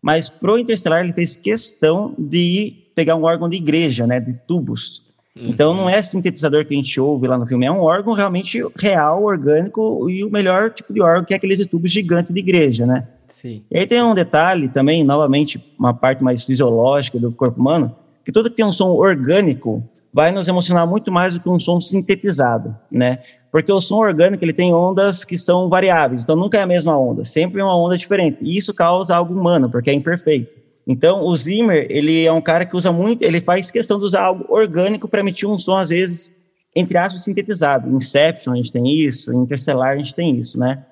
Mas 0.01 0.29
pro 0.29 0.57
Interstellar 0.57 1.03
ele 1.03 1.13
fez 1.13 1.35
questão 1.35 2.15
de 2.17 2.73
pegar 2.95 3.15
um 3.15 3.23
órgão 3.23 3.49
de 3.49 3.57
igreja, 3.57 4.07
né? 4.07 4.19
De 4.19 4.33
tubos. 4.47 5.03
Uhum. 5.35 5.47
Então 5.49 5.73
não 5.73 5.89
é 5.89 6.01
sintetizador 6.01 6.65
que 6.65 6.73
a 6.73 6.77
gente 6.77 6.99
ouve 7.01 7.27
lá 7.27 7.37
no 7.37 7.45
filme, 7.45 7.65
é 7.65 7.71
um 7.71 7.81
órgão 7.81 8.13
realmente 8.13 8.63
real, 8.77 9.23
orgânico 9.23 10.09
e 10.09 10.23
o 10.23 10.29
melhor 10.29 10.71
tipo 10.71 10.93
de 10.93 11.01
órgão 11.01 11.25
que 11.25 11.33
é 11.33 11.37
aqueles 11.37 11.65
tubos 11.65 11.91
gigantes 11.91 12.33
de 12.33 12.39
igreja, 12.39 12.85
né? 12.85 13.05
Sim. 13.35 13.63
E 13.69 13.77
aí 13.77 13.85
tem 13.85 14.01
um 14.01 14.15
detalhe 14.15 14.69
também, 14.69 15.03
novamente, 15.03 15.61
uma 15.77 15.93
parte 15.93 16.23
mais 16.23 16.45
fisiológica 16.45 17.19
do 17.19 17.33
corpo 17.33 17.59
humano, 17.59 17.93
que 18.23 18.31
tudo 18.31 18.49
que 18.49 18.55
tem 18.55 18.63
um 18.63 18.71
som 18.71 18.91
orgânico 18.91 19.83
vai 20.13 20.31
nos 20.31 20.47
emocionar 20.47 20.87
muito 20.87 21.11
mais 21.11 21.33
do 21.33 21.41
que 21.41 21.49
um 21.49 21.59
som 21.59 21.81
sintetizado, 21.81 22.73
né? 22.89 23.19
Porque 23.51 23.69
o 23.69 23.81
som 23.81 23.97
orgânico 23.97 24.41
ele 24.41 24.53
tem 24.53 24.73
ondas 24.73 25.25
que 25.25 25.37
são 25.37 25.67
variáveis, 25.67 26.23
então 26.23 26.37
nunca 26.37 26.57
é 26.57 26.61
a 26.61 26.65
mesma 26.65 26.97
onda, 26.97 27.25
sempre 27.25 27.59
é 27.59 27.63
uma 27.63 27.77
onda 27.77 27.97
diferente. 27.97 28.37
E 28.41 28.57
isso 28.57 28.73
causa 28.73 29.17
algo 29.17 29.33
humano, 29.33 29.69
porque 29.69 29.89
é 29.89 29.93
imperfeito. 29.93 30.55
Então 30.87 31.27
o 31.27 31.35
Zimmer 31.35 31.87
ele 31.89 32.23
é 32.23 32.31
um 32.31 32.41
cara 32.41 32.65
que 32.65 32.77
usa 32.77 32.89
muito, 32.89 33.21
ele 33.21 33.41
faz 33.41 33.69
questão 33.69 33.99
de 33.99 34.05
usar 34.05 34.23
algo 34.23 34.45
orgânico 34.47 35.09
para 35.09 35.19
emitir 35.19 35.49
um 35.49 35.59
som 35.59 35.77
às 35.77 35.89
vezes 35.89 36.31
entre 36.73 36.97
aspas 36.97 37.25
sintetizado. 37.25 37.93
Inception 37.93 38.53
a 38.53 38.55
gente 38.55 38.71
tem 38.71 38.89
isso, 38.89 39.33
Interstellar 39.33 39.89
a 39.89 39.97
gente 39.97 40.15
tem 40.15 40.37
isso, 40.39 40.57
né? 40.57 40.85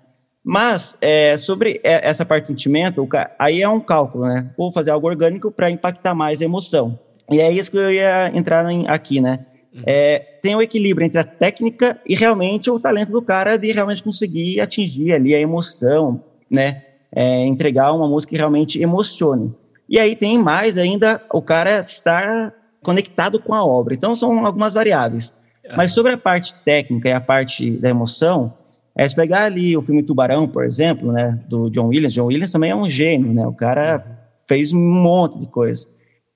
Mas, 0.43 0.97
é, 0.99 1.37
sobre 1.37 1.79
essa 1.83 2.25
parte 2.25 2.43
de 2.43 2.47
sentimento, 2.49 3.07
aí 3.39 3.61
é 3.61 3.69
um 3.69 3.79
cálculo, 3.79 4.25
né? 4.25 4.51
Vou 4.57 4.73
fazer 4.73 4.91
algo 4.91 5.07
orgânico 5.07 5.49
para 5.49 5.71
impactar 5.71 6.13
mais 6.13 6.41
a 6.41 6.45
emoção. 6.45 6.99
E 7.31 7.39
é 7.39 7.49
isso 7.49 7.71
que 7.71 7.77
eu 7.77 7.89
ia 7.89 8.29
entrar 8.35 8.69
em, 8.69 8.85
aqui, 8.87 9.21
né? 9.21 9.45
Uhum. 9.73 9.83
É, 9.87 10.19
tem 10.41 10.53
o 10.53 10.57
um 10.57 10.61
equilíbrio 10.61 11.05
entre 11.05 11.19
a 11.19 11.23
técnica 11.23 11.99
e 12.05 12.13
realmente 12.13 12.69
o 12.69 12.79
talento 12.79 13.11
do 13.11 13.21
cara 13.21 13.57
de 13.57 13.71
realmente 13.71 14.03
conseguir 14.03 14.59
atingir 14.59 15.13
ali 15.13 15.33
a 15.33 15.39
emoção, 15.39 16.21
né? 16.51 16.83
É, 17.15 17.45
entregar 17.45 17.93
uma 17.93 18.07
música 18.07 18.31
que 18.31 18.37
realmente 18.37 18.81
emocione. 18.81 19.53
E 19.87 19.97
aí 19.97 20.15
tem 20.15 20.37
mais 20.43 20.77
ainda 20.77 21.21
o 21.31 21.41
cara 21.41 21.81
estar 21.81 22.53
conectado 22.81 23.39
com 23.39 23.53
a 23.53 23.63
obra. 23.63 23.93
Então 23.93 24.13
são 24.13 24.45
algumas 24.45 24.73
variáveis. 24.73 25.33
Mas 25.77 25.93
sobre 25.93 26.11
a 26.11 26.17
parte 26.17 26.53
técnica 26.65 27.07
e 27.07 27.13
a 27.13 27.21
parte 27.21 27.71
da 27.71 27.89
emoção, 27.89 28.53
é, 28.95 29.07
se 29.07 29.15
pegar 29.15 29.45
ali 29.45 29.75
o 29.75 29.81
filme 29.81 30.03
Tubarão, 30.03 30.47
por 30.47 30.63
exemplo, 30.63 31.11
né, 31.11 31.39
do 31.47 31.69
John 31.69 31.87
Williams, 31.87 32.13
John 32.13 32.25
Williams 32.25 32.51
também 32.51 32.71
é 32.71 32.75
um 32.75 32.89
gênio, 32.89 33.33
né, 33.33 33.45
o 33.47 33.53
cara 33.53 34.05
fez 34.47 34.71
um 34.71 34.79
monte 34.79 35.39
de 35.39 35.47
coisa. 35.47 35.87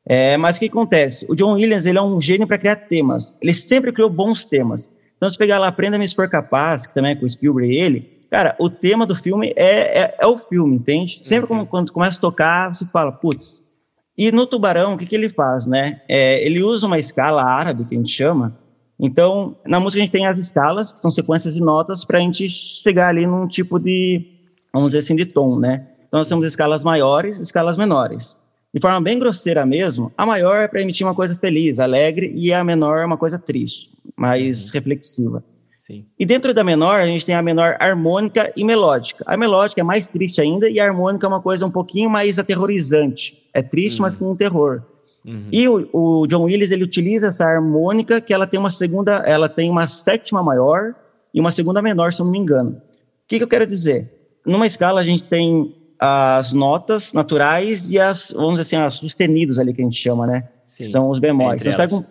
É, 0.10 0.38
mas 0.38 0.56
o 0.56 0.60
que 0.60 0.68
acontece? 0.68 1.26
O 1.30 1.36
John 1.36 1.54
Williams 1.54 1.86
ele 1.86 1.98
é 1.98 2.02
um 2.02 2.22
gênio 2.22 2.48
para 2.48 2.58
criar 2.58 2.78
temas. 2.78 3.36
Ele 3.42 3.54
sempre 3.54 3.92
criou 3.92 4.10
bons 4.10 4.46
temas. 4.46 4.90
Então, 5.18 5.30
se 5.30 5.38
pegar 5.38 5.60
lá 5.60 5.68
Aprenda-me 5.68 6.06
Expor 6.06 6.30
Capaz, 6.30 6.88
que 6.88 6.94
também 6.94 7.12
é 7.12 7.16
com 7.16 7.26
o 7.26 7.30
Spielberg 7.30 7.74
e 7.74 7.78
ele, 7.78 8.26
cara, 8.32 8.56
o 8.58 8.70
tema 8.70 9.06
do 9.06 9.14
filme 9.14 9.54
é, 9.58 10.04
é, 10.04 10.16
é 10.18 10.26
o 10.26 10.38
filme, 10.38 10.78
entende? 10.78 11.20
Sempre 11.24 11.52
uhum. 11.52 11.66
quando 11.66 11.92
começa 11.92 12.18
a 12.20 12.22
tocar, 12.22 12.74
você 12.74 12.86
fala, 12.86 13.12
putz. 13.12 13.62
E 14.18 14.32
no 14.32 14.48
Tubarão, 14.48 14.94
o 14.94 14.98
que, 14.98 15.06
que 15.06 15.16
ele 15.16 15.30
faz, 15.30 15.68
né? 15.68 16.02
É, 16.08 16.44
ele 16.46 16.64
usa 16.64 16.88
uma 16.88 16.98
escala 16.98 17.44
árabe, 17.44 17.86
que 17.86 17.94
a 17.94 17.98
gente 17.98 18.12
chama, 18.12 18.58
então, 19.00 19.56
na 19.66 19.80
música 19.80 20.02
a 20.02 20.04
gente 20.04 20.12
tem 20.12 20.26
as 20.26 20.40
escalas, 20.40 20.92
que 20.92 21.00
são 21.00 21.12
sequências 21.12 21.54
de 21.54 21.62
notas, 21.62 22.04
para 22.04 22.18
a 22.18 22.22
gente 22.22 22.50
chegar 22.50 23.10
ali 23.10 23.28
num 23.28 23.48
tipo 23.48 23.78
de, 23.78 24.26
vamos 24.74 24.90
dizer 24.90 25.00
assim, 25.00 25.16
de 25.16 25.26
tom, 25.26 25.60
né? 25.60 25.88
Então, 26.08 26.20
nós 26.20 26.28
temos 26.28 26.48
escalas 26.48 26.84
maiores 26.84 27.38
escalas 27.40 27.78
menores. 27.78 28.38
De 28.74 28.82
forma 28.82 29.00
bem 29.00 29.20
grosseira 29.20 29.66
mesmo, 29.66 30.12
a 30.18 30.26
maior 30.26 30.62
é 30.62 30.68
para 30.68 30.82
emitir 30.82 31.06
uma 31.06 31.16
coisa 31.16 31.36
feliz, 31.36 31.80
alegre, 31.80 32.32
e 32.36 32.52
a 32.52 32.64
menor 32.64 33.00
é 33.00 33.06
uma 33.06 33.18
coisa 33.18 33.38
triste, 33.38 33.90
mais 34.16 34.66
uhum. 34.66 34.72
reflexiva. 34.74 35.44
Sim. 35.78 36.06
E 36.20 36.26
dentro 36.26 36.54
da 36.54 36.64
menor, 36.64 37.00
a 37.00 37.06
gente 37.06 37.26
tem 37.26 37.34
a 37.34 37.42
menor 37.42 37.78
harmônica 37.80 38.52
e 38.58 38.64
melódica. 38.64 39.24
A 39.26 39.38
melódica 39.38 39.80
é 39.80 39.84
mais 39.84 40.08
triste 40.08 40.42
ainda 40.42 40.70
e 40.70 40.80
a 40.80 40.86
harmônica 40.86 41.26
é 41.26 41.30
uma 41.30 41.42
coisa 41.42 41.66
um 41.66 41.72
pouquinho 41.72 42.10
mais 42.10 42.38
aterrorizante. 42.38 43.48
É 43.54 43.62
triste, 43.62 44.00
uhum. 44.00 44.02
mas 44.02 44.16
com 44.16 44.32
um 44.32 44.36
terror. 44.36 44.82
Uhum. 45.28 45.50
E 45.52 45.68
o, 45.68 45.90
o, 45.92 46.28
John 46.28 46.44
Williams 46.44 46.72
ele 46.72 46.86
utiliza 46.86 47.28
essa 47.28 47.46
harmônica 47.46 48.22
que 48.22 48.34
ela 48.34 48.48
tem 48.48 48.58
uma 48.58 48.70
segunda, 48.70 49.18
ela 49.26 49.50
tem 49.50 49.70
uma 49.70 49.86
sétima 49.86 50.42
maior 50.42 50.96
e 51.34 51.42
uma 51.42 51.52
segunda 51.52 51.82
menor, 51.82 52.14
se 52.14 52.22
eu 52.22 52.26
não 52.26 52.32
me 52.32 52.40
engano. 52.40 52.70
O 52.72 53.28
que, 53.28 53.38
que 53.38 53.44
eu 53.44 53.48
quero 53.48 53.68
dizer? 53.68 54.10
Numa 54.46 54.66
escala 54.66 55.02
a 55.02 55.04
gente 55.04 55.26
tem 55.26 55.76
as 56.00 56.54
notas 56.54 57.12
naturais 57.12 57.92
e 57.92 58.00
as, 58.00 58.34
vamos 58.34 58.58
dizer 58.58 58.62
assim, 58.62 58.86
as 58.86 58.94
sustenidos 58.96 59.60
ali 59.60 59.74
que 59.74 59.82
a 59.82 59.84
gente 59.84 59.98
chama, 59.98 60.26
né? 60.26 60.48
Sim. 60.62 60.84
Que 60.84 60.90
são 60.90 61.10
os 61.10 61.20
bemóis. 61.20 61.66
Então, 61.66 61.78
pega 61.78 61.96
um, 61.96 62.04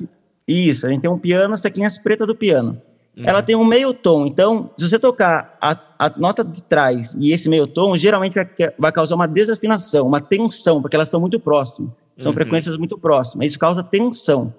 isso, 0.46 0.86
a 0.86 0.90
gente 0.90 1.00
tem 1.00 1.10
um 1.10 1.18
piano, 1.18 1.54
as 1.54 1.62
teclinhas 1.62 1.96
pretas 1.96 2.26
do 2.26 2.34
piano. 2.34 2.82
Uhum. 3.16 3.24
Ela 3.24 3.42
tem 3.42 3.56
um 3.56 3.64
meio 3.64 3.94
tom, 3.94 4.26
então, 4.26 4.68
se 4.76 4.86
você 4.86 4.98
tocar 4.98 5.56
a, 5.58 5.74
a 5.98 6.12
nota 6.18 6.44
de 6.44 6.62
trás 6.62 7.14
e 7.18 7.32
esse 7.32 7.48
meio 7.48 7.66
tom, 7.66 7.96
geralmente 7.96 8.34
vai, 8.34 8.46
vai 8.78 8.92
causar 8.92 9.14
uma 9.14 9.26
desafinação, 9.26 10.06
uma 10.06 10.20
tensão, 10.20 10.82
porque 10.82 10.94
elas 10.94 11.08
estão 11.08 11.20
muito 11.20 11.40
próximas. 11.40 11.90
São 12.18 12.30
uhum. 12.30 12.34
frequências 12.34 12.76
muito 12.76 12.98
próximas. 12.98 13.48
Isso 13.48 13.58
causa 13.58 13.82
tensão. 13.82 14.54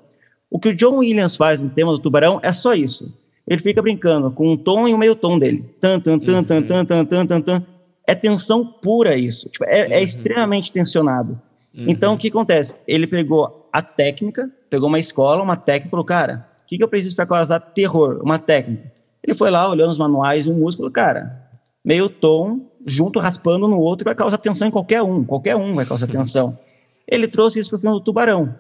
O 0.49 0.59
que 0.59 0.69
o 0.69 0.75
John 0.75 0.97
Williams 0.97 1.35
faz 1.35 1.59
no 1.59 1.69
tema 1.69 1.91
do 1.91 1.99
tubarão 1.99 2.39
é 2.41 2.53
só 2.53 2.73
isso. 2.73 3.13
Ele 3.47 3.61
fica 3.61 3.81
brincando 3.81 4.29
com 4.31 4.51
um 4.51 4.57
tom 4.57 4.87
e 4.87 4.93
um 4.93 4.97
meio 4.97 5.15
tom 5.15 5.39
dele. 5.39 5.63
Tan, 5.79 5.99
tan, 5.99 6.19
tan, 6.19 6.37
uhum. 6.37 6.43
tan, 6.43 6.61
tan, 6.61 6.85
tan, 6.85 7.05
tan, 7.05 7.25
tan, 7.25 7.41
tan. 7.41 7.65
É 8.05 8.13
tensão 8.13 8.65
pura 8.65 9.15
isso. 9.15 9.49
Tipo, 9.49 9.65
é, 9.65 9.79
é 9.79 9.85
uhum. 9.85 9.93
é, 9.93 10.03
extremamente 10.03 10.71
tensionado. 10.71 11.39
Uhum. 11.75 11.85
Então, 11.87 12.13
o 12.13 12.17
que 12.17 12.27
acontece? 12.27 12.77
Ele 12.87 13.07
pegou 13.07 13.69
a 13.71 13.81
técnica, 13.81 14.49
pegou 14.69 14.87
uma 14.87 14.99
escola, 14.99 15.41
uma 15.41 15.55
técnica, 15.55 15.89
falou, 15.89 16.05
cara, 16.05 16.47
o 16.63 16.67
que, 16.67 16.77
que 16.77 16.83
eu 16.83 16.87
preciso 16.87 17.15
para 17.15 17.25
causar 17.25 17.59
terror? 17.59 18.19
Uma 18.21 18.37
técnica. 18.37 18.91
Ele 19.23 19.35
foi 19.35 19.49
lá, 19.49 19.69
olhando 19.69 19.91
os 19.91 19.97
manuais, 19.97 20.45
e 20.45 20.51
um 20.51 20.57
músculo, 20.57 20.91
cara, 20.91 21.49
meio 21.83 22.09
tom, 22.09 22.69
junto, 22.85 23.19
raspando 23.19 23.67
no 23.67 23.79
outro, 23.79 24.05
vai 24.05 24.15
causar 24.15 24.37
tensão 24.37 24.67
em 24.67 24.71
qualquer 24.71 25.01
um. 25.01 25.23
Qualquer 25.23 25.55
um 25.55 25.73
vai 25.75 25.85
causar 25.85 26.07
tensão. 26.11 26.57
Ele 27.07 27.27
trouxe 27.27 27.59
isso 27.59 27.69
para 27.69 27.77
o 27.77 27.79
filme 27.79 27.97
do 27.97 28.03
Tubarão. 28.03 28.53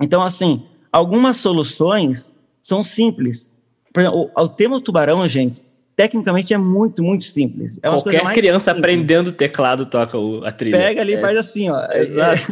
Então, 0.00 0.22
assim, 0.22 0.66
algumas 0.92 1.36
soluções 1.36 2.34
são 2.62 2.82
simples. 2.82 3.52
Por 3.92 4.00
exemplo, 4.00 4.30
o, 4.34 4.42
o 4.42 4.48
tema 4.48 4.76
do 4.76 4.80
Tubarão, 4.80 5.26
gente, 5.28 5.62
tecnicamente 5.94 6.52
é 6.52 6.58
muito, 6.58 7.02
muito 7.02 7.24
simples. 7.24 7.78
É 7.82 7.88
Qualquer 7.88 8.22
criança 8.34 8.72
simples. 8.72 8.78
aprendendo 8.78 9.32
teclado 9.32 9.86
toca 9.86 10.18
o, 10.18 10.44
a 10.44 10.52
trilha. 10.52 10.78
Pega 10.78 11.00
ali 11.00 11.12
e 11.12 11.16
é. 11.16 11.20
faz 11.20 11.36
assim, 11.36 11.70
ó. 11.70 11.86
Exato. 11.92 12.42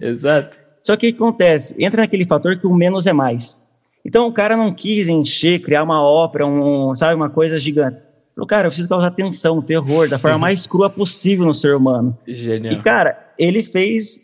Exato. 0.00 0.56
Só 0.82 0.96
que 0.96 1.08
o 1.08 1.12
que 1.12 1.16
acontece? 1.16 1.76
Entra 1.78 2.02
naquele 2.02 2.26
fator 2.26 2.58
que 2.58 2.66
o 2.66 2.74
menos 2.74 3.06
é 3.06 3.12
mais. 3.12 3.62
Então 4.04 4.26
o 4.26 4.32
cara 4.32 4.56
não 4.56 4.72
quis 4.72 5.06
encher, 5.06 5.62
criar 5.62 5.84
uma 5.84 6.02
ópera, 6.02 6.44
um, 6.44 6.92
sabe, 6.94 7.14
uma 7.14 7.30
coisa 7.30 7.56
gigante. 7.56 7.98
Falou, 8.34 8.48
cara, 8.48 8.66
eu 8.66 8.70
preciso 8.70 8.88
causar 8.88 9.10
tensão, 9.12 9.62
terror, 9.62 10.08
da 10.08 10.18
forma 10.18 10.38
mais 10.38 10.66
crua 10.66 10.90
possível 10.90 11.46
no 11.46 11.54
ser 11.54 11.76
humano. 11.76 12.18
Genial. 12.26 12.74
E, 12.74 12.82
cara, 12.82 13.32
ele 13.38 13.62
fez 13.62 14.20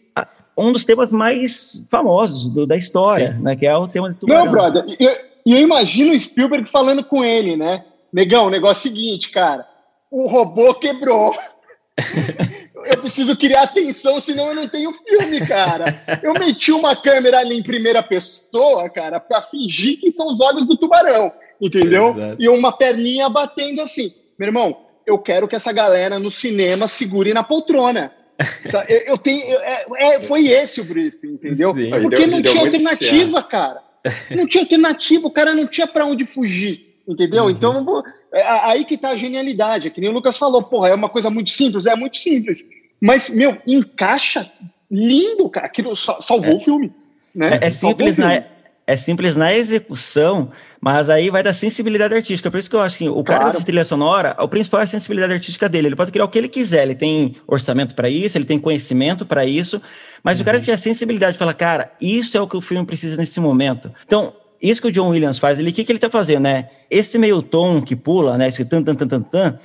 um 0.58 0.72
dos 0.72 0.84
temas 0.84 1.12
mais 1.12 1.86
famosos 1.90 2.46
do, 2.52 2.66
da 2.66 2.76
história, 2.76 3.32
Sim. 3.32 3.42
né? 3.42 3.56
Que 3.56 3.66
é 3.66 3.76
o 3.76 3.86
tema 3.86 4.10
de 4.10 4.16
Tubarão. 4.16 4.44
Não, 4.44 4.50
brother, 4.50 4.84
e 4.86 5.04
eu, 5.04 5.16
eu, 5.46 5.58
imagino 5.58 6.12
o 6.12 6.18
Spielberg 6.18 6.68
falando 6.68 7.04
com 7.04 7.24
ele, 7.24 7.56
né? 7.56 7.84
Negão, 8.12 8.46
o 8.46 8.50
negócio 8.50 8.88
é 8.88 8.90
o 8.90 8.94
seguinte, 8.94 9.30
cara, 9.30 9.66
o 10.10 10.26
robô 10.26 10.74
quebrou. 10.74 11.34
eu 12.92 13.00
preciso 13.00 13.36
criar 13.36 13.62
atenção, 13.62 14.18
senão 14.20 14.48
eu 14.48 14.54
não 14.54 14.68
tenho 14.68 14.92
filme, 14.92 15.46
cara. 15.46 16.02
Eu 16.22 16.32
meti 16.34 16.72
uma 16.72 16.96
câmera 16.96 17.38
ali 17.38 17.56
em 17.56 17.62
primeira 17.62 18.02
pessoa, 18.02 18.88
cara, 18.88 19.20
para 19.20 19.42
fingir 19.42 20.00
que 20.00 20.10
são 20.10 20.28
os 20.28 20.40
olhos 20.40 20.66
do 20.66 20.76
tubarão, 20.76 21.32
entendeu? 21.60 22.08
Exato. 22.08 22.36
E 22.38 22.48
uma 22.48 22.72
perninha 22.72 23.28
batendo 23.28 23.82
assim. 23.82 24.12
Meu 24.38 24.48
irmão, 24.48 24.76
eu 25.06 25.18
quero 25.18 25.48
que 25.48 25.56
essa 25.56 25.72
galera 25.72 26.18
no 26.18 26.30
cinema 26.30 26.86
segure 26.86 27.32
na 27.32 27.42
poltrona. 27.42 28.12
Eu, 28.88 28.98
eu 29.06 29.18
tenho. 29.18 29.42
É, 29.58 29.86
é, 29.98 30.20
foi 30.22 30.46
esse 30.46 30.80
o 30.80 30.84
briefing, 30.84 31.32
entendeu? 31.32 31.74
Sim. 31.74 31.90
Porque 31.90 32.16
deu, 32.18 32.28
não 32.28 32.42
tinha 32.42 32.60
alternativa, 32.60 33.42
cara. 33.42 33.82
Não 34.30 34.46
tinha 34.46 34.62
alternativa, 34.62 35.26
o 35.26 35.30
cara 35.30 35.54
não 35.54 35.66
tinha 35.66 35.86
para 35.86 36.06
onde 36.06 36.24
fugir. 36.24 36.86
Entendeu? 37.06 37.44
Uhum. 37.44 37.50
Então, 37.50 38.02
é, 38.32 38.42
aí 38.42 38.84
que 38.84 38.98
tá 38.98 39.10
a 39.10 39.16
genialidade. 39.16 39.88
É 39.88 39.90
que 39.90 40.00
nem 40.00 40.10
o 40.10 40.12
Lucas 40.12 40.36
falou, 40.36 40.62
porra, 40.62 40.90
é 40.90 40.94
uma 40.94 41.08
coisa 41.08 41.30
muito 41.30 41.50
simples, 41.50 41.86
é 41.86 41.96
muito 41.96 42.18
simples. 42.18 42.64
Mas, 43.00 43.30
meu, 43.30 43.56
encaixa 43.66 44.50
lindo, 44.90 45.48
cara. 45.48 45.66
Aquilo 45.66 45.96
salvou 45.96 46.52
é. 46.52 46.54
o 46.54 46.58
filme. 46.58 46.92
Né? 47.34 47.58
É, 47.62 47.66
é 47.66 47.70
simples, 47.70 48.18
na, 48.18 48.44
é 48.88 48.96
simples 48.96 49.36
na 49.36 49.54
execução, 49.54 50.48
mas 50.80 51.10
aí 51.10 51.28
vai 51.28 51.42
da 51.42 51.52
sensibilidade 51.52 52.14
artística. 52.14 52.50
Por 52.50 52.58
isso 52.58 52.70
que 52.70 52.74
eu 52.74 52.80
acho 52.80 52.96
que 52.96 53.06
o 53.06 53.22
claro. 53.22 53.42
cara 53.42 53.58
da 53.58 53.60
trilha 53.62 53.84
sonora, 53.84 54.34
o 54.40 54.48
principal 54.48 54.80
é 54.80 54.84
a 54.84 54.86
sensibilidade 54.86 55.34
artística 55.34 55.68
dele. 55.68 55.88
Ele 55.88 55.96
pode 55.96 56.10
criar 56.10 56.24
o 56.24 56.28
que 56.28 56.38
ele 56.38 56.48
quiser, 56.48 56.84
ele 56.84 56.94
tem 56.94 57.36
orçamento 57.46 57.94
para 57.94 58.08
isso, 58.08 58.38
ele 58.38 58.46
tem 58.46 58.58
conhecimento 58.58 59.26
para 59.26 59.44
isso, 59.44 59.82
mas 60.24 60.38
uhum. 60.38 60.42
o 60.42 60.44
cara 60.46 60.58
que 60.58 60.64
tem 60.64 60.74
a 60.74 60.78
sensibilidade 60.78 61.36
fala, 61.36 61.52
cara, 61.52 61.92
isso 62.00 62.38
é 62.38 62.40
o 62.40 62.48
que 62.48 62.56
o 62.56 62.62
filme 62.62 62.86
precisa 62.86 63.18
nesse 63.18 63.38
momento. 63.40 63.92
Então, 64.06 64.32
isso 64.60 64.80
que 64.80 64.88
o 64.88 64.92
John 64.92 65.10
Williams 65.10 65.38
faz 65.38 65.58
ali, 65.58 65.68
o 65.68 65.72
que, 65.74 65.84
que 65.84 65.92
ele 65.92 65.98
está 65.98 66.08
fazendo, 66.08 66.44
né? 66.44 66.70
Esse 66.90 67.18
meio 67.18 67.42
tom 67.42 67.82
que 67.82 67.94
pula, 67.94 68.38
né? 68.38 68.48
Esse 68.48 68.64
tan, 68.64 68.82
tan, 68.82 68.94
tan, 68.94 69.06
tan, 69.06 69.20
tan, 69.20 69.58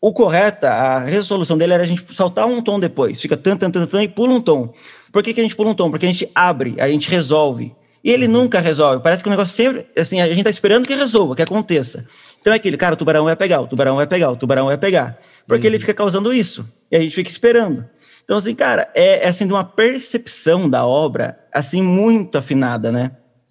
o 0.00 0.10
correto, 0.10 0.64
a 0.64 1.00
resolução 1.00 1.58
dele 1.58 1.74
era 1.74 1.82
a 1.82 1.86
gente 1.86 2.02
saltar 2.14 2.46
um 2.46 2.62
tom 2.62 2.80
depois. 2.80 3.20
Fica 3.20 3.36
tan, 3.36 3.58
tan, 3.58 3.70
tan, 3.70 3.84
tan 3.84 4.02
e 4.02 4.08
pula 4.08 4.32
um 4.32 4.40
tom. 4.40 4.72
Por 5.12 5.22
que, 5.22 5.34
que 5.34 5.40
a 5.40 5.42
gente 5.42 5.54
pula 5.54 5.68
um 5.68 5.74
tom? 5.74 5.90
Porque 5.90 6.06
a 6.06 6.08
gente 6.08 6.30
abre, 6.34 6.76
a 6.80 6.88
gente 6.88 7.10
resolve. 7.10 7.74
E 8.02 8.10
ele 8.10 8.26
uhum. 8.26 8.32
nunca 8.32 8.60
resolve. 8.60 9.02
Parece 9.02 9.22
que 9.22 9.28
o 9.28 9.30
negócio 9.30 9.54
sempre, 9.54 9.86
assim, 9.96 10.20
a 10.20 10.26
gente 10.28 10.38
está 10.38 10.50
esperando 10.50 10.86
que 10.86 10.94
resolva, 10.94 11.36
que 11.36 11.42
aconteça. 11.42 12.06
Então 12.40 12.52
é 12.52 12.56
aquele, 12.56 12.76
cara, 12.76 12.94
o 12.94 12.96
tubarão 12.96 13.24
vai 13.24 13.36
pegar, 13.36 13.60
o 13.60 13.66
tubarão 13.66 13.96
vai 13.96 14.06
pegar, 14.06 14.30
o 14.30 14.36
tubarão 14.36 14.66
vai 14.66 14.78
pegar. 14.78 15.18
Porque 15.46 15.66
uhum. 15.66 15.72
ele 15.72 15.78
fica 15.78 15.92
causando 15.92 16.32
isso. 16.32 16.66
E 16.90 16.96
a 16.96 17.00
gente 17.00 17.14
fica 17.14 17.28
esperando. 17.28 17.84
Então, 18.24 18.38
assim, 18.38 18.54
cara, 18.54 18.88
é, 18.94 19.26
é 19.26 19.28
assim, 19.28 19.46
de 19.46 19.52
uma 19.52 19.64
percepção 19.64 20.70
da 20.70 20.86
obra, 20.86 21.38
assim, 21.52 21.82
muito 21.82 22.38
afinada, 22.38 22.90
né? 22.90 23.10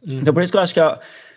Uhum. 0.10 0.20
Então, 0.20 0.34
por 0.34 0.42
isso 0.42 0.52
que 0.52 0.58
eu 0.58 0.62
acho 0.62 0.74
que 0.74 0.80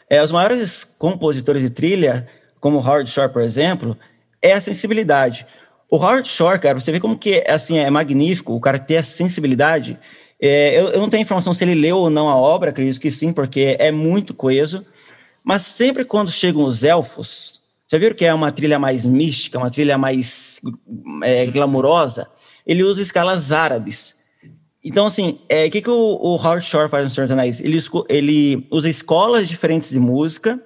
é, 0.09 0.23
os 0.23 0.31
maiores 0.31 0.85
compositores 0.85 1.63
de 1.63 1.71
trilha, 1.71 2.27
como 2.61 2.79
Howard 2.79 3.11
Shore, 3.11 3.33
por 3.33 3.43
exemplo, 3.43 3.99
é 4.41 4.53
a 4.53 4.61
sensibilidade. 4.61 5.47
O 5.91 5.97
Howard 5.97 6.29
Shore, 6.29 6.59
cara, 6.59 6.79
você 6.79 6.93
vê 6.93 7.01
como 7.01 7.19
que 7.19 7.45
assim, 7.47 7.79
é 7.79 7.91
magnífico 7.91 8.55
o 8.55 8.61
cara 8.61 8.79
ter 8.79 8.99
a 8.99 9.03
sensibilidade. 9.03 9.99
É, 10.45 10.77
eu, 10.77 10.89
eu, 10.89 11.01
não 11.01 11.09
tenho 11.09 11.23
informação 11.23 11.55
se 11.55 11.63
ele 11.63 11.77
leu 11.77 11.99
ou 11.99 12.11
não 12.11 12.29
a 12.29 12.35
obra, 12.35 12.71
acredito 12.71 13.01
que 13.01 13.13
sim, 13.13 13.33
porque 13.33 13.77
é 13.79 13.93
muito 13.93 14.35
coeso. 14.35 14.85
Mas 15.45 15.63
sempre 15.63 16.05
quando 16.05 16.33
chegam 16.33 16.65
os 16.65 16.83
elfos, 16.83 17.63
já 17.87 17.97
viram 17.97 18.17
que 18.17 18.25
é 18.25 18.35
uma 18.35 18.51
trilha 18.51 18.77
mais 18.77 19.07
mística, 19.07 19.57
uma 19.57 19.71
trilha 19.71 19.97
mais 19.97 20.61
é, 21.23 21.47
glamurosa? 21.47 22.27
Ele 22.67 22.83
usa 22.83 23.01
escalas 23.01 23.53
árabes. 23.53 24.17
Então, 24.85 25.07
assim, 25.07 25.39
o 25.43 25.47
é, 25.49 25.71
que, 25.71 25.81
que 25.81 25.91
o, 25.91 26.19
o 26.21 26.35
Howard 26.35 26.65
Shore 26.67 26.91
faz 26.91 27.05
no 27.05 27.11
Senhor 27.11 27.27
dos 27.27 27.33
Anéis? 27.33 27.61
Ele, 27.61 27.79
ele 28.09 28.67
usa 28.69 28.89
escolas 28.89 29.49
diferentes 29.49 29.91
de 29.91 30.01
música 30.01 30.61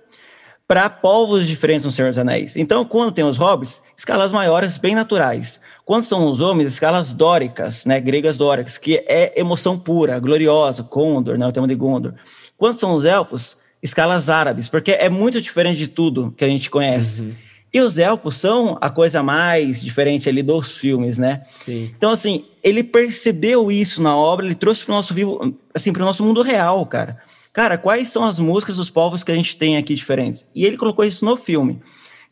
para 0.66 0.88
povos 0.88 1.46
diferentes 1.46 1.84
no 1.84 1.90
Senhor 1.90 2.08
dos 2.08 2.18
Anéis. 2.18 2.56
Então, 2.56 2.82
quando 2.84 3.12
tem 3.12 3.24
os 3.24 3.36
hobbits, 3.36 3.82
escalas 3.94 4.32
maiores, 4.32 4.78
bem 4.78 4.94
naturais. 4.94 5.60
Quando 5.86 6.04
são 6.04 6.28
os 6.28 6.40
homens, 6.40 6.66
escalas 6.66 7.14
dóricas, 7.14 7.86
né, 7.86 8.00
gregas 8.00 8.36
dóricas, 8.36 8.76
que 8.76 9.04
é 9.06 9.40
emoção 9.40 9.78
pura, 9.78 10.18
gloriosa, 10.18 10.82
Condor, 10.82 11.38
né, 11.38 11.46
o 11.46 11.52
tema 11.52 11.68
de 11.68 11.76
Gondor. 11.76 12.12
Quando 12.58 12.74
são 12.74 12.92
os 12.92 13.04
elfos, 13.04 13.58
escalas 13.80 14.28
árabes, 14.28 14.68
porque 14.68 14.90
é 14.90 15.08
muito 15.08 15.40
diferente 15.40 15.78
de 15.78 15.86
tudo 15.86 16.34
que 16.36 16.44
a 16.44 16.48
gente 16.48 16.68
conhece. 16.68 17.22
Uhum. 17.22 17.34
E 17.72 17.80
os 17.80 17.98
elfos 17.98 18.36
são 18.36 18.76
a 18.80 18.90
coisa 18.90 19.22
mais 19.22 19.80
diferente 19.80 20.28
ali 20.28 20.42
dos 20.42 20.76
filmes, 20.76 21.18
né? 21.18 21.42
Sim. 21.54 21.92
Então, 21.96 22.10
assim, 22.10 22.46
ele 22.64 22.82
percebeu 22.82 23.70
isso 23.70 24.02
na 24.02 24.16
obra, 24.16 24.44
ele 24.44 24.56
trouxe 24.56 24.84
para 24.84 24.92
o 24.92 24.96
nosso 24.96 25.14
vivo, 25.14 25.56
assim, 25.72 25.92
para 25.92 26.02
o 26.02 26.06
nosso 26.06 26.24
mundo 26.24 26.42
real, 26.42 26.84
cara. 26.86 27.18
Cara, 27.52 27.78
quais 27.78 28.08
são 28.08 28.24
as 28.24 28.40
músicas 28.40 28.76
dos 28.76 28.90
povos 28.90 29.22
que 29.22 29.30
a 29.30 29.34
gente 29.36 29.56
tem 29.56 29.76
aqui 29.76 29.94
diferentes? 29.94 30.48
E 30.52 30.64
ele 30.64 30.76
colocou 30.76 31.04
isso 31.04 31.24
no 31.24 31.36
filme. 31.36 31.80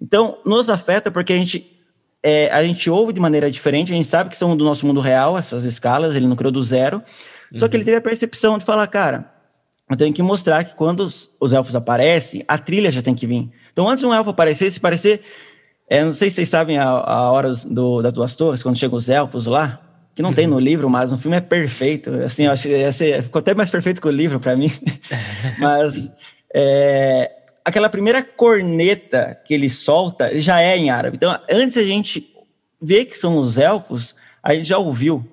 Então, 0.01 0.39
nos 0.45 0.69
afeta 0.69 1.11
porque 1.11 1.33
a 1.33 1.37
gente, 1.37 1.74
é, 2.25 2.51
a 2.51 2.63
gente 2.65 2.89
ouve 2.89 3.13
de 3.13 3.21
maneira 3.21 3.51
diferente, 3.51 3.93
a 3.93 3.97
gente 3.97 4.09
sabe 4.09 4.31
que 4.31 4.39
são 4.39 4.57
do 4.57 4.65
nosso 4.65 4.87
mundo 4.87 4.99
real, 4.99 5.37
essas 5.37 5.65
escalas, 5.65 6.17
ele 6.17 6.27
não 6.27 6.35
criou 6.35 6.51
do 6.51 6.63
zero. 6.63 7.03
Uhum. 7.53 7.59
Só 7.59 7.69
que 7.69 7.77
ele 7.77 7.83
uhum. 7.83 7.87
teve 7.87 7.99
a 7.99 8.01
percepção 8.01 8.57
de 8.57 8.65
falar, 8.65 8.87
cara, 8.87 9.31
eu 9.91 9.95
tenho 9.95 10.15
que 10.15 10.23
mostrar 10.23 10.65
que 10.65 10.75
quando 10.75 11.01
os, 11.01 11.31
os 11.39 11.53
elfos 11.53 11.77
aparecem, 11.77 12.43
a 12.49 12.57
trilha 12.57 12.91
já 12.91 13.03
tem 13.03 13.15
que 13.15 13.27
vir. 13.27 13.51
Então, 13.71 13.87
antes 13.87 14.01
de 14.01 14.07
um 14.07 14.15
elfo 14.15 14.31
aparecer, 14.31 14.71
se 14.71 14.81
parecer. 14.81 15.21
É, 15.87 16.03
não 16.03 16.15
sei 16.15 16.31
se 16.31 16.37
vocês 16.37 16.49
sabem 16.49 16.79
a, 16.79 16.89
a 16.89 17.31
hora 17.31 17.53
do, 17.67 18.01
das 18.01 18.13
duas 18.15 18.35
torres, 18.35 18.63
quando 18.63 18.79
chegam 18.79 18.97
os 18.97 19.11
elfos 19.11 19.45
lá, 19.45 19.83
que 20.15 20.23
não 20.23 20.31
uhum. 20.31 20.35
tem 20.35 20.47
no 20.47 20.59
livro, 20.59 20.89
mas 20.89 21.13
no 21.13 21.19
filme 21.19 21.37
é 21.37 21.43
perfeito. 21.43 22.11
Assim, 22.25 22.45
eu 22.45 22.53
acho 22.53 22.67
ficou 23.23 23.41
até 23.41 23.53
mais 23.53 23.69
perfeito 23.69 24.01
que 24.01 24.09
o 24.09 24.11
livro 24.11 24.41
para 24.41 24.57
mim. 24.57 24.73
mas 25.61 26.11
é, 26.55 27.31
aquela 27.65 27.89
primeira 27.89 28.23
corneta 28.23 29.41
que 29.45 29.55
ele 29.55 29.71
solta 29.71 30.39
já 30.41 30.61
é 30.61 30.77
em 30.77 30.91
árabe. 30.91 31.17
Então, 31.17 31.37
antes 31.51 31.77
a 31.77 31.83
gente 31.83 32.33
ver 32.81 33.07
que 33.07 33.17
são 33.17 33.39
os 33.39 33.57
elfos, 33.57 34.17
a 34.43 34.55
gente 34.55 34.69
já 34.69 34.79
ouviu. 34.79 35.27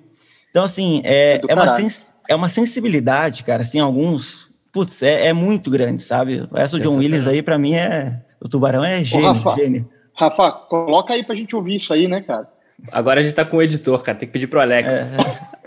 Então, 0.50 0.64
assim, 0.64 1.02
é, 1.04 1.40
é, 1.46 1.54
uma, 1.54 1.76
sens, 1.76 2.12
é 2.28 2.34
uma 2.34 2.48
sensibilidade, 2.48 3.44
cara. 3.44 3.62
Assim, 3.62 3.78
alguns. 3.78 4.50
Putz, 4.72 5.02
é, 5.02 5.26
é 5.26 5.32
muito 5.34 5.70
grande, 5.70 6.02
sabe? 6.02 6.48
Essa 6.54 6.78
do 6.78 6.82
John 6.82 6.96
Williams 6.96 7.28
aí, 7.28 7.42
para 7.42 7.58
mim, 7.58 7.74
é 7.74 8.20
O 8.40 8.48
Tubarão 8.48 8.82
é 8.82 9.04
gênio, 9.04 9.28
Ô, 9.28 9.32
Rafa, 9.32 9.60
gênio. 9.60 9.88
Rafa, 10.14 10.50
coloca 10.50 11.12
aí 11.12 11.24
pra 11.24 11.34
gente 11.34 11.54
ouvir 11.54 11.76
isso 11.76 11.92
aí, 11.92 12.08
né, 12.08 12.22
cara? 12.22 12.48
Agora 12.90 13.20
a 13.20 13.22
gente 13.22 13.34
tá 13.34 13.44
com 13.44 13.58
o 13.58 13.62
editor, 13.62 14.02
cara. 14.02 14.16
Tem 14.16 14.26
que 14.26 14.32
pedir 14.32 14.46
pro 14.46 14.60
Alex. 14.60 14.88
É. 14.88 15.10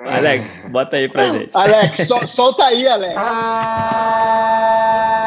Alex, 0.05 0.67
bota 0.71 0.97
aí 0.97 1.07
pra 1.07 1.29
gente. 1.29 1.51
Alex, 1.53 2.07
so, 2.07 2.27
solta 2.27 2.63
aí, 2.63 2.87
Alex. 2.87 3.15
Open 3.15 5.24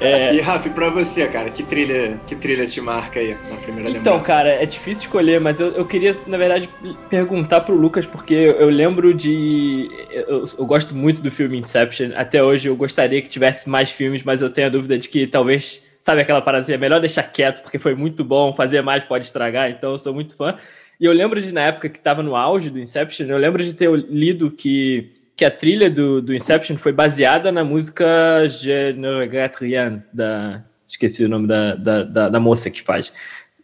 É... 0.00 0.34
E 0.34 0.40
Rafa, 0.40 0.68
pra 0.70 0.90
você, 0.90 1.26
cara, 1.26 1.50
que 1.50 1.62
trilha, 1.62 2.20
que 2.26 2.34
trilha 2.34 2.66
te 2.66 2.80
marca 2.80 3.20
aí 3.20 3.36
na 3.48 3.56
primeira 3.56 3.90
então, 3.90 3.92
lembrança? 3.92 3.98
Então, 3.98 4.20
cara, 4.20 4.48
é 4.50 4.66
difícil 4.66 5.04
escolher, 5.04 5.40
mas 5.40 5.60
eu, 5.60 5.68
eu 5.72 5.86
queria, 5.86 6.12
na 6.26 6.36
verdade, 6.36 6.68
perguntar 7.08 7.62
pro 7.62 7.74
Lucas, 7.74 8.04
porque 8.04 8.34
eu 8.34 8.68
lembro 8.68 9.14
de. 9.14 9.90
Eu, 10.10 10.44
eu, 10.58 10.66
gosto 10.66 10.94
muito 10.94 11.22
do 11.22 11.30
filme 11.30 11.58
Inception. 11.58 12.10
Até 12.16 12.42
hoje 12.42 12.68
eu 12.68 12.76
gostaria 12.76 13.22
que 13.22 13.28
tivesse 13.28 13.68
mais 13.68 13.90
filmes, 13.90 14.22
mas 14.22 14.42
eu 14.42 14.50
tenho 14.50 14.66
a 14.66 14.70
dúvida 14.70 14.98
de 14.98 15.08
que 15.08 15.26
talvez. 15.26 15.82
Sabe 16.00 16.20
aquela 16.20 16.42
parada 16.42 16.60
assim, 16.60 16.74
é 16.74 16.76
melhor 16.76 17.00
deixar 17.00 17.22
quieto, 17.22 17.62
porque 17.62 17.78
foi 17.78 17.94
muito 17.94 18.22
bom, 18.22 18.52
fazer 18.52 18.82
mais 18.82 19.02
pode 19.02 19.24
estragar, 19.24 19.70
então 19.70 19.92
eu 19.92 19.98
sou 19.98 20.12
muito 20.12 20.36
fã. 20.36 20.54
E 21.00 21.06
eu 21.06 21.12
lembro 21.12 21.40
de, 21.40 21.50
na 21.50 21.62
época 21.62 21.88
que 21.88 21.98
tava 21.98 22.22
no 22.22 22.36
auge 22.36 22.68
do 22.68 22.78
Inception, 22.78 23.26
eu 23.26 23.38
lembro 23.38 23.64
de 23.64 23.72
ter 23.72 23.90
lido 23.90 24.50
que 24.50 25.12
que 25.36 25.44
a 25.44 25.50
trilha 25.50 25.90
do, 25.90 26.22
do 26.22 26.34
Inception 26.34 26.76
foi 26.76 26.92
baseada 26.92 27.50
na 27.50 27.64
música 27.64 28.46
Je 28.48 28.92
ne 28.92 29.18
regrette 29.18 29.58
rien, 29.60 30.02
da, 30.12 30.62
esqueci 30.86 31.24
o 31.24 31.28
nome 31.28 31.46
da, 31.46 31.74
da, 31.74 32.02
da, 32.02 32.28
da 32.28 32.40
moça 32.40 32.70
que 32.70 32.82
faz. 32.82 33.12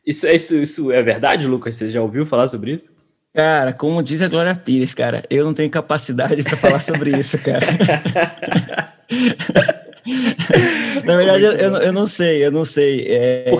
Isso, 0.07 0.27
isso, 0.27 0.55
isso 0.57 0.93
é 0.93 1.03
verdade, 1.03 1.47
Lucas? 1.47 1.77
Você 1.77 1.91
já 1.91 2.01
ouviu 2.01 2.27
falar 2.27 2.49
sobre 2.49 2.73
isso? 2.73 2.91
Cara, 3.33 3.73
como 3.73 4.03
diz 4.03 4.21
a 4.23 4.29
Glória 4.29 4.57
Pires, 4.57 4.93
cara, 4.93 5.23
eu 5.31 5.45
não 5.45 5.55
tenho 5.55 5.71
capacidade 5.71 6.43
para 6.43 6.57
falar 6.57 6.81
sobre 6.81 7.17
isso, 7.17 7.39
cara. 7.39 7.65
Na 11.05 11.17
verdade, 11.17 11.45
eu, 11.45 11.53
eu, 11.53 11.77
eu, 11.77 11.93
não 11.93 12.09
sei, 12.09 12.45
eu 12.45 12.51
não 12.51 12.65
sei. 12.65 13.07
É, 13.09 13.53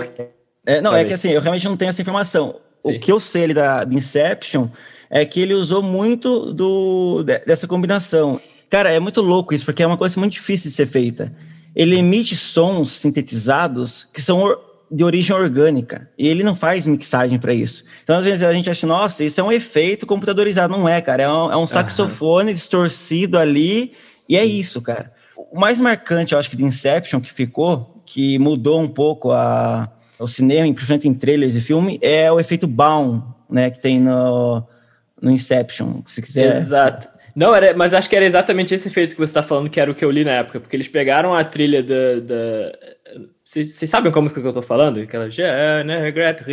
é, 0.65 0.81
não, 0.81 0.93
é 0.93 1.05
que 1.05 1.13
assim, 1.13 1.31
eu 1.31 1.39
realmente 1.39 1.65
não 1.65 1.77
tenho 1.77 1.89
essa 1.89 2.01
informação. 2.01 2.59
Sim. 2.83 2.95
O 2.95 2.99
que 2.99 3.11
eu 3.11 3.19
sei 3.19 3.45
ali 3.45 3.53
da, 3.53 3.85
da 3.85 3.93
Inception 3.93 4.67
é 5.11 5.25
que 5.25 5.41
ele 5.41 5.53
usou 5.53 5.83
muito 5.83 6.53
do, 6.53 7.21
dessa 7.45 7.67
combinação. 7.67 8.39
Cara, 8.69 8.89
é 8.89 8.99
muito 8.99 9.21
louco 9.21 9.53
isso, 9.53 9.65
porque 9.65 9.83
é 9.83 9.87
uma 9.87 9.97
coisa 9.97 10.17
muito 10.17 10.31
difícil 10.31 10.71
de 10.71 10.75
ser 10.75 10.87
feita. 10.87 11.35
Ele 11.75 11.97
emite 11.97 12.33
sons 12.35 12.91
sintetizados 12.93 14.07
que 14.13 14.21
são 14.21 14.57
de 14.89 15.03
origem 15.03 15.35
orgânica. 15.35 16.09
E 16.17 16.27
ele 16.27 16.43
não 16.43 16.55
faz 16.55 16.87
mixagem 16.87 17.37
para 17.37 17.53
isso. 17.53 17.83
Então, 18.03 18.17
às 18.17 18.23
vezes, 18.23 18.43
a 18.43 18.53
gente 18.53 18.69
acha, 18.69 18.87
nossa, 18.87 19.23
isso 19.23 19.39
é 19.39 19.43
um 19.43 19.51
efeito 19.51 20.05
computadorizado. 20.05 20.75
Não 20.75 20.87
é, 20.87 21.01
cara. 21.01 21.23
É 21.23 21.29
um, 21.29 21.51
é 21.51 21.57
um 21.57 21.67
saxofone 21.67 22.49
uhum. 22.49 22.53
distorcido 22.53 23.37
ali. 23.37 23.91
E 24.29 24.37
é 24.37 24.45
isso, 24.45 24.81
cara. 24.81 25.11
O 25.51 25.59
mais 25.59 25.81
marcante, 25.81 26.33
eu 26.33 26.39
acho 26.39 26.49
que 26.49 26.55
de 26.55 26.63
Inception 26.63 27.19
que 27.19 27.31
ficou, 27.31 28.01
que 28.05 28.39
mudou 28.39 28.81
um 28.81 28.87
pouco 28.87 29.31
a, 29.31 29.89
o 30.19 30.27
cinema, 30.27 30.73
principalmente 30.73 31.07
em 31.07 31.13
trailers 31.13 31.55
e 31.55 31.61
filme, 31.61 31.99
é 32.01 32.31
o 32.31 32.39
efeito 32.39 32.67
Baum, 32.67 33.21
né? 33.49 33.69
Que 33.69 33.79
tem 33.79 33.99
no, 33.99 34.63
no 35.21 35.31
Inception, 35.31 36.01
se 36.05 36.21
quiser. 36.21 36.57
Exato. 36.57 37.07
Não, 37.35 37.55
era, 37.55 37.73
mas 37.73 37.93
acho 37.93 38.09
que 38.09 38.15
era 38.15 38.25
exatamente 38.25 38.73
esse 38.73 38.87
efeito 38.87 39.15
que 39.15 39.21
você 39.21 39.29
está 39.29 39.43
falando, 39.43 39.69
que 39.69 39.79
era 39.79 39.89
o 39.89 39.95
que 39.95 40.03
eu 40.03 40.11
li 40.11 40.25
na 40.25 40.31
época, 40.31 40.59
porque 40.59 40.75
eles 40.75 40.87
pegaram 40.87 41.33
a 41.33 41.43
trilha 41.43 41.81
da. 41.81 42.19
da 42.19 42.71
vocês 43.43 43.89
sabem 43.89 44.11
qual 44.11 44.21
é 44.21 44.23
música 44.23 44.41
que 44.41 44.47
eu 44.47 44.53
tô 44.53 44.61
falando? 44.61 44.99
Aquela. 44.99 45.25
Regret, 45.25 46.43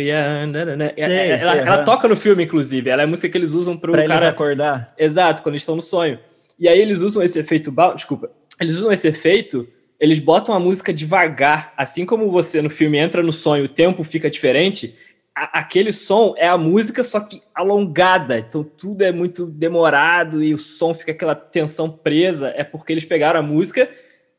né? 0.77 0.93
ela, 0.97 1.55
ela 1.55 1.83
toca 1.83 2.07
no 2.07 2.15
filme, 2.15 2.43
inclusive. 2.43 2.89
Ela 2.89 3.03
é 3.03 3.05
a 3.05 3.07
música 3.07 3.29
que 3.29 3.37
eles 3.37 3.53
usam 3.53 3.77
pro 3.77 3.91
pra 3.91 4.05
cara. 4.05 4.25
Eles 4.25 4.33
acordar. 4.33 4.93
Exato, 4.97 5.41
quando 5.41 5.53
eles 5.53 5.61
estão 5.61 5.75
no 5.75 5.81
sonho. 5.81 6.19
E 6.59 6.67
aí 6.67 6.79
eles 6.79 7.01
usam 7.01 7.23
esse 7.23 7.39
efeito. 7.39 7.73
Desculpa. 7.95 8.29
Eles 8.59 8.75
usam 8.75 8.91
esse 8.91 9.07
efeito 9.07 9.67
eles 9.99 10.19
botam 10.19 10.55
a 10.55 10.59
música 10.59 10.93
devagar, 10.93 11.73
assim 11.75 12.05
como 12.05 12.31
você 12.31 12.61
no 12.61 12.69
filme 12.69 12.97
entra 12.97 13.21
no 13.21 13.33
sonho, 13.33 13.65
o 13.65 13.67
tempo 13.67 14.03
fica 14.03 14.29
diferente, 14.29 14.95
a, 15.39 15.59
aquele 15.59 15.93
som 15.93 16.33
é 16.37 16.47
a 16.47 16.57
música, 16.57 17.01
só 17.01 17.21
que 17.21 17.41
alongada. 17.55 18.37
Então 18.37 18.61
tudo 18.61 19.03
é 19.03 19.11
muito 19.11 19.45
demorado 19.45 20.43
e 20.43 20.53
o 20.53 20.59
som 20.59 20.93
fica 20.93 21.13
aquela 21.13 21.33
tensão 21.33 21.89
presa. 21.89 22.53
É 22.57 22.63
porque 22.63 22.91
eles 22.91 23.05
pegaram 23.05 23.39
a 23.39 23.43
música, 23.43 23.89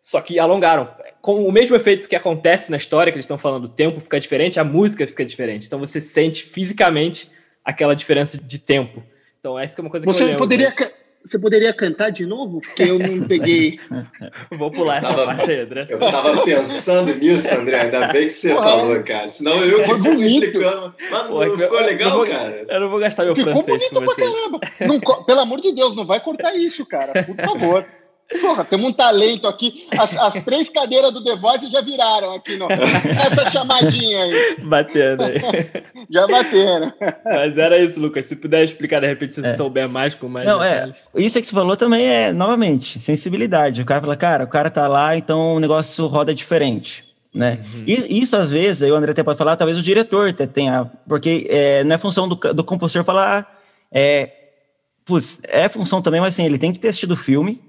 só 0.01 0.20
que 0.20 0.38
alongaram. 0.38 0.90
Com 1.22 1.46
o 1.46 1.53
mesmo 1.53 1.74
efeito 1.74 2.09
que 2.09 2.16
acontece 2.16 2.70
na 2.70 2.76
história 2.76 3.11
que 3.11 3.16
eles 3.16 3.24
estão 3.24 3.38
falando, 3.38 3.64
o 3.64 3.68
tempo 3.68 4.01
fica 4.01 4.20
diferente, 4.20 4.61
a 4.61 4.64
música 4.64 5.07
fica 5.07 5.24
diferente. 5.24 5.66
Então 5.66 5.78
você 5.78 6.01
sente 6.01 6.42
fisicamente 6.42 7.30
aquela 7.64 7.96
diferença 7.96 8.38
de 8.38 8.59
tempo. 8.59 9.03
Então 9.38 9.59
essa 9.59 9.80
é 9.80 9.82
uma 9.82 9.90
coisa 9.90 10.05
que 10.05 10.12
você 10.12 10.22
eu 10.22 10.26
lembro. 10.26 10.42
Poderia, 10.42 10.74
você 11.22 11.38
poderia 11.38 11.72
cantar 11.72 12.10
de 12.10 12.24
novo? 12.24 12.60
Porque 12.60 12.82
eu 12.82 12.98
não 12.98 13.22
peguei. 13.28 13.78
Vou 14.50 14.70
pular 14.70 14.98
essa 14.98 15.08
tava, 15.08 15.26
parte 15.26 15.50
aí, 15.50 15.60
André. 15.60 15.86
Eu 15.88 15.98
tava 15.98 16.42
pensando 16.44 17.14
nisso, 17.14 17.54
André. 17.54 17.80
Ainda 17.82 18.08
bem 18.08 18.26
que 18.26 18.32
você 18.32 18.52
Uau. 18.52 18.62
falou, 18.62 19.02
cara. 19.02 19.28
Senão 19.28 19.56
eu 19.56 19.82
que 19.82 19.90
Foi 19.90 19.98
bonito. 19.98 20.58
Mas 21.10 21.26
Pô, 21.26 21.44
não 21.44 21.58
ficou 21.58 21.80
legal, 21.80 22.10
vou, 22.12 22.26
cara? 22.26 22.64
Eu 22.68 22.80
não 22.80 22.88
vou 22.88 22.98
gastar 22.98 23.24
meu 23.24 23.34
ficou 23.34 23.52
francês 23.52 23.78
bonito 23.78 24.14
pra 24.14 24.16
caramba. 24.16 24.60
Não, 24.80 25.24
pelo 25.24 25.40
amor 25.40 25.60
de 25.60 25.72
Deus, 25.72 25.94
não 25.94 26.06
vai 26.06 26.20
cortar 26.20 26.54
isso, 26.54 26.86
cara. 26.86 27.22
Por 27.24 27.36
favor. 27.36 27.86
Porra, 28.40 28.64
temos 28.64 28.90
um 28.90 28.92
talento 28.92 29.48
aqui. 29.48 29.86
As, 29.98 30.16
as, 30.16 30.34
três 30.44 30.70
cadeiras 30.70 31.12
do 31.12 31.22
The 31.22 31.34
Voice 31.34 31.68
já 31.68 31.80
viraram 31.80 32.34
aqui 32.34 32.56
no, 32.56 32.68
nessa 32.68 33.50
chamadinha 33.50 34.22
aí. 34.22 34.56
Batendo 34.62 35.24
aí. 35.24 35.34
Já 36.08 36.26
bateram. 36.26 36.92
Mas 37.24 37.58
era 37.58 37.78
isso, 37.78 38.00
Lucas. 38.00 38.24
Se 38.24 38.36
puder 38.36 38.64
explicar 38.64 39.00
de 39.00 39.06
repente, 39.06 39.34
se 39.34 39.42
você 39.42 39.48
é. 39.48 39.52
souber 39.52 39.88
mais 39.88 40.14
com 40.14 40.28
mais. 40.28 40.46
Não, 40.46 40.62
é. 40.62 40.92
Isso 41.14 41.40
que 41.40 41.46
você 41.46 41.54
falou 41.54 41.76
também 41.76 42.06
é, 42.06 42.32
novamente, 42.32 42.98
sensibilidade. 42.98 43.82
O 43.82 43.84
cara 43.84 44.00
fala, 44.00 44.16
cara, 44.16 44.44
o 44.44 44.48
cara 44.48 44.70
tá 44.70 44.88
lá, 44.88 45.16
então 45.16 45.56
o 45.56 45.60
negócio 45.60 46.06
roda 46.06 46.34
diferente. 46.34 47.04
Né? 47.32 47.60
Uhum. 47.74 47.84
E, 47.86 48.20
isso 48.20 48.36
às 48.36 48.50
vezes, 48.50 48.82
aí 48.82 48.90
o 48.90 48.96
André 48.96 49.12
até 49.12 49.22
pode 49.22 49.38
falar, 49.38 49.56
talvez 49.56 49.78
o 49.78 49.82
diretor 49.82 50.32
tenha, 50.32 50.90
porque 51.08 51.46
é, 51.48 51.84
não 51.84 51.94
é 51.94 51.98
função 51.98 52.28
do, 52.28 52.34
do 52.34 52.64
compositor 52.64 53.04
falar, 53.04 53.60
é, 53.92 54.30
putz, 55.04 55.40
é 55.44 55.68
função 55.68 56.02
também, 56.02 56.20
mas 56.20 56.34
assim, 56.34 56.44
ele 56.44 56.58
tem 56.58 56.72
que 56.72 56.78
ter 56.80 56.88
assistido 56.88 57.12
o 57.12 57.16
filme, 57.16 57.60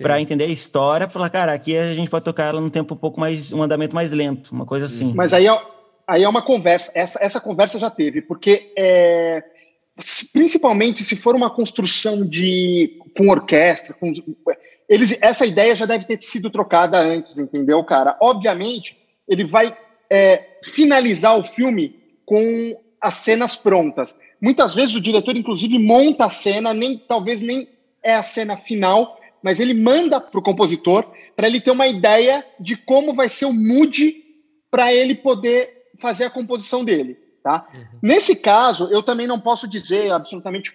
para 0.00 0.20
entender 0.20 0.44
a 0.44 0.48
história, 0.48 1.08
falar, 1.08 1.28
cara, 1.28 1.52
aqui 1.52 1.76
a 1.76 1.92
gente 1.92 2.08
pode 2.08 2.24
tocar 2.24 2.44
ela 2.44 2.60
num 2.60 2.70
tempo 2.70 2.94
um 2.94 2.96
pouco 2.96 3.20
mais, 3.20 3.52
um 3.52 3.62
andamento 3.62 3.94
mais 3.94 4.10
lento, 4.10 4.52
uma 4.52 4.64
coisa 4.64 4.86
assim. 4.86 5.12
Mas 5.14 5.32
aí 5.32 5.46
é, 5.46 5.62
aí 6.06 6.22
é 6.22 6.28
uma 6.28 6.42
conversa, 6.42 6.90
essa, 6.94 7.18
essa 7.20 7.40
conversa 7.40 7.78
já 7.78 7.90
teve, 7.90 8.22
porque 8.22 8.72
é, 8.76 9.42
principalmente 10.32 11.04
se 11.04 11.16
for 11.16 11.34
uma 11.34 11.50
construção 11.50 12.26
de 12.26 12.98
com 13.16 13.28
orquestra, 13.28 13.92
com, 13.94 14.12
eles, 14.88 15.16
essa 15.20 15.44
ideia 15.46 15.74
já 15.74 15.86
deve 15.86 16.04
ter 16.04 16.20
sido 16.20 16.50
trocada 16.50 16.98
antes, 16.98 17.38
entendeu, 17.38 17.82
cara? 17.84 18.16
Obviamente, 18.20 18.96
ele 19.28 19.44
vai 19.44 19.76
é, 20.08 20.58
finalizar 20.64 21.38
o 21.38 21.44
filme 21.44 21.96
com 22.24 22.78
as 23.00 23.14
cenas 23.14 23.56
prontas. 23.56 24.14
Muitas 24.40 24.74
vezes 24.74 24.94
o 24.94 25.00
diretor, 25.00 25.36
inclusive, 25.36 25.78
monta 25.78 26.26
a 26.26 26.30
cena, 26.30 26.74
nem 26.74 26.98
talvez 26.98 27.40
nem 27.40 27.68
é 28.02 28.14
a 28.14 28.22
cena 28.22 28.56
final, 28.56 29.18
mas 29.42 29.60
ele 29.60 29.74
manda 29.74 30.20
para 30.20 30.38
o 30.38 30.42
compositor 30.42 31.10
para 31.34 31.46
ele 31.46 31.60
ter 31.60 31.70
uma 31.70 31.86
ideia 31.86 32.44
de 32.60 32.76
como 32.76 33.14
vai 33.14 33.28
ser 33.28 33.46
o 33.46 33.52
mood 33.52 34.14
para 34.70 34.92
ele 34.92 35.14
poder 35.14 35.88
fazer 35.98 36.24
a 36.24 36.30
composição 36.30 36.84
dele. 36.84 37.18
Tá? 37.42 37.66
Uhum. 37.74 37.84
Nesse 38.02 38.36
caso, 38.36 38.88
eu 38.90 39.02
também 39.02 39.26
não 39.26 39.40
posso 39.40 39.66
dizer 39.66 40.12
absolutamente 40.12 40.72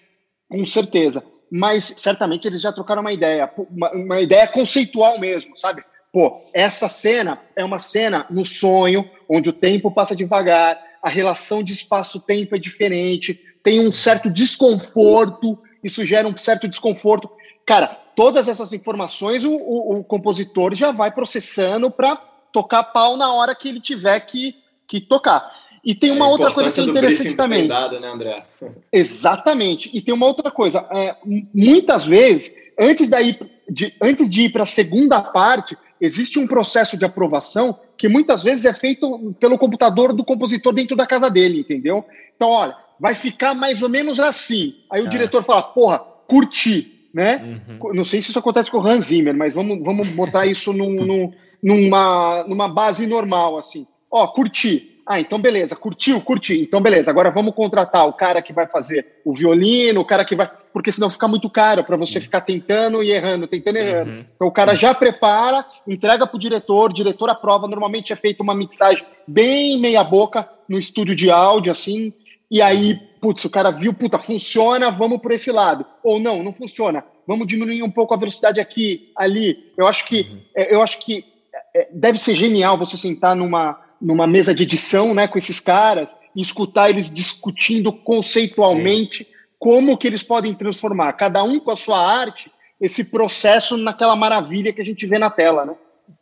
com 0.49 0.63
certeza, 0.65 1.23
mas 1.51 1.93
certamente 1.97 2.47
eles 2.47 2.61
já 2.61 2.71
trocaram 2.71 3.01
uma 3.01 3.13
ideia, 3.13 3.51
uma, 3.69 3.91
uma 3.91 4.21
ideia 4.21 4.47
conceitual 4.47 5.19
mesmo, 5.19 5.55
sabe? 5.55 5.83
Pô, 6.11 6.41
essa 6.53 6.89
cena 6.89 7.41
é 7.55 7.63
uma 7.63 7.79
cena 7.79 8.25
no 8.29 8.45
sonho, 8.45 9.09
onde 9.29 9.49
o 9.49 9.53
tempo 9.53 9.91
passa 9.91 10.15
devagar, 10.15 10.81
a 11.01 11.09
relação 11.09 11.63
de 11.63 11.73
espaço-tempo 11.73 12.55
é 12.55 12.59
diferente, 12.59 13.39
tem 13.63 13.79
um 13.79 13.91
certo 13.91 14.29
desconforto, 14.29 15.59
isso 15.83 16.03
gera 16.05 16.27
um 16.27 16.35
certo 16.35 16.67
desconforto. 16.67 17.29
Cara, 17.65 17.97
todas 18.17 18.47
essas 18.47 18.73
informações 18.73 19.43
o, 19.43 19.53
o, 19.53 19.99
o 19.99 20.03
compositor 20.03 20.73
já 20.73 20.91
vai 20.91 21.11
processando 21.11 21.91
para 21.91 22.15
tocar 22.51 22.85
pau 22.85 23.15
na 23.15 23.31
hora 23.31 23.53
que 23.53 23.69
ele 23.69 23.79
tiver 23.79 24.19
que, 24.21 24.55
que 24.87 24.99
tocar. 24.99 25.47
E 25.85 25.93
tem 25.93 26.09
uma 26.09 26.25
é, 26.25 26.29
outra 26.29 26.51
coisa 26.51 26.71
que 26.71 26.79
é 26.79 26.83
interessante 26.83 27.35
também. 27.35 27.67
Né, 27.67 28.07
André? 28.07 28.39
Exatamente. 28.91 29.91
E 29.93 30.01
tem 30.01 30.15
uma 30.15 30.25
outra 30.25 30.49
coisa. 30.49 30.83
É, 30.91 31.15
muitas 31.53 32.07
vezes, 32.07 32.51
antes, 32.79 33.07
daí, 33.07 33.39
de, 33.69 33.93
antes 34.01 34.27
de 34.27 34.45
ir 34.45 34.49
para 34.51 34.63
a 34.63 34.65
segunda 34.65 35.21
parte, 35.21 35.77
existe 36.01 36.39
um 36.39 36.47
processo 36.47 36.97
de 36.97 37.05
aprovação 37.05 37.79
que 37.95 38.09
muitas 38.09 38.41
vezes 38.41 38.65
é 38.65 38.73
feito 38.73 39.35
pelo 39.39 39.59
computador 39.59 40.11
do 40.11 40.25
compositor 40.25 40.73
dentro 40.73 40.95
da 40.95 41.05
casa 41.05 41.29
dele, 41.29 41.59
entendeu? 41.59 42.03
Então, 42.35 42.49
olha, 42.49 42.75
vai 42.99 43.13
ficar 43.13 43.53
mais 43.53 43.83
ou 43.83 43.89
menos 43.89 44.19
assim. 44.19 44.73
Aí 44.89 45.03
o 45.03 45.05
ah. 45.05 45.09
diretor 45.09 45.43
fala, 45.43 45.61
porra, 45.61 45.99
curti 45.99 46.96
né? 47.13 47.61
Uhum. 47.67 47.93
Não 47.93 48.03
sei 48.03 48.21
se 48.21 48.29
isso 48.29 48.39
acontece 48.39 48.69
com 48.69 48.77
o 48.77 48.85
Hans 48.85 49.05
Zimmer, 49.05 49.35
mas 49.35 49.53
vamos, 49.53 49.83
vamos 49.83 50.07
botar 50.09 50.45
isso 50.45 50.71
num, 50.73 50.93
num, 51.05 51.33
numa, 51.61 52.43
numa 52.47 52.67
base 52.67 53.07
normal, 53.07 53.57
assim. 53.57 53.87
Ó, 54.09 54.25
curti. 54.27 54.93
Ah, 55.09 55.21
então 55.21 55.39
beleza, 55.39 55.73
curtiu, 55.73 56.19
curti. 56.19 56.59
Então 56.59 56.81
beleza, 56.81 57.09
agora 57.09 57.31
vamos 57.31 57.55
contratar 57.55 58.05
o 58.05 58.11
cara 58.11 58.41
que 58.41 58.51
vai 58.51 58.67
fazer 58.67 59.05
o 59.23 59.33
violino, 59.33 60.01
o 60.01 60.05
cara 60.05 60.25
que 60.25 60.35
vai. 60.35 60.51
Porque 60.73 60.91
senão 60.91 61.09
fica 61.09 61.29
muito 61.29 61.49
caro 61.49 61.81
para 61.81 61.95
você 61.95 62.19
ficar 62.19 62.41
tentando 62.41 63.01
e 63.01 63.11
errando, 63.11 63.47
tentando 63.47 63.77
e 63.77 63.81
errando. 63.81 64.11
Uhum. 64.11 64.25
Então 64.35 64.47
o 64.49 64.51
cara 64.51 64.75
já 64.75 64.93
prepara, 64.93 65.65
entrega 65.87 66.27
para 66.27 66.35
o 66.35 66.39
diretor, 66.39 66.91
diretor 66.91 67.29
aprova. 67.29 67.69
Normalmente 67.69 68.11
é 68.11 68.17
feita 68.17 68.43
uma 68.43 68.53
mixagem 68.53 69.05
bem 69.25 69.79
meia-boca 69.79 70.47
no 70.67 70.77
estúdio 70.77 71.15
de 71.15 71.31
áudio, 71.31 71.71
assim. 71.71 72.11
E 72.51 72.61
aí, 72.61 72.99
putz, 73.27 73.43
o 73.43 73.49
cara 73.49 73.71
viu, 73.71 73.93
puta, 73.93 74.17
funciona, 74.17 74.89
vamos 74.89 75.19
por 75.19 75.33
esse 75.33 75.51
lado. 75.51 75.85
Ou 76.01 76.17
não, 76.17 76.41
não 76.41 76.53
funciona. 76.53 77.03
Vamos 77.27 77.45
diminuir 77.45 77.83
um 77.83 77.91
pouco 77.91 78.13
a 78.13 78.17
velocidade 78.17 78.61
aqui, 78.61 79.11
ali. 79.17 79.73
Eu 79.77 79.85
acho 79.85 80.05
que, 80.05 80.21
uhum. 80.21 80.41
é, 80.55 80.73
eu 80.73 80.81
acho 80.81 80.99
que 80.99 81.25
é, 81.75 81.89
deve 81.91 82.17
ser 82.17 82.35
genial 82.35 82.77
você 82.77 82.97
sentar 82.97 83.35
numa 83.35 83.85
numa 83.99 84.27
mesa 84.27 84.53
de 84.53 84.61
edição, 84.61 85.11
né, 85.11 85.27
com 85.27 85.39
esses 85.39 85.59
caras 85.59 86.15
e 86.35 86.39
escutar 86.39 86.87
eles 86.87 87.09
discutindo 87.09 87.91
conceitualmente 87.91 89.23
Sim. 89.23 89.29
como 89.57 89.97
que 89.97 90.05
eles 90.05 90.21
podem 90.21 90.53
transformar 90.53 91.13
cada 91.13 91.43
um 91.43 91.59
com 91.59 91.71
a 91.71 91.75
sua 91.75 91.97
arte 91.99 92.51
esse 92.79 93.05
processo 93.05 93.75
naquela 93.75 94.15
maravilha 94.15 94.71
que 94.71 94.79
a 94.79 94.85
gente 94.85 95.07
vê 95.07 95.17
na 95.17 95.31
tela, 95.31 95.65
né? 95.65 95.73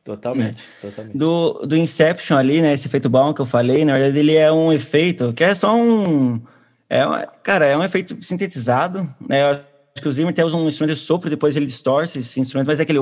Totalmente, 0.06 0.64
é. 0.78 0.88
totalmente. 0.88 1.18
Do, 1.18 1.66
do 1.66 1.76
Inception 1.76 2.38
ali, 2.38 2.62
né, 2.62 2.74
esse 2.74 2.88
efeito 2.88 3.10
Baum 3.10 3.34
que 3.34 3.42
eu 3.42 3.46
falei, 3.46 3.84
na 3.84 3.98
verdade 3.98 4.20
ele 4.20 4.38
é 4.38 4.50
um 4.50 4.72
efeito 4.72 5.34
que 5.34 5.44
é 5.44 5.54
só 5.54 5.76
um 5.76 6.42
é, 6.90 7.04
cara, 7.44 7.66
é 7.66 7.78
um 7.78 7.84
efeito 7.84 8.18
sintetizado, 8.24 9.14
né? 9.28 9.42
Eu 9.42 9.48
acho 9.48 9.64
que 10.02 10.08
o 10.08 10.12
Zimmer 10.12 10.32
até 10.32 10.46
usa 10.46 10.56
um 10.56 10.68
instrumento 10.68 10.96
de 10.96 11.02
sopro, 11.02 11.30
depois 11.30 11.56
ele 11.56 11.66
distorce 11.66 12.20
esse 12.20 12.40
instrumento, 12.40 12.68
mas 12.68 12.80
é 12.80 12.84
aquele 12.84 13.00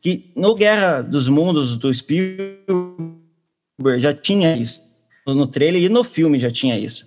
que 0.00 0.30
no 0.36 0.54
Guerra 0.54 1.02
dos 1.02 1.28
Mundos 1.28 1.76
do 1.76 1.92
Spielberg 1.92 3.18
já 3.98 4.12
tinha 4.14 4.56
isso. 4.56 4.84
No 5.26 5.46
trailer 5.46 5.82
e 5.82 5.88
no 5.88 6.04
filme 6.04 6.38
já 6.38 6.50
tinha 6.50 6.78
isso. 6.78 7.06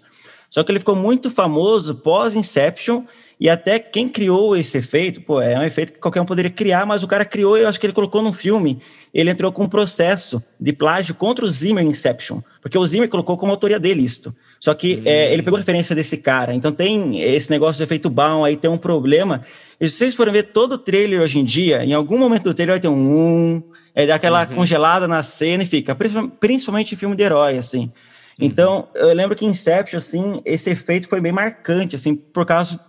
Só 0.50 0.64
que 0.64 0.72
ele 0.72 0.80
ficou 0.80 0.96
muito 0.96 1.30
famoso 1.30 1.96
pós 1.96 2.36
Inception 2.36 3.04
e 3.40 3.50
até 3.50 3.80
quem 3.80 4.10
criou 4.10 4.56
esse 4.58 4.78
efeito, 4.78 5.22
pô, 5.22 5.42
é 5.42 5.58
um 5.58 5.64
efeito 5.64 5.94
que 5.94 6.00
qualquer 6.00 6.20
um 6.20 6.26
poderia 6.26 6.52
criar, 6.52 6.86
mas 6.86 7.04
o 7.04 7.08
cara 7.08 7.24
criou 7.24 7.58
e 7.58 7.62
eu 7.62 7.70
acho 7.70 7.80
que 7.80 7.86
ele 7.86 7.94
colocou 7.94 8.22
no 8.22 8.34
filme. 8.34 8.82
Ele 9.14 9.30
entrou 9.30 9.52
com 9.52 9.64
um 9.64 9.70
processo 9.70 10.44
de 10.60 10.74
plágio 10.74 11.16
contra 11.16 11.46
o 11.46 11.48
Zimmer 11.48 11.86
Inception, 11.86 12.42
porque 12.62 12.78
o 12.78 12.86
Zimmer 12.86 13.08
colocou 13.08 13.38
como 13.38 13.52
autoria 13.52 13.80
dele 13.80 14.02
isto. 14.02 14.36
Só 14.60 14.74
que 14.74 14.98
hum. 14.98 15.04
é, 15.06 15.34
ele 15.34 15.44
pegou 15.44 15.58
referência 15.58 15.96
desse 15.96 16.18
cara. 16.18 16.54
Então 16.54 16.72
tem 16.72 17.22
esse 17.22 17.50
negócio 17.50 17.78
de 17.78 17.84
efeito 17.84 18.10
Baum, 18.10 18.44
aí 18.44 18.58
tem 18.58 18.70
um 18.70 18.78
problema. 18.78 19.42
E 19.80 19.90
se 19.90 19.98
vocês 19.98 20.16
forem 20.16 20.34
ver 20.34 20.44
todo 20.44 20.74
o 20.74 20.78
trailer 20.78 21.22
hoje 21.22 21.40
em 21.40 21.46
dia, 21.46 21.84
em 21.86 21.94
algum 21.94 22.18
momento 22.18 22.44
do 22.44 22.54
trailer 22.54 22.74
vai 22.76 22.82
ter 22.82 22.90
um 22.90 23.64
é 23.96 24.06
dar 24.06 24.16
aquela 24.16 24.48
uhum. 24.48 24.56
congelada 24.56 25.08
na 25.08 25.24
cena 25.24 25.64
e 25.64 25.66
fica, 25.66 25.96
principalmente 26.40 26.94
em 26.94 26.98
filme 26.98 27.16
de 27.16 27.24
herói, 27.24 27.58
assim. 27.58 27.82
Uhum. 27.82 27.92
Então, 28.40 28.88
eu 28.96 29.14
lembro 29.14 29.36
que 29.36 29.46
Inception, 29.46 29.98
assim, 29.98 30.42
esse 30.46 30.70
efeito 30.70 31.08
foi 31.08 31.20
bem 31.20 31.32
marcante, 31.32 31.96
assim, 31.96 32.16
por 32.16 32.46
causa. 32.46 32.80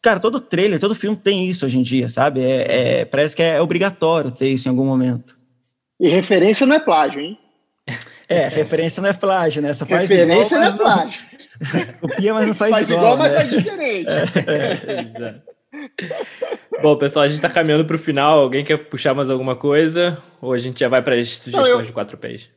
Cara, 0.00 0.20
todo 0.20 0.40
trailer, 0.40 0.78
todo 0.78 0.94
filme 0.94 1.16
tem 1.16 1.48
isso 1.48 1.66
hoje 1.66 1.78
em 1.78 1.82
dia, 1.82 2.08
sabe? 2.08 2.40
É, 2.40 3.00
é, 3.00 3.04
parece 3.04 3.34
que 3.34 3.42
é 3.42 3.60
obrigatório 3.60 4.30
ter 4.30 4.48
isso 4.48 4.68
em 4.68 4.70
algum 4.70 4.84
momento. 4.84 5.36
E 5.98 6.08
referência 6.08 6.66
não 6.66 6.76
é 6.76 6.80
plágio, 6.80 7.20
hein? 7.20 7.38
É, 8.28 8.48
referência 8.48 9.02
não 9.02 9.08
é 9.08 9.12
plágio, 9.12 9.60
né? 9.62 9.74
Só 9.74 9.84
faz 9.84 10.08
referência 10.08 10.56
igual, 10.56 10.70
não 10.70 10.74
é 10.74 10.78
plágio. 10.78 11.26
Copia, 12.00 12.34
mas 12.34 12.48
não 12.48 12.54
faz, 12.54 12.70
faz 12.70 12.90
igual. 12.90 13.18
Faz 13.18 13.32
igual, 13.32 13.44
né? 13.44 13.44
mas 13.44 13.50
faz 13.50 13.64
diferente. 13.64 14.08
É, 14.08 14.92
é, 14.92 15.00
exato. 15.00 15.42
Bom, 16.80 16.96
pessoal, 16.96 17.24
a 17.24 17.28
gente 17.28 17.36
está 17.36 17.48
caminhando 17.48 17.84
para 17.84 17.96
o 17.96 17.98
final. 17.98 18.40
Alguém 18.40 18.64
quer 18.64 18.76
puxar 18.76 19.14
mais 19.14 19.30
alguma 19.30 19.56
coisa? 19.56 20.22
Ou 20.40 20.52
a 20.52 20.58
gente 20.58 20.80
já 20.80 20.88
vai 20.88 21.02
para 21.02 21.16
as 21.16 21.30
sugestões 21.30 21.68
Não, 21.68 21.80
eu, 21.80 21.86
de 21.86 21.92
quatro 21.92 22.16
pés? 22.16 22.48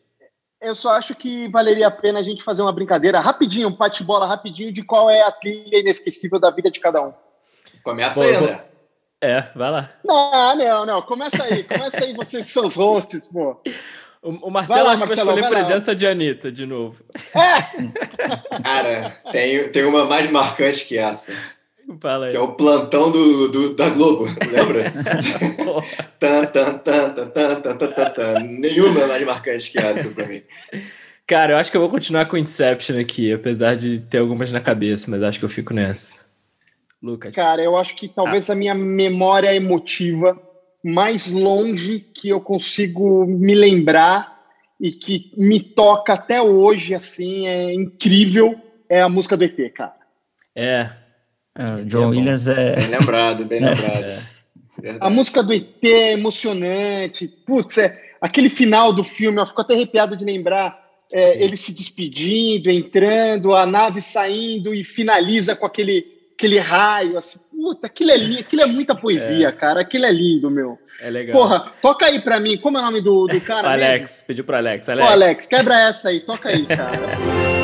Eu 0.61 0.75
só 0.75 0.91
acho 0.91 1.15
que 1.15 1.47
valeria 1.49 1.87
a 1.87 1.91
pena 1.91 2.19
a 2.19 2.23
gente 2.23 2.43
fazer 2.43 2.61
uma 2.61 2.73
brincadeira 2.73 3.19
rapidinho, 3.19 3.69
um 3.69 3.75
bate-bola 3.75 4.25
rapidinho 4.25 4.71
de 4.71 4.83
qual 4.83 5.09
é 5.09 5.21
a 5.21 5.31
trilha 5.31 5.79
inesquecível 5.79 6.39
da 6.39 6.49
vida 6.49 6.69
de 6.71 6.79
cada 6.79 7.01
um. 7.01 7.13
Começa 7.83 8.23
aí, 8.23 8.35
André. 8.35 8.65
É, 9.21 9.49
vai 9.55 9.71
lá. 9.71 9.91
Não, 10.03 10.55
não, 10.55 10.85
não. 10.85 11.01
Começa 11.01 11.43
aí. 11.43 11.63
Começa 11.63 12.03
aí, 12.03 12.13
vocês 12.13 12.45
são 12.45 12.65
os 12.65 12.75
hosts, 12.75 13.27
pô. 13.27 13.59
O, 14.21 14.49
Marcelo 14.49 14.89
acha 14.89 15.05
que 15.05 15.15
vai 15.15 15.17
escolher 15.17 15.49
presença 15.49 15.95
de 15.95 16.07
Anitta 16.07 16.51
de 16.51 16.65
novo. 16.65 17.01
É. 17.35 18.59
Cara, 18.61 19.09
tem, 19.31 19.69
tem 19.69 19.85
uma 19.85 20.05
mais 20.05 20.29
marcante 20.29 20.85
que 20.85 20.97
essa. 20.97 21.33
Fala 22.01 22.25
aí. 22.25 22.31
Que 22.31 22.37
é 22.37 22.41
o 22.41 22.53
plantão 22.53 23.09
do, 23.11 23.47
do 23.47 23.75
da 23.75 23.89
Globo, 23.89 24.25
lembra? 24.51 24.91
tan, 26.19 26.45
tan, 26.45 26.77
tan, 26.79 27.09
tan, 27.13 27.29
tan, 27.29 27.61
tan, 27.61 27.77
tan, 27.77 28.09
tan. 28.11 28.39
Nenhuma 28.39 29.01
é 29.01 29.07
mais 29.07 29.25
marcante 29.25 29.71
que 29.71 29.77
essa 29.77 30.09
pra 30.09 30.27
mim. 30.27 30.43
Cara, 31.25 31.53
eu 31.53 31.57
acho 31.57 31.71
que 31.71 31.77
eu 31.77 31.81
vou 31.81 31.89
continuar 31.89 32.25
com 32.25 32.37
Inception 32.37 32.99
aqui, 32.99 33.31
apesar 33.31 33.75
de 33.75 34.01
ter 34.01 34.17
algumas 34.17 34.51
na 34.51 34.59
cabeça, 34.59 35.09
mas 35.09 35.23
acho 35.23 35.39
que 35.39 35.45
eu 35.45 35.49
fico 35.49 35.73
nessa. 35.73 36.15
Lucas. 37.01 37.33
Cara, 37.33 37.61
eu 37.61 37.77
acho 37.77 37.95
que 37.95 38.09
talvez 38.09 38.49
ah. 38.49 38.53
a 38.53 38.55
minha 38.55 38.73
memória 38.73 39.53
emotiva 39.53 40.37
mais 40.83 41.31
longe 41.31 41.99
que 41.99 42.29
eu 42.29 42.39
consigo 42.39 43.25
me 43.25 43.55
lembrar 43.55 44.37
e 44.79 44.91
que 44.91 45.31
me 45.35 45.59
toca 45.59 46.13
até 46.13 46.41
hoje, 46.41 46.93
assim, 46.93 47.47
é 47.47 47.73
incrível, 47.73 48.55
é 48.87 49.01
a 49.01 49.09
música 49.09 49.35
do 49.35 49.43
ET, 49.43 49.73
cara. 49.73 49.95
É, 50.55 50.89
é, 51.57 51.83
John 51.85 52.03
é 52.03 52.07
Williams 52.07 52.47
é. 52.47 52.75
Bem 52.75 52.87
lembrado, 52.87 53.45
bem 53.45 53.59
é. 53.63 53.69
lembrado. 53.69 54.03
É. 54.03 54.97
A 54.99 55.09
música 55.09 55.41
do 55.41 55.53
ET 55.53 55.83
é 55.83 56.13
emocionante. 56.13 57.27
Putz, 57.27 57.79
é, 57.79 57.99
aquele 58.21 58.49
final 58.49 58.93
do 58.93 59.03
filme, 59.03 59.39
eu 59.39 59.45
fico 59.45 59.61
até 59.61 59.73
arrepiado 59.73 60.15
de 60.15 60.23
lembrar. 60.23 60.85
É, 61.11 61.41
ele 61.41 61.55
se 61.55 61.71
despedindo, 61.71 62.69
entrando, 62.69 63.55
a 63.55 63.65
nave 63.65 64.01
saindo 64.01 64.73
e 64.73 64.83
finaliza 64.83 65.55
com 65.55 65.65
aquele, 65.65 66.05
aquele 66.35 66.59
raio. 66.59 67.17
Assim, 67.17 67.39
puta, 67.67 67.87
aquilo 67.87 68.11
é, 68.11 68.39
aquilo 68.39 68.61
é 68.61 68.65
muita 68.65 68.95
poesia, 68.95 69.49
é. 69.49 69.51
cara. 69.51 69.81
Aquilo 69.81 70.05
é 70.05 70.11
lindo, 70.11 70.49
meu. 70.49 70.79
É 71.01 71.09
legal. 71.09 71.37
Porra, 71.37 71.73
toca 71.81 72.05
aí 72.05 72.21
pra 72.21 72.39
mim. 72.39 72.57
Como 72.57 72.77
é 72.77 72.81
o 72.81 72.83
nome 72.83 73.01
do, 73.01 73.27
do 73.27 73.41
cara? 73.41 73.71
Alex, 73.73 74.11
mesmo? 74.11 74.27
pediu 74.27 74.45
pro 74.45 74.55
Alex. 74.55 74.87
Alex. 74.87 75.09
Ô, 75.09 75.11
Alex, 75.11 75.47
quebra 75.47 75.79
essa 75.81 76.09
aí, 76.09 76.21
toca 76.21 76.49
aí, 76.49 76.65
cara. 76.65 76.97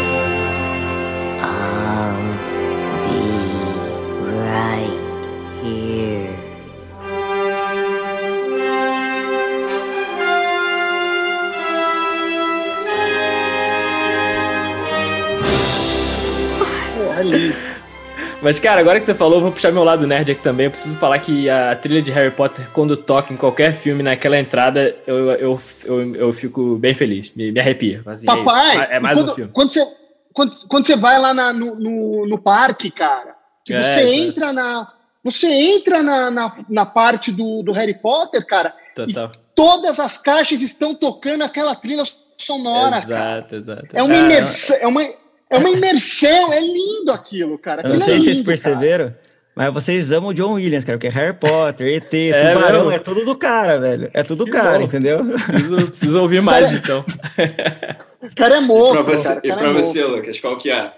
Mas, 18.43 18.59
cara, 18.59 18.81
agora 18.81 18.99
que 18.99 19.05
você 19.05 19.13
falou, 19.13 19.39
vou 19.39 19.53
puxar 19.53 19.71
meu 19.71 19.85
lado 19.85 20.05
nerd 20.05 20.29
aqui 20.29 20.41
também. 20.41 20.65
Eu 20.65 20.71
preciso 20.71 20.97
falar 20.97 21.17
que 21.19 21.49
a 21.49 21.73
trilha 21.77 22.01
de 22.01 22.11
Harry 22.11 22.29
Potter, 22.29 22.69
quando 22.73 22.97
toca 22.97 23.33
em 23.33 23.37
qualquer 23.37 23.73
filme, 23.73 24.03
naquela 24.03 24.37
entrada, 24.37 24.93
eu, 25.07 25.31
eu, 25.31 25.61
eu, 25.85 26.15
eu 26.15 26.33
fico 26.33 26.75
bem 26.75 26.93
feliz. 26.93 27.31
Me, 27.33 27.53
me 27.53 27.59
arrepia. 27.61 28.03
Assim, 28.05 28.29
é 28.29 28.35
Papai, 28.35 28.77
é, 28.91 28.95
é 28.97 28.99
mais 28.99 29.17
quando, 29.17 29.31
um 29.31 29.35
filme. 29.35 29.51
Quando 29.53 29.71
você, 29.71 29.87
quando, 30.33 30.67
quando 30.67 30.87
você 30.87 30.97
vai 30.97 31.17
lá 31.19 31.33
na, 31.33 31.53
no, 31.53 31.75
no, 31.75 32.27
no, 32.27 32.37
parque, 32.37 32.91
cara, 32.91 33.33
que 33.63 33.73
é, 33.73 33.81
você 33.81 34.13
entra 34.13 34.51
na. 34.51 34.91
Você 35.23 35.47
entra 35.49 36.03
na, 36.03 36.29
na, 36.29 36.57
na, 36.67 36.85
parte 36.85 37.31
do, 37.31 37.63
do 37.63 37.71
Harry 37.71 37.93
Potter, 37.93 38.45
cara. 38.45 38.75
Total. 38.93 39.31
Todas 39.55 40.01
as 40.01 40.17
caixas 40.17 40.61
estão 40.61 40.93
tocando 40.93 41.45
aquela 41.45 41.73
trilha 41.75 42.03
sonora. 42.37 42.97
Exato, 42.97 43.07
cara. 43.07 43.55
exato. 43.55 43.87
É 43.93 44.03
uma 44.03 44.15
imersão. 44.15 44.77
É 44.81 44.85
uma, 44.85 45.01
é 45.53 45.59
uma 45.59 45.69
imersão, 45.69 46.51
é 46.51 46.59
lindo 46.59 47.11
aquilo, 47.11 47.57
cara. 47.57 47.81
Aquilo 47.81 47.95
eu 47.95 47.99
não 47.99 48.05
sei 48.05 48.15
é 48.15 48.17
lindo, 48.17 48.29
se 48.29 48.35
vocês 48.35 48.45
perceberam, 48.45 49.05
cara. 49.05 49.19
mas 49.55 49.73
vocês 49.73 50.11
amam 50.11 50.31
o 50.31 50.33
John 50.33 50.53
Williams, 50.53 50.83
cara, 50.83 50.97
porque 50.97 51.07
é 51.07 51.11
Harry 51.11 51.37
Potter, 51.37 51.87
ET, 51.87 52.13
é, 52.13 52.53
Tubarão, 52.53 52.91
é 52.91 52.99
tudo 52.99 53.23
do 53.23 53.35
cara, 53.37 53.79
velho. 53.79 54.09
É 54.13 54.23
tudo 54.23 54.45
do 54.45 54.51
cara, 54.51 54.79
bom. 54.79 54.85
entendeu? 54.85 55.23
Preciso, 55.23 55.87
preciso 55.87 56.21
ouvir 56.21 56.41
mais, 56.41 56.65
cara, 56.65 56.77
então. 56.77 57.05
O 58.21 58.35
cara 58.35 58.57
é 58.57 58.61
monstro, 58.61 59.01
e 59.01 59.05
pra 59.05 59.15
você, 59.15 59.27
cara, 59.27 59.41
e 59.43 59.53
pra 59.53 59.69
é 59.69 59.73
você 59.73 60.03
Lucas, 60.05 60.39
qual 60.39 60.57
que 60.57 60.71
é? 60.71 60.91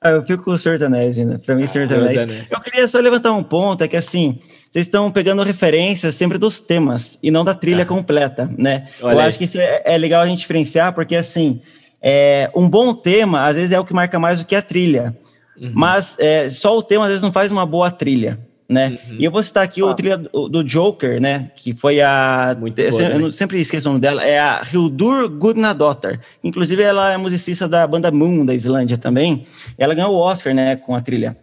Ah, 0.00 0.10
eu 0.10 0.22
fico 0.22 0.44
com 0.44 0.52
o 0.52 0.58
Senhor 0.58 0.80
Anéis 0.82 1.18
ainda. 1.18 1.40
Pra 1.40 1.56
mim, 1.56 1.64
ah, 1.64 1.66
Senhor 1.66 1.92
Anéis. 1.92 2.46
Eu 2.48 2.60
queria 2.60 2.86
só 2.86 3.00
levantar 3.00 3.32
um 3.32 3.42
ponto, 3.42 3.82
é 3.82 3.88
que 3.88 3.96
assim, 3.96 4.38
vocês 4.70 4.86
estão 4.86 5.10
pegando 5.10 5.42
referências 5.42 6.14
sempre 6.14 6.38
dos 6.38 6.60
temas 6.60 7.18
e 7.20 7.32
não 7.32 7.44
da 7.44 7.52
trilha 7.52 7.82
ah. 7.82 7.86
completa, 7.86 8.48
né? 8.56 8.86
Olha 9.02 9.14
eu 9.14 9.18
aí. 9.18 9.26
acho 9.26 9.38
que 9.38 9.44
isso 9.44 9.58
é, 9.58 9.82
é 9.84 9.98
legal 9.98 10.22
a 10.22 10.26
gente 10.26 10.38
diferenciar, 10.38 10.92
porque 10.94 11.16
assim, 11.16 11.60
é, 12.02 12.50
um 12.54 12.68
bom 12.68 12.94
tema, 12.94 13.46
às 13.46 13.56
vezes, 13.56 13.72
é 13.72 13.80
o 13.80 13.84
que 13.84 13.94
marca 13.94 14.18
mais 14.18 14.38
do 14.38 14.46
que 14.46 14.54
a 14.54 14.62
trilha. 14.62 15.16
Uhum. 15.60 15.72
Mas 15.74 16.16
é, 16.18 16.48
só 16.48 16.76
o 16.76 16.82
tema, 16.82 17.04
às 17.04 17.10
vezes, 17.10 17.22
não 17.22 17.32
faz 17.32 17.50
uma 17.50 17.66
boa 17.66 17.90
trilha. 17.90 18.38
Né? 18.68 18.98
Uhum. 19.08 19.16
E 19.18 19.24
eu 19.24 19.30
vou 19.30 19.42
citar 19.42 19.64
aqui 19.64 19.80
ah. 19.80 19.86
o 19.86 19.94
trilha 19.94 20.18
do, 20.18 20.46
do, 20.46 20.62
Joker, 20.62 21.18
né? 21.18 21.50
Que 21.56 21.72
foi 21.72 22.02
a. 22.02 22.54
Muito 22.60 22.78
eu, 22.78 22.90
boa, 22.90 23.08
né? 23.08 23.30
sempre 23.30 23.58
esqueço 23.58 23.88
o 23.88 23.92
nome 23.92 24.00
dela, 24.00 24.22
é 24.22 24.38
a 24.38 24.62
Hildur 24.70 25.26
Gudnadottir. 25.30 26.20
Inclusive, 26.44 26.82
ela 26.82 27.10
é 27.10 27.16
musicista 27.16 27.66
da 27.66 27.86
banda 27.86 28.10
Moon, 28.10 28.44
da 28.44 28.54
Islândia 28.54 28.98
também. 28.98 29.46
Ela 29.78 29.94
ganhou 29.94 30.12
o 30.12 30.18
Oscar, 30.18 30.52
né, 30.54 30.76
com 30.76 30.94
a 30.94 31.00
trilha. 31.00 31.34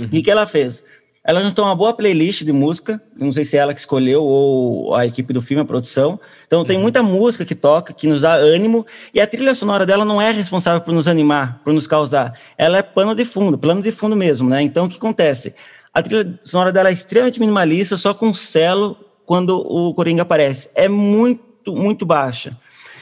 Uhum. 0.00 0.08
E 0.10 0.18
o 0.18 0.22
que 0.22 0.30
ela 0.30 0.46
fez? 0.46 0.82
Ela 1.26 1.42
juntou 1.42 1.64
uma 1.64 1.74
boa 1.74 1.94
playlist 1.94 2.42
de 2.44 2.52
música, 2.52 3.00
não 3.16 3.32
sei 3.32 3.46
se 3.46 3.56
é 3.56 3.60
ela 3.60 3.72
que 3.72 3.80
escolheu 3.80 4.22
ou 4.22 4.94
a 4.94 5.06
equipe 5.06 5.32
do 5.32 5.40
filme, 5.40 5.62
a 5.62 5.64
produção. 5.64 6.20
Então 6.46 6.64
tem 6.66 6.76
uhum. 6.76 6.82
muita 6.82 7.02
música 7.02 7.46
que 7.46 7.54
toca, 7.54 7.94
que 7.94 8.06
nos 8.06 8.20
dá 8.20 8.34
ânimo, 8.34 8.86
e 9.14 9.20
a 9.22 9.26
trilha 9.26 9.54
sonora 9.54 9.86
dela 9.86 10.04
não 10.04 10.20
é 10.20 10.30
responsável 10.30 10.82
por 10.82 10.92
nos 10.92 11.08
animar, 11.08 11.62
por 11.64 11.72
nos 11.72 11.86
causar. 11.86 12.38
Ela 12.58 12.78
é 12.78 12.82
pano 12.82 13.14
de 13.14 13.24
fundo, 13.24 13.56
plano 13.56 13.80
de 13.80 13.90
fundo 13.90 14.14
mesmo, 14.14 14.50
né? 14.50 14.60
Então 14.60 14.84
o 14.84 14.88
que 14.88 14.98
acontece? 14.98 15.54
A 15.94 16.02
trilha 16.02 16.38
sonora 16.44 16.70
dela 16.70 16.90
é 16.90 16.92
extremamente 16.92 17.40
minimalista, 17.40 17.96
só 17.96 18.12
com 18.12 18.34
celo 18.34 18.94
quando 19.24 19.56
o 19.56 19.94
Coringa 19.94 20.22
aparece. 20.22 20.68
É 20.74 20.88
muito, 20.88 21.72
muito 21.74 22.04
baixa. 22.04 22.54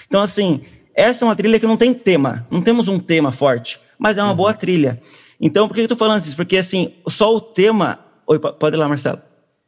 Então, 0.06 0.22
assim, 0.22 0.60
essa 0.94 1.24
é 1.24 1.26
uma 1.26 1.34
trilha 1.34 1.58
que 1.58 1.66
não 1.66 1.76
tem 1.76 1.92
tema, 1.92 2.46
não 2.50 2.62
temos 2.62 2.86
um 2.86 3.00
tema 3.00 3.32
forte, 3.32 3.80
mas 3.98 4.16
é 4.16 4.22
uma 4.22 4.30
uhum. 4.30 4.36
boa 4.36 4.54
trilha. 4.54 5.00
Então, 5.40 5.66
por 5.66 5.74
que 5.74 5.80
eu 5.80 5.88
tô 5.88 5.96
falando 5.96 6.22
isso? 6.22 6.36
Porque, 6.36 6.56
assim, 6.56 6.92
só 7.08 7.34
o 7.34 7.40
tema 7.40 7.98
Oi, 8.26 8.38
pode 8.38 8.76
ir 8.76 8.78
lá, 8.78 8.88
Marcelo. 8.88 9.20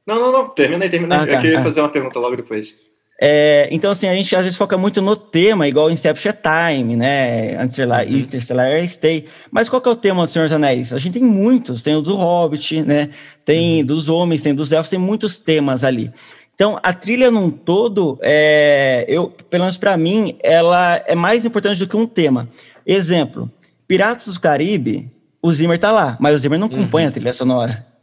Não, 0.07 0.17
não, 0.21 0.33
não. 0.33 0.49
Termina 0.51 0.85
aí. 0.85 0.91
Ah, 1.11 1.27
tá. 1.27 1.33
Eu 1.33 1.41
queria 1.41 1.61
ah. 1.61 1.63
fazer 1.63 1.81
uma 1.81 1.89
pergunta 1.89 2.19
logo 2.19 2.37
depois. 2.37 2.75
É, 3.21 3.69
então, 3.71 3.93
assim, 3.93 4.09
a 4.09 4.15
gente 4.15 4.35
às 4.35 4.45
vezes 4.45 4.59
foca 4.59 4.77
muito 4.77 5.01
no 5.01 5.15
tema, 5.15 5.69
igual 5.69 5.91
Inception 5.91 6.33
Time, 6.33 6.97
né? 6.97 7.53
Interstellar, 7.53 8.07
uhum. 8.07 8.17
Interstellar 8.17 8.89
Stay. 8.89 9.25
Mas 9.51 9.69
qual 9.69 9.81
que 9.81 9.89
é 9.89 9.93
o 9.93 9.97
tema 9.97 10.25
do 10.25 10.31
Senhor 10.31 10.47
dos 10.47 10.53
Anéis? 10.53 10.93
A 10.93 10.99
gente 10.99 11.15
tem 11.15 11.23
muitos. 11.23 11.83
Tem 11.83 11.95
o 11.95 12.03
do 12.03 12.17
Hobbit, 12.17 12.83
né? 12.83 13.11
Tem 13.45 13.81
uhum. 13.81 13.87
dos 13.87 14.09
homens, 14.09 14.43
tem 14.43 14.55
dos 14.55 14.73
elfos, 14.73 14.91
tem 14.91 14.99
muitos 14.99 15.39
temas 15.39 15.85
ali. 15.85 16.13
Então, 16.55 16.79
a 16.83 16.93
trilha 16.93 17.31
num 17.31 17.51
todo, 17.51 18.19
é, 18.23 19.05
eu, 19.09 19.29
pelo 19.51 19.65
menos 19.65 19.77
para 19.77 19.97
mim, 19.97 20.37
ela 20.41 21.03
é 21.07 21.15
mais 21.15 21.45
importante 21.45 21.79
do 21.79 21.89
que 21.89 21.97
um 21.97 22.07
tema. 22.07 22.49
Exemplo, 22.87 23.51
Piratas 23.89 24.35
do 24.35 24.41
Caribe, 24.41 25.11
o 25.43 25.53
Zimmer 25.53 25.79
tá 25.79 25.91
lá, 25.91 26.17
mas 26.21 26.35
o 26.35 26.39
Zimmer 26.39 26.59
não 26.59 26.69
compõe 26.69 27.03
uhum. 27.03 27.09
a 27.09 27.13
trilha 27.13 27.33
sonora 27.33 27.94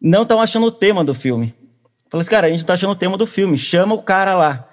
não 0.00 0.22
estão 0.22 0.40
achando 0.40 0.66
o 0.66 0.72
tema 0.72 1.04
do 1.04 1.14
filme. 1.14 1.54
Falei 2.10 2.22
assim, 2.22 2.30
cara, 2.30 2.46
a 2.46 2.50
gente 2.50 2.60
não 2.60 2.66
tá 2.66 2.74
achando 2.74 2.92
o 2.92 2.96
tema 2.96 3.16
do 3.16 3.26
filme, 3.26 3.58
chama 3.58 3.94
o 3.94 4.02
cara 4.02 4.34
lá. 4.34 4.68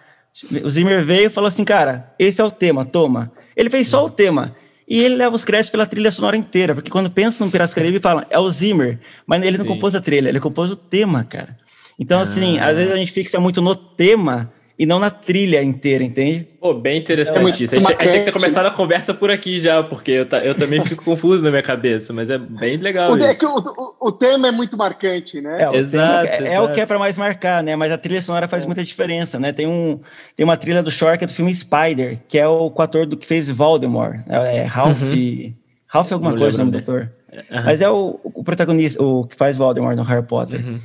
O 0.63 0.69
Zimmer 0.69 1.03
veio 1.03 1.27
e 1.27 1.29
falou 1.29 1.47
assim, 1.47 1.65
cara, 1.65 2.13
esse 2.19 2.39
é 2.39 2.43
o 2.43 2.51
tema, 2.51 2.85
toma. 2.85 3.31
Ele 3.55 3.69
fez 3.69 3.87
só 3.87 4.05
o 4.05 4.09
tema. 4.09 4.55
E 4.87 4.99
ele 4.99 5.15
leva 5.15 5.35
os 5.35 5.45
créditos 5.45 5.71
pela 5.71 5.85
trilha 5.85 6.11
sonora 6.11 6.35
inteira, 6.35 6.75
porque 6.75 6.91
quando 6.91 7.09
pensa 7.09 7.43
no 7.43 7.51
Piratas 7.51 7.71
do 7.71 7.75
Caribe, 7.75 7.99
fala, 7.99 8.27
é 8.29 8.37
o 8.37 8.49
Zimmer, 8.49 8.99
mas 9.25 9.41
ele 9.43 9.57
não 9.57 9.65
compôs 9.65 9.95
a 9.95 10.01
trilha, 10.01 10.29
ele 10.29 10.39
compôs 10.39 10.69
o 10.69 10.75
tema, 10.75 11.23
cara. 11.23 11.57
Então, 11.97 12.19
assim, 12.19 12.59
ah. 12.59 12.67
às 12.67 12.75
vezes 12.75 12.91
a 12.91 12.97
gente 12.97 13.11
fixa 13.11 13.39
muito 13.39 13.61
no 13.61 13.75
tema 13.75 14.51
e 14.81 14.85
não 14.87 14.97
na 14.97 15.11
trilha 15.11 15.61
inteira, 15.61 16.03
entende? 16.03 16.47
Pô, 16.59 16.73
bem 16.73 16.97
interessante 16.97 17.61
é 17.61 17.65
isso. 17.65 17.75
A 17.75 17.79
gente, 17.79 17.93
a 17.99 18.05
gente 18.07 18.23
tem 18.23 18.33
começado 18.33 18.65
a 18.65 18.71
conversa 18.71 19.13
por 19.13 19.29
aqui 19.29 19.59
já, 19.59 19.83
porque 19.83 20.09
eu, 20.09 20.27
eu 20.43 20.55
também 20.55 20.81
fico 20.83 21.05
confuso 21.05 21.43
na 21.43 21.51
minha 21.51 21.61
cabeça, 21.61 22.11
mas 22.11 22.31
é 22.31 22.37
bem 22.39 22.77
legal 22.77 23.11
o, 23.11 23.15
isso. 23.15 23.27
É 23.27 23.35
que 23.35 23.45
o, 23.45 23.57
o, 23.59 24.07
o, 24.07 24.11
tema 24.11 24.47
é 24.47 24.51
muito 24.51 24.75
marcante, 24.75 25.39
né? 25.39 25.61
É, 25.61 25.69
o 25.69 25.75
exato, 25.75 26.25
é, 26.25 26.55
é, 26.55 26.59
o 26.59 26.71
que 26.73 26.81
é 26.81 26.85
para 26.87 26.97
mais 26.97 27.15
marcar, 27.15 27.61
né? 27.61 27.75
Mas 27.75 27.91
a 27.91 27.97
trilha 27.97 28.23
sonora 28.23 28.47
faz 28.47 28.63
é. 28.63 28.65
muita 28.65 28.83
diferença, 28.83 29.37
né? 29.39 29.53
Tem, 29.53 29.67
um, 29.67 29.99
tem 30.35 30.43
uma 30.43 30.57
trilha 30.57 30.81
do 30.81 30.89
Shore 30.89 31.15
que 31.15 31.25
é 31.25 31.27
do 31.27 31.33
filme 31.33 31.53
Spider, 31.53 32.17
que 32.27 32.39
é 32.39 32.47
o, 32.47 32.73
o 32.75 32.81
ator 32.81 33.05
do 33.05 33.15
que 33.15 33.27
fez 33.27 33.51
Voldemort. 33.51 34.15
É, 34.27 34.57
é 34.57 34.63
Ralph... 34.63 34.99
Uhum. 34.99 35.53
Ralph 35.85 36.11
alguma 36.11 36.31
Não 36.31 36.39
coisa, 36.39 36.57
o 36.57 36.65
nome 36.65 36.71
do 36.71 36.79
ator. 36.79 37.11
Uhum. 37.31 37.63
Mas 37.65 37.81
é 37.81 37.89
o, 37.89 38.19
o 38.23 38.43
protagonista, 38.43 39.03
o 39.03 39.27
que 39.27 39.35
faz 39.35 39.57
Voldemort 39.57 39.95
no 39.95 40.01
Harry 40.01 40.25
Potter. 40.25 40.59
Uhum. 40.59 40.79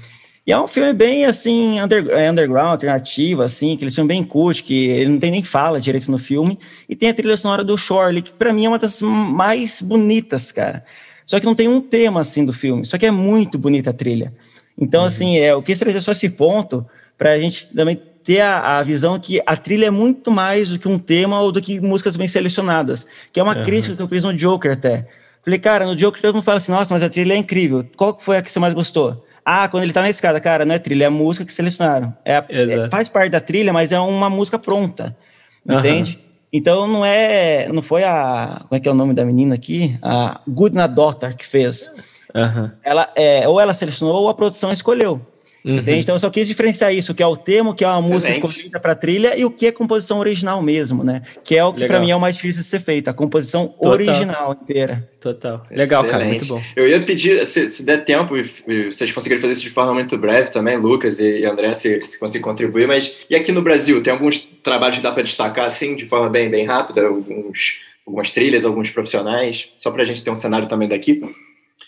E 0.46 0.52
é 0.52 0.60
um 0.60 0.68
filme 0.68 0.92
bem, 0.92 1.24
assim, 1.24 1.80
under, 1.80 2.08
é, 2.10 2.30
underground, 2.30 2.70
alternativo, 2.70 3.42
assim, 3.42 3.74
aquele 3.74 3.90
filme 3.90 4.06
bem 4.06 4.22
cult, 4.22 4.62
que 4.62 4.86
ele 4.90 5.10
não 5.10 5.18
tem 5.18 5.32
nem 5.32 5.42
fala 5.42 5.80
direito 5.80 6.08
no 6.08 6.18
filme. 6.18 6.56
E 6.88 6.94
tem 6.94 7.08
a 7.08 7.14
trilha 7.14 7.36
sonora 7.36 7.64
do 7.64 7.76
Shorley, 7.76 8.22
que 8.22 8.30
para 8.30 8.52
mim 8.52 8.66
é 8.66 8.68
uma 8.68 8.78
das 8.78 9.02
mais 9.02 9.82
bonitas, 9.82 10.52
cara. 10.52 10.84
Só 11.26 11.40
que 11.40 11.46
não 11.46 11.56
tem 11.56 11.66
um 11.66 11.80
tema, 11.80 12.20
assim, 12.20 12.46
do 12.46 12.52
filme. 12.52 12.84
Só 12.84 12.96
que 12.96 13.04
é 13.04 13.10
muito 13.10 13.58
bonita 13.58 13.90
a 13.90 13.92
trilha. 13.92 14.32
Então, 14.78 15.00
uhum. 15.00 15.06
assim, 15.08 15.36
é, 15.36 15.50
eu 15.50 15.62
quis 15.62 15.80
trazer 15.80 16.00
só 16.00 16.12
esse 16.12 16.28
ponto 16.28 16.86
para 17.18 17.32
a 17.32 17.38
gente 17.38 17.74
também 17.74 18.00
ter 18.22 18.40
a, 18.40 18.78
a, 18.78 18.82
visão 18.84 19.18
que 19.18 19.42
a 19.44 19.56
trilha 19.56 19.86
é 19.86 19.90
muito 19.90 20.30
mais 20.30 20.68
do 20.68 20.78
que 20.78 20.86
um 20.86 20.98
tema 20.98 21.40
ou 21.40 21.50
do 21.50 21.60
que 21.60 21.80
músicas 21.80 22.16
bem 22.16 22.28
selecionadas. 22.28 23.08
Que 23.32 23.40
é 23.40 23.42
uma 23.42 23.56
uhum. 23.56 23.64
crítica 23.64 23.96
que 23.96 24.02
eu 24.02 24.08
fiz 24.08 24.22
no 24.22 24.32
Joker 24.32 24.72
até. 24.72 25.08
Falei, 25.44 25.58
cara, 25.58 25.86
no 25.86 25.96
Joker 25.96 26.22
todo 26.22 26.34
mundo 26.34 26.44
fala 26.44 26.58
assim, 26.58 26.70
nossa, 26.70 26.94
mas 26.94 27.02
a 27.02 27.08
trilha 27.08 27.34
é 27.34 27.36
incrível. 27.36 27.84
Qual 27.96 28.16
foi 28.20 28.36
a 28.36 28.42
que 28.42 28.52
você 28.52 28.60
mais 28.60 28.74
gostou? 28.74 29.24
Ah, 29.48 29.68
quando 29.68 29.84
ele 29.84 29.92
tá 29.92 30.02
na 30.02 30.10
escada, 30.10 30.40
cara, 30.40 30.64
não 30.64 30.74
é 30.74 30.78
trilha, 30.80 31.04
é 31.04 31.06
a 31.06 31.10
música 31.10 31.44
que 31.44 31.52
selecionaram. 31.52 32.12
É, 32.24 32.44
é 32.48 32.90
faz 32.90 33.08
parte 33.08 33.30
da 33.30 33.38
trilha, 33.38 33.72
mas 33.72 33.92
é 33.92 34.00
uma 34.00 34.28
música 34.28 34.58
pronta. 34.58 35.16
Entende? 35.64 36.18
Então 36.52 36.88
não 36.88 37.04
é. 37.04 37.68
Não 37.72 37.80
foi 37.80 38.02
a. 38.02 38.62
Como 38.68 38.76
é 38.76 38.80
que 38.80 38.88
é 38.88 38.90
o 38.90 38.94
nome 38.94 39.14
da 39.14 39.24
menina 39.24 39.54
aqui? 39.54 39.96
A 40.02 40.40
Goodna 40.48 40.88
Daughter 40.88 41.36
que 41.36 41.46
fez. 41.46 41.88
Uhum. 42.34 42.70
Ela, 42.82 43.08
é, 43.14 43.46
ou 43.46 43.60
ela 43.60 43.72
selecionou 43.72 44.22
ou 44.22 44.28
a 44.28 44.34
produção 44.34 44.72
escolheu. 44.72 45.20
Uhum. 45.66 45.78
Entende? 45.78 45.98
Então 45.98 46.14
eu 46.14 46.18
só 46.20 46.30
quis 46.30 46.46
diferenciar 46.46 46.94
isso, 46.94 47.10
o 47.10 47.14
que 47.14 47.22
é 47.22 47.26
o 47.26 47.36
tema, 47.36 47.70
o 47.70 47.74
que 47.74 47.84
é 47.84 47.88
uma 47.88 48.00
música 48.00 48.30
escolhida 48.30 48.78
para 48.78 48.94
trilha 48.94 49.36
e 49.36 49.44
o 49.44 49.50
que 49.50 49.66
é 49.66 49.72
composição 49.72 50.20
original 50.20 50.62
mesmo, 50.62 51.02
né? 51.02 51.22
Que 51.42 51.56
é 51.56 51.64
o 51.64 51.72
que 51.72 51.84
para 51.86 51.98
mim 51.98 52.12
é 52.12 52.14
o 52.14 52.20
mais 52.20 52.36
difícil 52.36 52.62
de 52.62 52.68
ser 52.68 52.78
feito, 52.78 53.08
a 53.08 53.12
composição 53.12 53.66
Total. 53.66 53.92
original 53.92 54.56
inteira. 54.62 55.08
Total. 55.20 55.66
Legal, 55.68 56.04
Excelente. 56.04 56.12
cara, 56.12 56.24
muito 56.24 56.46
bom. 56.46 56.62
Eu 56.76 56.86
ia 56.86 57.00
pedir, 57.02 57.44
se, 57.44 57.68
se 57.68 57.84
der 57.84 58.04
tempo, 58.04 58.36
e 58.36 58.44
vocês 58.84 59.10
conseguirem 59.10 59.40
fazer 59.40 59.54
isso 59.54 59.62
de 59.62 59.70
forma 59.70 59.92
muito 59.92 60.16
breve 60.16 60.52
também, 60.52 60.76
Lucas 60.76 61.18
e, 61.18 61.44
André, 61.44 61.74
se, 61.74 62.00
se 62.00 62.16
conseguir 62.16 62.44
contribuir, 62.44 62.86
mas 62.86 63.18
e 63.28 63.34
aqui 63.34 63.50
no 63.50 63.60
Brasil, 63.60 64.00
tem 64.00 64.12
alguns 64.12 64.48
trabalhos 64.62 64.98
que 64.98 65.02
dá 65.02 65.10
para 65.10 65.24
destacar 65.24 65.64
assim, 65.64 65.96
de 65.96 66.06
forma 66.06 66.28
bem, 66.28 66.48
bem 66.48 66.64
rápida, 66.64 67.04
alguns, 67.08 67.80
algumas 68.06 68.30
trilhas, 68.30 68.64
alguns 68.64 68.90
profissionais, 68.90 69.70
só 69.76 69.90
para 69.90 70.02
a 70.02 70.06
gente 70.06 70.22
ter 70.22 70.30
um 70.30 70.36
cenário 70.36 70.68
também 70.68 70.88
daqui? 70.88 71.20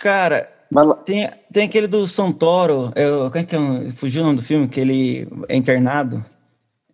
Cara, 0.01 0.58
tem, 1.05 1.31
tem 1.53 1.65
aquele 1.65 1.87
do 1.87 2.07
Santoro, 2.07 2.93
é, 2.95 3.07
como 3.07 3.39
é 3.39 3.45
que 3.45 3.57
é, 3.57 3.93
fugiu 3.93 4.23
o 4.23 4.27
nome 4.27 4.37
do 4.37 4.43
filme, 4.43 4.69
que 4.69 4.81
ele 4.81 5.29
é 5.49 5.57
internado. 5.57 6.25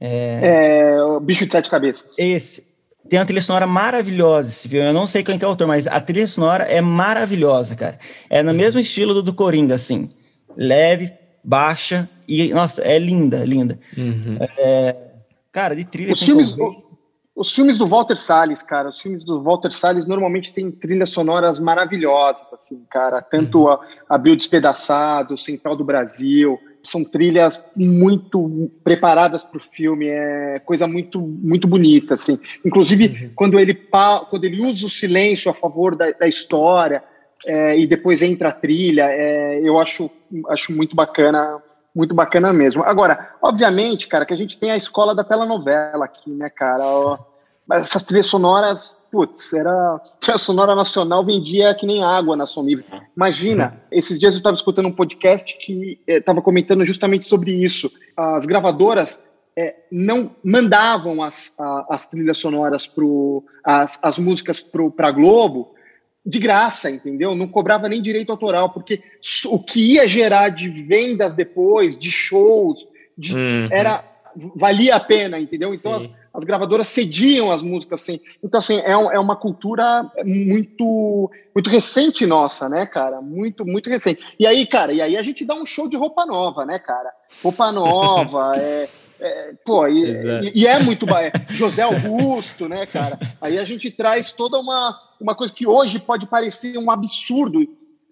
É... 0.01 0.93
é 0.93 1.03
o 1.03 1.21
Bicho 1.21 1.47
de 1.47 1.53
Sete 1.53 1.71
Cabeças. 1.71 2.19
Esse. 2.19 2.75
Tem 3.09 3.19
uma 3.19 3.27
trilha 3.27 3.43
sonora 3.43 3.67
maravilhosa 3.67 4.49
esse 4.49 4.69
filme. 4.69 4.87
Eu 4.87 4.95
não 4.95 5.07
sei 5.07 5.23
quem 5.23 5.39
é 5.41 5.45
o 5.45 5.49
autor, 5.49 5.67
mas 5.67 5.87
a 5.87 6.01
trilha 6.01 6.27
sonora 6.27 6.65
é 6.65 6.81
maravilhosa, 6.81 7.77
cara. 7.77 7.99
É 8.31 8.43
no 8.43 8.55
mesmo 8.55 8.81
estilo 8.81 9.13
do, 9.13 9.23
do 9.23 9.35
Coringa, 9.35 9.75
assim. 9.75 10.11
Leve, 10.57 11.13
baixa 11.43 12.09
e, 12.27 12.53
nossa, 12.55 12.83
é 12.83 12.99
linda, 12.99 13.45
linda. 13.45 13.79
Uhum. 13.97 14.39
É, 14.41 14.97
cara, 15.53 15.77
de 15.77 15.85
trilha... 15.85 16.13
Os 16.13 16.23
filmes, 16.23 16.55
os 17.37 17.53
filmes 17.53 17.79
do 17.79 17.87
Walter 17.87 18.17
Salles, 18.17 18.63
cara, 18.63 18.89
os 18.89 19.01
filmes 19.01 19.25
do 19.25 19.41
Walter 19.41 19.73
Salles 19.73 20.07
normalmente 20.07 20.53
têm 20.53 20.71
trilhas 20.71 21.11
sonoras 21.11 21.59
maravilhosas, 21.59 22.53
assim, 22.53 22.85
cara. 22.89 23.21
Tanto 23.21 23.63
uhum. 23.63 23.71
a, 23.71 23.81
a 24.09 24.19
Bio 24.19 24.37
Despedaçado, 24.37 25.37
Central 25.37 25.77
do 25.77 25.85
Brasil, 25.85 26.61
são 26.85 27.03
trilhas 27.03 27.71
muito 27.75 28.71
preparadas 28.85 29.43
para 29.43 29.59
o 29.59 29.61
filme, 29.61 30.07
é 30.07 30.61
coisa 30.65 30.87
muito 30.87 31.21
muito 31.21 31.67
bonita, 31.67 32.15
assim. 32.15 32.39
Inclusive 32.65 33.07
uhum. 33.07 33.31
quando 33.35 33.59
ele 33.59 33.75
quando 33.75 34.45
ele 34.45 34.61
usa 34.61 34.87
o 34.87 34.91
silêncio 34.91 35.51
a 35.51 35.55
favor 35.55 35.97
da, 35.97 36.13
da 36.13 36.29
história 36.29 37.03
é, 37.45 37.77
e 37.77 37.87
depois 37.87 38.23
entra 38.23 38.51
a 38.51 38.53
trilha, 38.53 39.09
é, 39.11 39.61
eu 39.61 39.81
acho 39.81 40.09
acho 40.49 40.73
muito 40.73 40.95
bacana 40.95 41.61
muito 41.95 42.15
bacana 42.15 42.53
mesmo. 42.53 42.83
Agora, 42.83 43.35
obviamente, 43.41 44.09
cara, 44.09 44.27
que 44.27 44.35
a 44.35 44.37
gente 44.37 44.59
tem 44.59 44.71
a 44.71 44.77
escola 44.77 45.15
da 45.15 45.23
telenovela 45.23 46.05
aqui, 46.05 46.31
né, 46.31 46.51
cara? 46.51 46.85
Essas 47.73 48.03
trilhas 48.03 48.27
sonoras, 48.27 49.01
putz, 49.11 49.53
era. 49.53 50.01
Trilha 50.21 50.37
sonora 50.37 50.75
nacional 50.75 51.25
vendia 51.25 51.75
que 51.75 51.87
nem 51.87 52.03
água 52.03 52.37
na 52.37 52.47
Som 52.47 52.65
Livre. 52.65 52.85
Imagina, 53.17 53.69
uhum. 53.69 53.81
esses 53.99 54.19
dias 54.19 54.35
eu 54.35 54.39
estava 54.39 54.57
escutando 54.57 54.87
um 54.87 54.93
podcast 54.93 55.57
que 55.59 56.01
estava 56.07 56.41
eh, 56.41 56.43
comentando 56.43 56.85
justamente 56.85 57.29
sobre 57.29 57.53
isso. 57.53 57.91
As 58.17 58.45
gravadoras 58.45 59.19
é, 59.57 59.77
não 59.91 60.35
mandavam 60.43 61.23
as, 61.23 61.53
a, 61.59 61.87
as 61.91 62.07
trilhas 62.09 62.39
sonoras, 62.39 62.87
pro, 62.87 63.45
as, 63.65 63.99
as 64.03 64.19
músicas 64.19 64.61
para 64.63 65.09
a 65.09 65.13
Globo, 65.13 65.75
de 66.25 66.39
graça, 66.39 66.91
entendeu? 66.91 67.35
Não 67.35 67.47
cobrava 67.47 67.89
nem 67.89 68.01
direito 68.01 68.31
autoral, 68.31 68.71
porque 68.71 69.03
o 69.47 69.59
que 69.59 69.95
ia 69.95 70.09
gerar 70.09 70.49
de 70.49 70.69
vendas 70.69 71.35
depois, 71.35 71.99
de 71.99 72.11
shows, 72.11 72.87
de, 73.17 73.37
uhum. 73.37 73.69
era 73.71 74.05
valia 74.57 74.97
a 74.97 75.01
pena, 75.01 75.39
entendeu? 75.39 75.73
Então 75.73 75.95
as, 75.95 76.11
as, 76.33 76.45
gravadoras 76.45 76.89
cediam 76.89 77.51
as 77.51 77.63
músicas 77.63 78.03
assim. 78.03 78.21
Então 78.43 78.59
assim 78.59 78.81
é, 78.85 78.97
um, 78.97 79.13
é 79.13 79.19
uma 79.19 79.37
cultura 79.37 80.11
muito 80.25 81.31
muito 81.55 81.71
recente 81.71 82.27
nossa, 82.27 82.69
né, 82.69 82.87
cara? 82.87 83.21
Muito 83.21 83.65
muito 83.65 83.89
recente. 83.89 84.21
E 84.39 84.47
aí, 84.47 84.67
cara, 84.67 84.93
e 84.93 85.01
aí 85.01 85.17
a 85.17 85.23
gente 85.23 85.45
dá 85.45 85.55
um 85.55 85.67
show 85.67 85.89
de 85.89 85.97
roupa 85.97 86.27
nova, 86.27 86.65
né, 86.65 86.79
cara? 86.79 87.13
Roupa 87.43 87.71
nova, 87.73 88.57
é 88.57 88.89
é, 89.21 89.55
pô, 89.65 89.87
e, 89.87 90.13
e, 90.13 90.63
e, 90.63 90.67
é 90.67 90.83
muito. 90.83 91.07
É, 91.17 91.33
José 91.51 91.83
Augusto, 91.83 92.69
né, 92.69 92.87
cara? 92.87 93.19
Aí 93.41 93.59
a 93.59 93.65
gente 93.65 93.91
traz 93.91 94.33
toda 94.33 94.59
uma, 94.59 95.01
uma 95.21 95.35
coisa 95.35 95.53
que 95.53 95.67
hoje 95.67 95.99
pode 95.99 96.27
parecer 96.27 96.77
um 96.79 96.91
absurdo, 96.91 97.67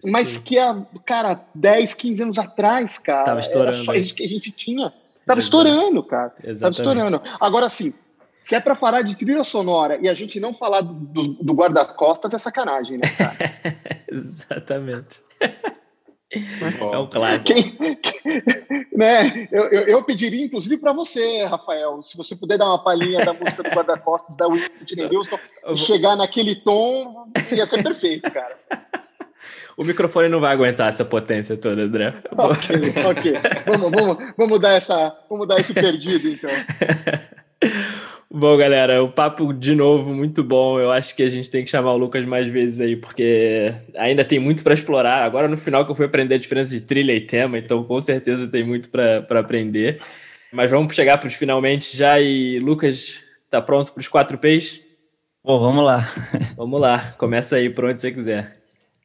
mas 0.05 0.31
Sim. 0.31 0.43
que, 0.43 0.59
é, 0.59 0.75
cara, 1.05 1.41
10, 1.55 1.95
15 1.95 2.23
anos 2.23 2.39
atrás, 2.39 2.99
cara, 2.99 3.25
Tava 3.25 3.41
estourando. 3.41 3.77
era 3.77 3.85
só 3.85 3.95
isso 3.95 4.15
que 4.15 4.25
a 4.25 4.29
gente 4.29 4.51
tinha. 4.51 4.93
Tava 5.27 5.39
Exato. 5.39 5.41
estourando, 5.41 6.03
cara. 6.03 6.35
Exatamente. 6.43 6.61
Tava 6.61 6.71
estourando. 6.71 7.23
Agora, 7.41 7.69
sim, 7.69 7.93
se 8.41 8.57
é 8.57 8.61
para 8.61 8.75
falar 8.75 9.03
de 9.03 9.17
trilha 9.17 9.45
sonora 9.45 9.99
e 10.01 10.09
a 10.09 10.15
gente 10.15 10.41
não 10.41 10.53
falar 10.53 10.81
do, 10.81 11.35
do 11.35 11.53
guarda-costas, 11.53 12.35
é 12.35 12.39
sacanagem, 12.39 12.99
né, 12.99 13.09
cara? 13.17 13.37
Exatamente. 14.11 15.21
É 16.35 16.99
um 16.99 17.07
clássico. 17.07 17.45
Quem, 17.45 17.77
né, 18.95 19.49
eu, 19.51 19.65
eu, 19.65 19.83
eu, 19.83 20.03
pediria, 20.03 20.45
inclusive, 20.45 20.77
para 20.79 20.93
você, 20.93 21.45
Rafael, 21.45 22.03
se 22.03 22.17
você 22.17 22.35
puder 22.35 22.59
dar 22.59 22.67
uma 22.67 22.83
palhinha 22.83 23.25
da 23.25 23.33
música 23.33 23.63
do 23.63 23.71
Guarda-Costas 23.71 24.37
da 24.37 24.47
Whitney 24.47 25.09
Houston 25.15 25.39
e 25.69 25.77
chegar 25.77 26.17
naquele 26.17 26.55
tom, 26.57 27.27
ia 27.51 27.67
ser 27.67 27.83
perfeito, 27.83 28.31
cara. 28.31 28.57
O 29.77 29.85
microfone 29.85 30.29
não 30.29 30.39
vai 30.39 30.53
aguentar 30.53 30.91
essa 30.91 31.05
potência 31.05 31.57
toda, 31.57 31.83
André. 31.83 32.15
Ok, 32.37 32.77
ok. 33.09 33.35
Vamos, 33.67 33.91
vamos, 33.91 34.35
vamos, 34.37 34.61
dar 34.61 34.75
essa, 34.75 35.17
vamos 35.29 35.49
dar 35.49 35.59
esse 35.59 35.73
perdido, 35.73 36.29
então. 36.29 36.51
Bom, 38.35 38.57
galera, 38.57 39.05
o 39.05 39.11
papo 39.11 39.53
de 39.53 39.75
novo 39.75 40.15
muito 40.15 40.43
bom. 40.43 40.81
Eu 40.81 40.91
acho 40.91 41.15
que 41.15 41.23
a 41.23 41.29
gente 41.29 41.51
tem 41.51 41.63
que 41.63 41.71
chamar 41.71 41.93
o 41.93 41.99
Lucas 41.99 42.25
mais 42.25 42.49
vezes 42.49 42.81
aí, 42.81 42.97
porque 42.97 43.75
ainda 43.95 44.25
tem 44.25 44.39
muito 44.39 44.65
para 44.65 44.73
explorar. 44.73 45.23
Agora 45.23 45.47
no 45.47 45.59
final 45.59 45.85
que 45.85 45.91
eu 45.91 45.95
fui 45.95 46.07
aprender 46.07 46.37
a 46.37 46.39
diferença 46.39 46.71
de 46.71 46.81
trilha 46.81 47.13
e 47.13 47.21
tema, 47.21 47.59
então 47.59 47.85
com 47.85 48.01
certeza 48.01 48.49
tem 48.49 48.65
muito 48.65 48.89
para 48.89 49.39
aprender. 49.39 50.01
Mas 50.51 50.71
vamos 50.71 50.95
chegar 50.95 51.19
para 51.19 51.27
os 51.27 51.35
finalmente 51.35 51.95
já 51.95 52.19
e 52.19 52.59
Lucas, 52.59 53.21
tá 53.51 53.61
pronto 53.61 53.93
para 53.93 54.01
os 54.01 54.09
quatro 54.09 54.39
P's? 54.39 54.81
Pô, 55.43 55.59
vamos 55.59 55.85
lá. 55.85 56.09
Vamos 56.57 56.81
lá, 56.81 57.15
começa 57.19 57.57
aí 57.57 57.69
por 57.69 57.85
onde 57.85 58.01
você 58.01 58.13
quiser. 58.13 58.57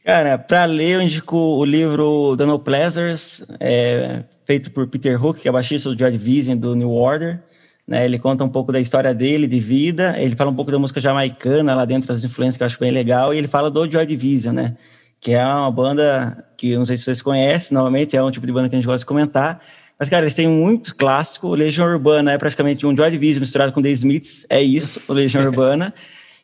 Cara, 0.05 0.37
para 0.37 0.63
ler, 0.65 0.91
eu 0.91 1.01
indico 1.01 1.35
o 1.35 1.65
livro 1.65 2.37
The 2.37 2.45
No 2.45 2.59
Pleasures, 2.59 3.45
é, 3.59 4.23
feito 4.45 4.71
por 4.71 4.87
Peter 4.87 5.21
Hook, 5.21 5.41
que 5.41 5.49
é 5.49 5.51
baixista 5.51 5.89
do 5.89 5.97
Joy 5.97 6.11
Division, 6.11 6.57
do 6.57 6.75
New 6.75 6.91
Order. 6.91 7.41
Né, 7.87 8.03
ele 8.03 8.19
conta 8.19 8.43
um 8.43 8.49
pouco 8.49 8.71
da 8.71 8.81
história 8.81 9.13
dele, 9.15 9.47
de 9.47 9.61
vida. 9.61 10.15
Ele 10.19 10.35
fala 10.35 10.51
um 10.51 10.55
pouco 10.55 10.71
da 10.71 10.77
música 10.77 10.99
jamaicana 10.99 11.73
lá 11.73 11.85
dentro 11.85 12.09
das 12.09 12.23
influências 12.23 12.57
que 12.57 12.63
eu 12.63 12.65
acho 12.65 12.79
bem 12.79 12.91
legal. 12.91 13.33
E 13.33 13.37
ele 13.37 13.47
fala 13.47 13.71
do 13.71 13.89
Joy 13.89 14.05
Division, 14.05 14.53
né? 14.53 14.75
Que 15.21 15.31
é 15.31 15.45
uma 15.45 15.71
banda 15.71 16.45
que 16.57 16.71
eu 16.71 16.79
não 16.79 16.85
sei 16.85 16.97
se 16.97 17.05
vocês 17.05 17.21
conhecem, 17.21 17.73
normalmente 17.73 18.17
é 18.17 18.21
um 18.21 18.29
tipo 18.29 18.45
de 18.45 18.51
banda 18.51 18.67
que 18.67 18.75
a 18.75 18.77
gente 18.77 18.85
gosta 18.85 18.99
de 18.99 19.05
comentar. 19.05 19.61
Mas, 19.97 20.09
cara, 20.09 20.23
eles 20.23 20.35
têm 20.35 20.47
muito 20.47 20.95
clássico. 20.95 21.47
O 21.47 21.55
Legião 21.55 21.87
Urbana 21.87 22.33
é 22.33 22.37
praticamente 22.37 22.85
um 22.85 22.95
Joy 22.95 23.09
Division 23.09 23.39
misturado 23.39 23.71
com 23.71 23.81
The 23.81 23.89
Smiths. 23.89 24.45
É 24.49 24.61
isso, 24.61 25.01
o 25.07 25.13
Legião 25.13 25.43
Urbana. 25.47 25.93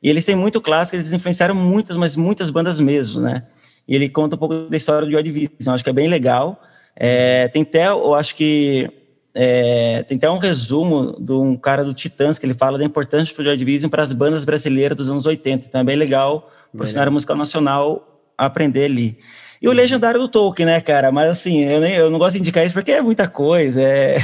E 0.01 0.09
eles 0.09 0.25
têm 0.25 0.35
muito 0.35 0.61
clássico, 0.61 0.95
eles 0.95 1.11
influenciaram 1.11 1.55
muitas, 1.55 1.97
mas 1.97 2.15
muitas 2.15 2.49
bandas 2.49 2.79
mesmo, 2.79 3.21
né? 3.21 3.43
E 3.87 3.95
ele 3.95 4.09
conta 4.09 4.35
um 4.35 4.39
pouco 4.39 4.55
da 4.69 4.77
história 4.77 5.05
do 5.05 5.11
Joy 5.11 5.21
Division. 5.21 5.73
Acho 5.73 5.83
que 5.83 5.89
é 5.89 5.93
bem 5.93 6.07
legal. 6.07 6.61
É, 6.95 7.47
tem 7.49 7.63
até, 7.63 7.87
eu 7.87 8.15
acho 8.15 8.35
que 8.35 8.89
é, 9.35 10.03
tem 10.03 10.17
até 10.17 10.29
um 10.29 10.37
resumo 10.37 11.17
de 11.19 11.31
um 11.31 11.55
cara 11.55 11.83
do 11.83 11.93
Titãs 11.93 12.37
que 12.37 12.45
ele 12.45 12.53
fala 12.53 12.77
da 12.77 12.85
importância 12.85 13.35
do 13.35 13.43
Joy 13.43 13.57
Division 13.57 13.89
para 13.89 14.03
as 14.03 14.13
bandas 14.13 14.45
brasileiras 14.45 14.95
dos 14.95 15.09
anos 15.09 15.25
80. 15.25 15.65
Então 15.67 15.81
é 15.81 15.83
bem 15.83 15.95
legal 15.95 16.51
para 16.75 16.85
o 16.85 16.87
cenário 16.87 17.11
musical 17.11 17.35
nacional 17.35 18.21
aprender 18.37 18.85
ali. 18.85 19.17
E 19.61 19.67
o 19.67 19.71
uhum. 19.71 19.77
legendário 19.77 20.19
do 20.19 20.27
Tolkien, 20.27 20.65
né, 20.65 20.81
cara? 20.81 21.11
Mas 21.11 21.29
assim, 21.29 21.63
eu, 21.63 21.79
nem, 21.79 21.93
eu 21.95 22.11
não 22.11 22.19
gosto 22.19 22.33
de 22.33 22.41
indicar 22.41 22.65
isso 22.65 22.73
porque 22.73 22.91
é 22.91 23.01
muita 23.01 23.27
coisa, 23.27 23.81
é, 23.81 24.17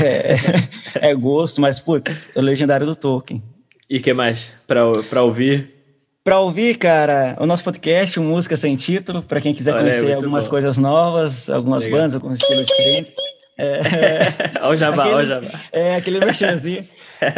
é, 1.01 1.09
é 1.09 1.15
gosto, 1.15 1.61
mas 1.61 1.79
putz, 1.79 2.29
o 2.35 2.41
legendário 2.41 2.85
do 2.85 2.95
Tolkien. 2.95 3.41
E 3.89 3.99
que 3.99 4.13
mais 4.13 4.51
para 4.67 5.23
ouvir? 5.23 5.75
Para 6.23 6.39
ouvir, 6.41 6.77
cara, 6.77 7.37
o 7.39 7.45
nosso 7.45 7.63
podcast, 7.63 8.19
Música 8.19 8.57
Sem 8.57 8.75
Título, 8.75 9.23
para 9.23 9.41
quem 9.41 9.53
quiser 9.53 9.73
Olha, 9.73 9.81
conhecer 9.81 10.13
algumas 10.13 10.45
bom. 10.45 10.51
coisas 10.51 10.77
novas, 10.77 11.49
algumas 11.49 11.85
legal. 11.85 12.01
bandas, 12.01 12.15
alguns 12.15 12.37
estilos 12.37 12.65
diferentes. 12.67 13.15
É, 13.59 14.59
olha 14.63 14.73
o 14.73 14.75
jabá, 14.75 15.07
olha 15.07 15.23
o 15.23 15.25
jabá. 15.25 15.59
É, 15.71 15.95
aquele 15.95 16.19
merchanzinho. 16.19 16.87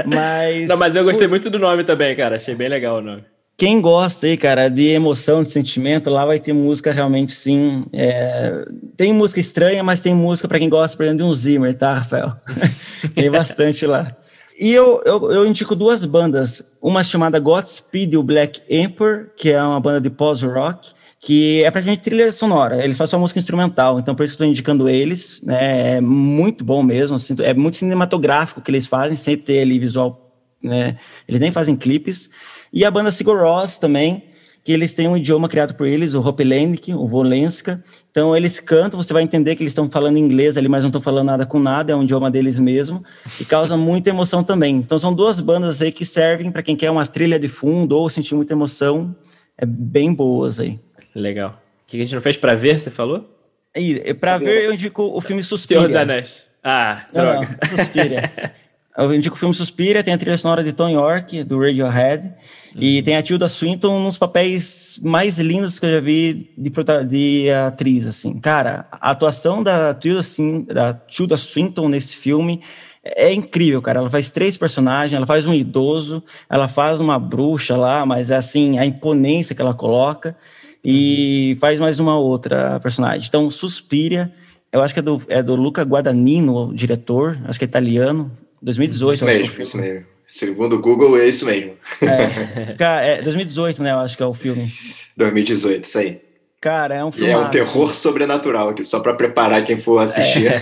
Mas. 0.05 0.69
Não, 0.69 0.77
mas 0.77 0.95
eu 0.95 1.03
gostei 1.03 1.27
muito 1.27 1.49
do 1.49 1.57
nome 1.57 1.83
também, 1.83 2.15
cara. 2.15 2.35
Achei 2.35 2.53
bem 2.53 2.69
legal 2.69 2.97
o 2.97 3.01
nome. 3.01 3.23
Quem 3.57 3.79
gosta 3.79 4.25
aí, 4.25 4.37
cara, 4.37 4.69
de 4.69 4.87
emoção, 4.87 5.43
de 5.43 5.51
sentimento, 5.51 6.09
lá 6.09 6.25
vai 6.25 6.39
ter 6.39 6.53
música 6.53 6.91
realmente, 6.91 7.31
sim. 7.33 7.83
É... 7.93 8.65
Tem 8.97 9.13
música 9.13 9.39
estranha, 9.39 9.83
mas 9.83 10.01
tem 10.01 10.15
música 10.15 10.47
para 10.47 10.57
quem 10.57 10.69
gosta, 10.69 10.97
por 10.97 11.03
exemplo, 11.03 11.23
de 11.23 11.29
um 11.29 11.33
Zimmer, 11.33 11.75
tá, 11.75 11.95
Rafael? 11.95 12.35
tem 13.13 13.29
bastante 13.29 13.85
lá. 13.85 14.15
E 14.59 14.71
eu, 14.71 15.01
eu, 15.05 15.31
eu, 15.31 15.45
indico 15.45 15.75
duas 15.75 16.05
bandas, 16.05 16.71
uma 16.81 17.03
chamada 17.03 17.39
Godspeed 17.39 18.15
o 18.15 18.23
Black 18.23 18.61
Emperor, 18.69 19.27
que 19.35 19.51
é 19.51 19.61
uma 19.61 19.79
banda 19.79 20.01
de 20.01 20.09
post-rock, 20.09 20.89
que 21.23 21.63
é 21.63 21.69
praticamente 21.69 22.01
trilha 22.01 22.31
sonora. 22.31 22.83
Eles 22.83 22.97
fazem 22.97 23.11
só 23.11 23.19
música 23.19 23.39
instrumental, 23.39 23.99
então 23.99 24.15
por 24.15 24.23
isso 24.23 24.33
estou 24.33 24.47
indicando 24.47 24.89
eles. 24.89 25.39
Né? 25.43 25.97
É 25.97 26.01
muito 26.01 26.65
bom 26.65 26.81
mesmo, 26.81 27.15
assim, 27.15 27.35
é 27.43 27.53
muito 27.53 27.77
cinematográfico 27.77 28.59
que 28.59 28.71
eles 28.71 28.87
fazem, 28.87 29.15
sem 29.15 29.37
ter 29.37 29.61
ali 29.61 29.77
visual. 29.77 30.35
Né? 30.61 30.97
Eles 31.27 31.39
nem 31.39 31.51
fazem 31.51 31.75
clipes. 31.75 32.31
E 32.73 32.83
a 32.83 32.89
banda 32.89 33.11
Sigur 33.11 33.37
Ross 33.37 33.77
também, 33.77 34.23
que 34.63 34.71
eles 34.71 34.93
têm 34.93 35.07
um 35.07 35.15
idioma 35.15 35.47
criado 35.47 35.75
por 35.75 35.85
eles, 35.85 36.15
o 36.15 36.21
Hopelendik, 36.21 36.91
o 36.91 37.07
Volenska. 37.07 37.83
Então 38.09 38.35
eles 38.35 38.59
cantam, 38.59 39.01
você 39.01 39.13
vai 39.13 39.21
entender 39.21 39.55
que 39.55 39.61
eles 39.61 39.73
estão 39.73 39.91
falando 39.91 40.17
inglês 40.17 40.57
ali, 40.57 40.67
mas 40.67 40.83
não 40.83 40.89
estão 40.89 41.01
falando 41.01 41.27
nada 41.27 41.45
com 41.45 41.59
nada, 41.59 41.93
é 41.93 41.95
um 41.95 42.01
idioma 42.01 42.31
deles 42.31 42.57
mesmo, 42.57 43.03
e 43.39 43.45
causa 43.45 43.77
muita 43.77 44.09
emoção 44.09 44.43
também. 44.43 44.77
Então 44.77 44.97
são 44.97 45.13
duas 45.13 45.39
bandas 45.39 45.83
aí 45.83 45.91
que 45.91 46.03
servem 46.03 46.51
para 46.51 46.63
quem 46.63 46.75
quer 46.75 46.89
uma 46.89 47.05
trilha 47.05 47.39
de 47.39 47.47
fundo 47.47 47.95
ou 47.95 48.09
sentir 48.09 48.33
muita 48.33 48.53
emoção, 48.53 49.15
é 49.55 49.65
bem 49.67 50.11
boas 50.11 50.59
aí. 50.59 50.79
Legal. 51.13 51.61
O 51.83 51.87
que 51.87 51.97
a 51.97 51.99
gente 51.99 52.15
não 52.15 52.21
fez 52.21 52.37
para 52.37 52.55
ver, 52.55 52.79
você 52.79 52.89
falou? 52.89 53.29
E, 53.75 54.13
pra 54.13 54.37
ver, 54.37 54.65
eu 54.65 54.73
indico 54.73 55.03
o 55.03 55.21
filme 55.21 55.43
Suspira. 55.43 55.81
Senhor 55.81 55.87
dos 55.87 55.95
Anéis. 55.95 56.43
Ah, 56.63 57.05
droga. 57.11 57.57
Não, 57.61 57.77
Suspira. 57.77 58.31
eu 58.97 59.13
indico 59.15 59.35
o 59.35 59.39
filme 59.39 59.55
Suspira, 59.55 60.03
tem 60.03 60.13
a 60.13 60.17
trilha 60.17 60.37
sonora 60.37 60.63
de 60.63 60.73
Tom 60.73 60.89
York, 60.89 61.43
do 61.43 61.59
Radiohead, 61.59 62.27
uhum. 62.27 62.81
e 62.81 63.01
tem 63.01 63.15
a 63.15 63.21
Tilda 63.21 63.47
Swinton 63.47 64.03
nos 64.03 64.17
papéis 64.17 64.99
mais 65.01 65.39
lindos 65.39 65.79
que 65.79 65.85
eu 65.85 65.91
já 65.91 65.99
vi 66.01 66.51
de, 66.57 66.71
de 67.07 67.49
atriz, 67.49 68.05
assim. 68.05 68.39
Cara, 68.39 68.85
a 68.91 69.11
atuação 69.11 69.63
da 69.63 69.93
Tilda, 69.93 70.19
assim, 70.19 70.63
da 70.65 70.93
Tilda 70.93 71.37
Swinton 71.37 71.87
nesse 71.87 72.15
filme 72.15 72.61
é 73.03 73.33
incrível, 73.33 73.81
cara. 73.81 73.99
Ela 73.99 74.09
faz 74.09 74.31
três 74.31 74.57
personagens, 74.57 75.15
ela 75.15 75.25
faz 75.25 75.45
um 75.45 75.53
idoso, 75.53 76.23
ela 76.49 76.67
faz 76.67 76.99
uma 76.99 77.17
bruxa 77.17 77.75
lá, 77.75 78.05
mas 78.05 78.29
é 78.29 78.35
assim, 78.35 78.77
a 78.77 78.85
imponência 78.85 79.55
que 79.55 79.61
ela 79.61 79.73
coloca 79.73 80.35
e 80.83 81.57
faz 81.59 81.79
mais 81.79 81.99
uma 81.99 82.17
outra 82.17 82.79
personagem. 82.79 83.27
Então, 83.27 83.49
Suspiria, 83.51 84.31
eu 84.71 84.81
acho 84.81 84.93
que 84.93 84.99
é 84.99 85.03
do, 85.03 85.21
é 85.27 85.43
do 85.43 85.55
Luca 85.55 85.83
Guadagnino, 85.83 86.69
o 86.69 86.73
diretor, 86.73 87.37
acho 87.45 87.59
que 87.59 87.65
é 87.65 87.67
italiano, 87.67 88.31
2018. 88.61 89.15
Isso 89.15 89.25
mesmo, 89.25 89.41
é 89.41 89.61
isso 89.61 89.77
mesmo. 89.77 90.05
Segundo 90.27 90.77
o 90.77 90.81
Google, 90.81 91.19
é 91.19 91.27
isso 91.27 91.45
mesmo. 91.45 91.73
É, 92.01 92.73
cara, 92.79 93.05
é 93.05 93.21
2018, 93.21 93.83
né? 93.83 93.91
Eu 93.91 93.99
acho 93.99 94.15
que 94.15 94.23
é 94.23 94.25
o 94.25 94.33
filme. 94.33 94.71
2018, 95.17 95.83
isso 95.83 95.97
aí. 95.99 96.21
Cara, 96.61 96.95
é 96.95 97.03
um 97.03 97.11
filme. 97.11 97.33
É 97.33 97.37
um 97.37 97.49
terror 97.49 97.93
sobrenatural 97.93 98.69
aqui, 98.69 98.83
só 98.83 98.99
para 98.99 99.15
preparar 99.15 99.65
quem 99.65 99.77
for 99.77 99.97
assistir. 99.97 100.47
É. 100.47 100.61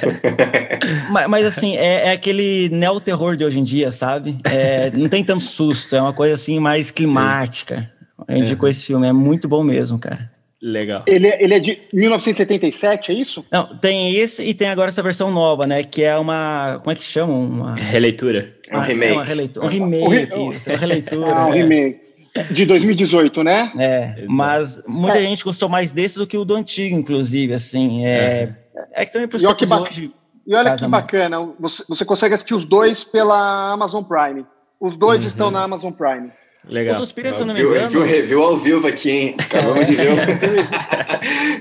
mas, 1.11 1.27
mas, 1.27 1.45
assim, 1.45 1.75
é, 1.75 2.07
é 2.07 2.11
aquele 2.13 2.69
neo-terror 2.69 3.35
de 3.35 3.43
hoje 3.43 3.59
em 3.59 3.63
dia, 3.63 3.91
sabe? 3.91 4.37
É, 4.45 4.89
não 4.91 5.09
tem 5.09 5.23
tanto 5.23 5.43
susto, 5.43 5.95
é 5.95 6.01
uma 6.01 6.13
coisa 6.13 6.35
assim 6.35 6.57
mais 6.57 6.89
climática. 6.89 7.91
Eu 8.27 8.37
indico 8.37 8.67
é. 8.67 8.69
esse 8.69 8.87
filme, 8.87 9.07
é 9.07 9.13
muito 9.13 9.47
bom 9.47 9.63
mesmo, 9.63 9.99
cara. 9.99 10.29
Legal. 10.61 11.03
Ele, 11.07 11.27
é, 11.27 11.41
ele 11.41 11.53
é 11.53 11.59
de 11.59 11.79
1977, 11.93 13.11
é 13.11 13.15
isso? 13.15 13.45
Não, 13.49 13.77
tem 13.77 14.15
esse 14.15 14.43
e 14.43 14.53
tem 14.53 14.69
agora 14.69 14.89
essa 14.89 15.01
versão 15.01 15.31
nova, 15.31 15.65
né? 15.65 15.83
Que 15.83 16.03
é 16.03 16.17
uma. 16.17 16.79
Como 16.83 16.91
é 16.91 16.95
que 16.95 17.03
chama? 17.03 17.33
Uma 17.33 17.75
releitura. 17.75 18.53
É 18.67 18.77
um 18.77 18.81
remake. 18.81 19.11
É 19.11 19.15
uma 19.15 19.23
releitura. 19.23 19.65
Um 19.65 19.69
remake, 19.69 20.33
um, 20.33 20.49
uma 20.49 20.77
releitura. 20.77 21.33
Ah, 21.33 21.47
um 21.47 21.53
é. 21.53 21.57
remake. 21.57 22.09
De 22.51 22.65
2018, 22.65 23.43
né? 23.43 23.71
É, 23.77 24.25
mas 24.27 24.83
muita 24.85 25.17
é. 25.17 25.21
gente 25.21 25.43
gostou 25.43 25.67
mais 25.67 25.91
desse 25.91 26.19
do 26.19 26.27
que 26.27 26.37
o 26.37 26.45
do 26.45 26.55
antigo, 26.55 26.95
inclusive, 26.95 27.53
assim. 27.53 28.05
É, 28.05 28.53
é. 28.75 29.01
é 29.01 29.05
que 29.05 29.13
também 29.13 29.27
para 29.27 29.37
os 29.37 29.43
hoje. 29.43 30.11
E 30.45 30.55
olha 30.55 30.75
que 30.75 30.87
bacana, 30.87 31.37
você, 31.59 31.83
você 31.87 32.03
consegue 32.03 32.33
assistir 32.33 32.53
os 32.53 32.65
dois 32.65 33.03
pela 33.03 33.71
Amazon 33.71 34.03
Prime. 34.03 34.45
Os 34.79 34.97
dois 34.97 35.23
uhum. 35.23 35.27
estão 35.27 35.51
na 35.51 35.63
Amazon 35.63 35.91
Prime. 35.91 36.31
Legal. 36.69 36.95
O 36.95 36.99
Suspira, 36.99 37.33
se 37.33 37.41
eu 37.41 37.47
não 37.47 37.53
me 37.53 37.61
engano... 37.61 37.89
Viu, 37.89 38.03
review 38.03 38.43
ao 38.43 38.55
vivo 38.57 38.87
aqui, 38.87 39.09
hein? 39.09 39.35
Acabamos 39.39 39.87
de 39.87 39.95
ver. 39.95 40.15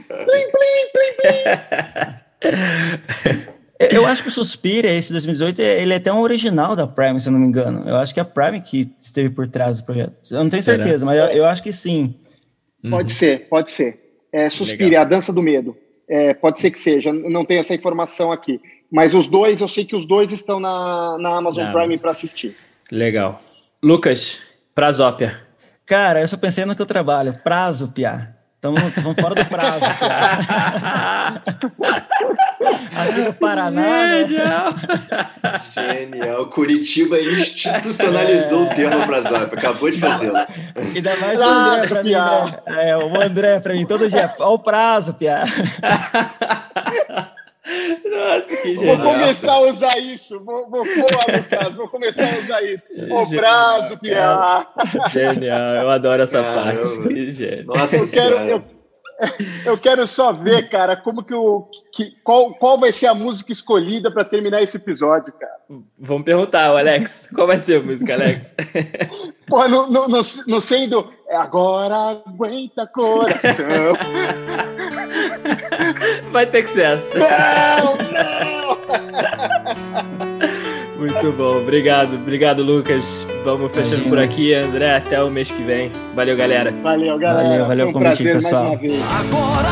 plim, 0.08 0.46
plim, 0.52 0.84
plim, 0.92 1.14
plim. 2.40 3.58
Eu 3.78 4.06
acho 4.06 4.22
que 4.22 4.28
o 4.28 4.32
Suspira, 4.32 4.90
esse 4.90 5.12
2018, 5.12 5.60
ele 5.60 5.92
é 5.92 5.96
até 5.96 6.12
um 6.12 6.20
original 6.20 6.76
da 6.76 6.86
Prime, 6.86 7.18
se 7.20 7.28
eu 7.28 7.32
não 7.32 7.40
me 7.40 7.46
engano. 7.46 7.88
Eu 7.88 7.96
acho 7.96 8.12
que 8.12 8.20
é 8.20 8.22
a 8.22 8.26
Prime 8.26 8.60
que 8.60 8.90
esteve 9.00 9.30
por 9.30 9.48
trás 9.48 9.80
do 9.80 9.86
projeto. 9.86 10.18
Eu 10.30 10.42
não 10.42 10.50
tenho 10.50 10.62
certeza, 10.62 10.98
Será? 10.98 11.06
mas 11.06 11.18
eu, 11.18 11.26
eu, 11.38 11.44
acho 11.46 11.62
que 11.62 11.72
sim. 11.72 12.14
Pode 12.82 13.12
uhum. 13.12 13.18
ser, 13.18 13.48
pode 13.48 13.70
ser. 13.70 13.98
É, 14.32 14.50
Suspira, 14.50 14.96
é 14.96 14.98
a 14.98 15.04
dança 15.04 15.32
do 15.32 15.40
medo. 15.40 15.76
É, 16.08 16.34
pode 16.34 16.58
ser 16.58 16.70
que 16.70 16.78
seja, 16.78 17.12
não 17.12 17.44
tenho 17.44 17.60
essa 17.60 17.74
informação 17.74 18.32
aqui. 18.32 18.60
Mas 18.90 19.14
os 19.14 19.26
dois, 19.26 19.60
eu 19.60 19.68
sei 19.68 19.84
que 19.84 19.94
os 19.94 20.06
dois 20.06 20.32
estão 20.32 20.58
na, 20.58 21.16
na 21.18 21.36
Amazon 21.36 21.64
não, 21.64 21.72
Prime 21.72 21.98
para 21.98 22.10
assistir. 22.10 22.56
Legal. 22.90 23.40
Lucas, 23.82 24.38
Prazópia. 24.78 25.40
Cara, 25.84 26.20
eu 26.20 26.28
só 26.28 26.36
pensei 26.36 26.64
no 26.64 26.76
que 26.76 26.80
eu 26.80 26.86
trabalho. 26.86 27.32
Prazo, 27.42 27.88
Pia. 27.88 28.32
Estamos 28.54 28.80
fora 29.20 29.34
do 29.34 29.44
prazo, 29.46 29.80
Pia. 29.98 30.18
Aqui 33.02 33.20
no 33.22 33.32
Paraná, 33.32 34.24
Genial. 34.24 34.72
Né? 35.42 35.60
Genial. 35.74 36.46
Curitiba 36.46 37.20
institucionalizou 37.20 38.68
é. 38.68 38.72
o 38.72 38.74
termo 38.76 39.04
Prazópia. 39.04 39.58
Acabou 39.58 39.90
de 39.90 39.98
fazê-lo. 39.98 40.36
Ainda 40.94 41.16
mais 41.16 41.40
o 41.40 41.42
André 41.42 41.86
pra 41.88 42.04
mim, 42.04 42.12
né? 42.12 42.58
É, 42.66 42.96
o 42.96 43.20
André 43.20 43.58
pra 43.58 43.74
mim 43.74 43.84
todo 43.84 44.08
dia. 44.08 44.32
Olha 44.38 44.50
o 44.50 44.60
prazo, 44.60 45.14
Pia. 45.14 45.42
Nossa, 48.10 48.56
que 48.56 48.76
genial. 48.76 48.96
Vou 48.96 49.12
começar 49.12 49.52
a 49.52 49.60
usar 49.60 49.98
isso. 49.98 50.40
Vou, 50.40 50.70
vou, 50.70 50.84
vou, 50.84 51.36
Lucas, 51.36 51.74
vou 51.74 51.88
começar 51.88 52.24
a 52.24 52.38
usar 52.38 52.62
isso. 52.62 52.86
O 53.10 53.26
braço, 53.30 53.98
Pia. 53.98 54.66
Genial, 55.10 55.74
eu 55.82 55.90
adoro 55.90 56.22
essa 56.22 56.42
Caramba. 56.42 56.62
parte. 56.62 57.08
Que 57.08 57.30
gênio. 57.30 57.66
Nossa 57.66 57.96
eu 57.96 58.08
quero, 58.08 58.34
eu, 58.48 58.64
eu 59.64 59.78
quero 59.78 60.06
só 60.06 60.32
ver, 60.32 60.68
cara, 60.68 60.96
como 60.96 61.24
que 61.24 61.34
o. 61.34 61.68
Que, 61.92 62.12
qual, 62.22 62.54
qual 62.54 62.78
vai 62.78 62.92
ser 62.92 63.06
a 63.06 63.14
música 63.14 63.50
escolhida 63.50 64.10
para 64.10 64.24
terminar 64.24 64.62
esse 64.62 64.76
episódio, 64.76 65.32
cara? 65.32 65.58
Vamos 65.98 66.24
perguntar, 66.24 66.66
Alex. 66.66 67.28
Qual 67.34 67.46
vai 67.46 67.58
ser 67.58 67.80
a 67.80 67.82
música, 67.82 68.14
Alex? 68.14 68.54
Pô, 69.46 69.66
não, 69.66 69.90
não, 69.90 70.08
não, 70.08 70.20
não 70.46 70.60
sendo. 70.60 71.10
Agora 71.30 72.18
aguenta 72.26 72.86
coração. 72.86 73.66
Vai 76.32 76.46
ter 76.46 76.62
que 76.62 76.70
ser 76.70 76.96
essa. 76.96 77.18
Não, 77.18 77.96
não! 77.96 78.78
Muito 80.98 81.32
bom, 81.36 81.58
obrigado, 81.58 82.14
obrigado, 82.14 82.62
Lucas. 82.62 83.26
Vamos 83.44 83.70
fechando 83.72 84.06
Imagina. 84.06 84.08
por 84.08 84.18
aqui, 84.18 84.52
André. 84.52 84.96
Até 84.96 85.22
o 85.22 85.30
mês 85.30 85.50
que 85.50 85.62
vem. 85.62 85.92
Valeu, 86.14 86.36
galera. 86.36 86.72
Valeu, 86.82 87.18
galera. 87.18 87.48
Valeu, 87.48 87.66
valeu, 87.66 87.88
um 87.88 87.92
prazer 87.92 88.32
pessoal. 88.32 88.64
mais 88.64 88.72
uma 88.72 88.80
vez. 88.80 89.00
Agora 89.12 89.68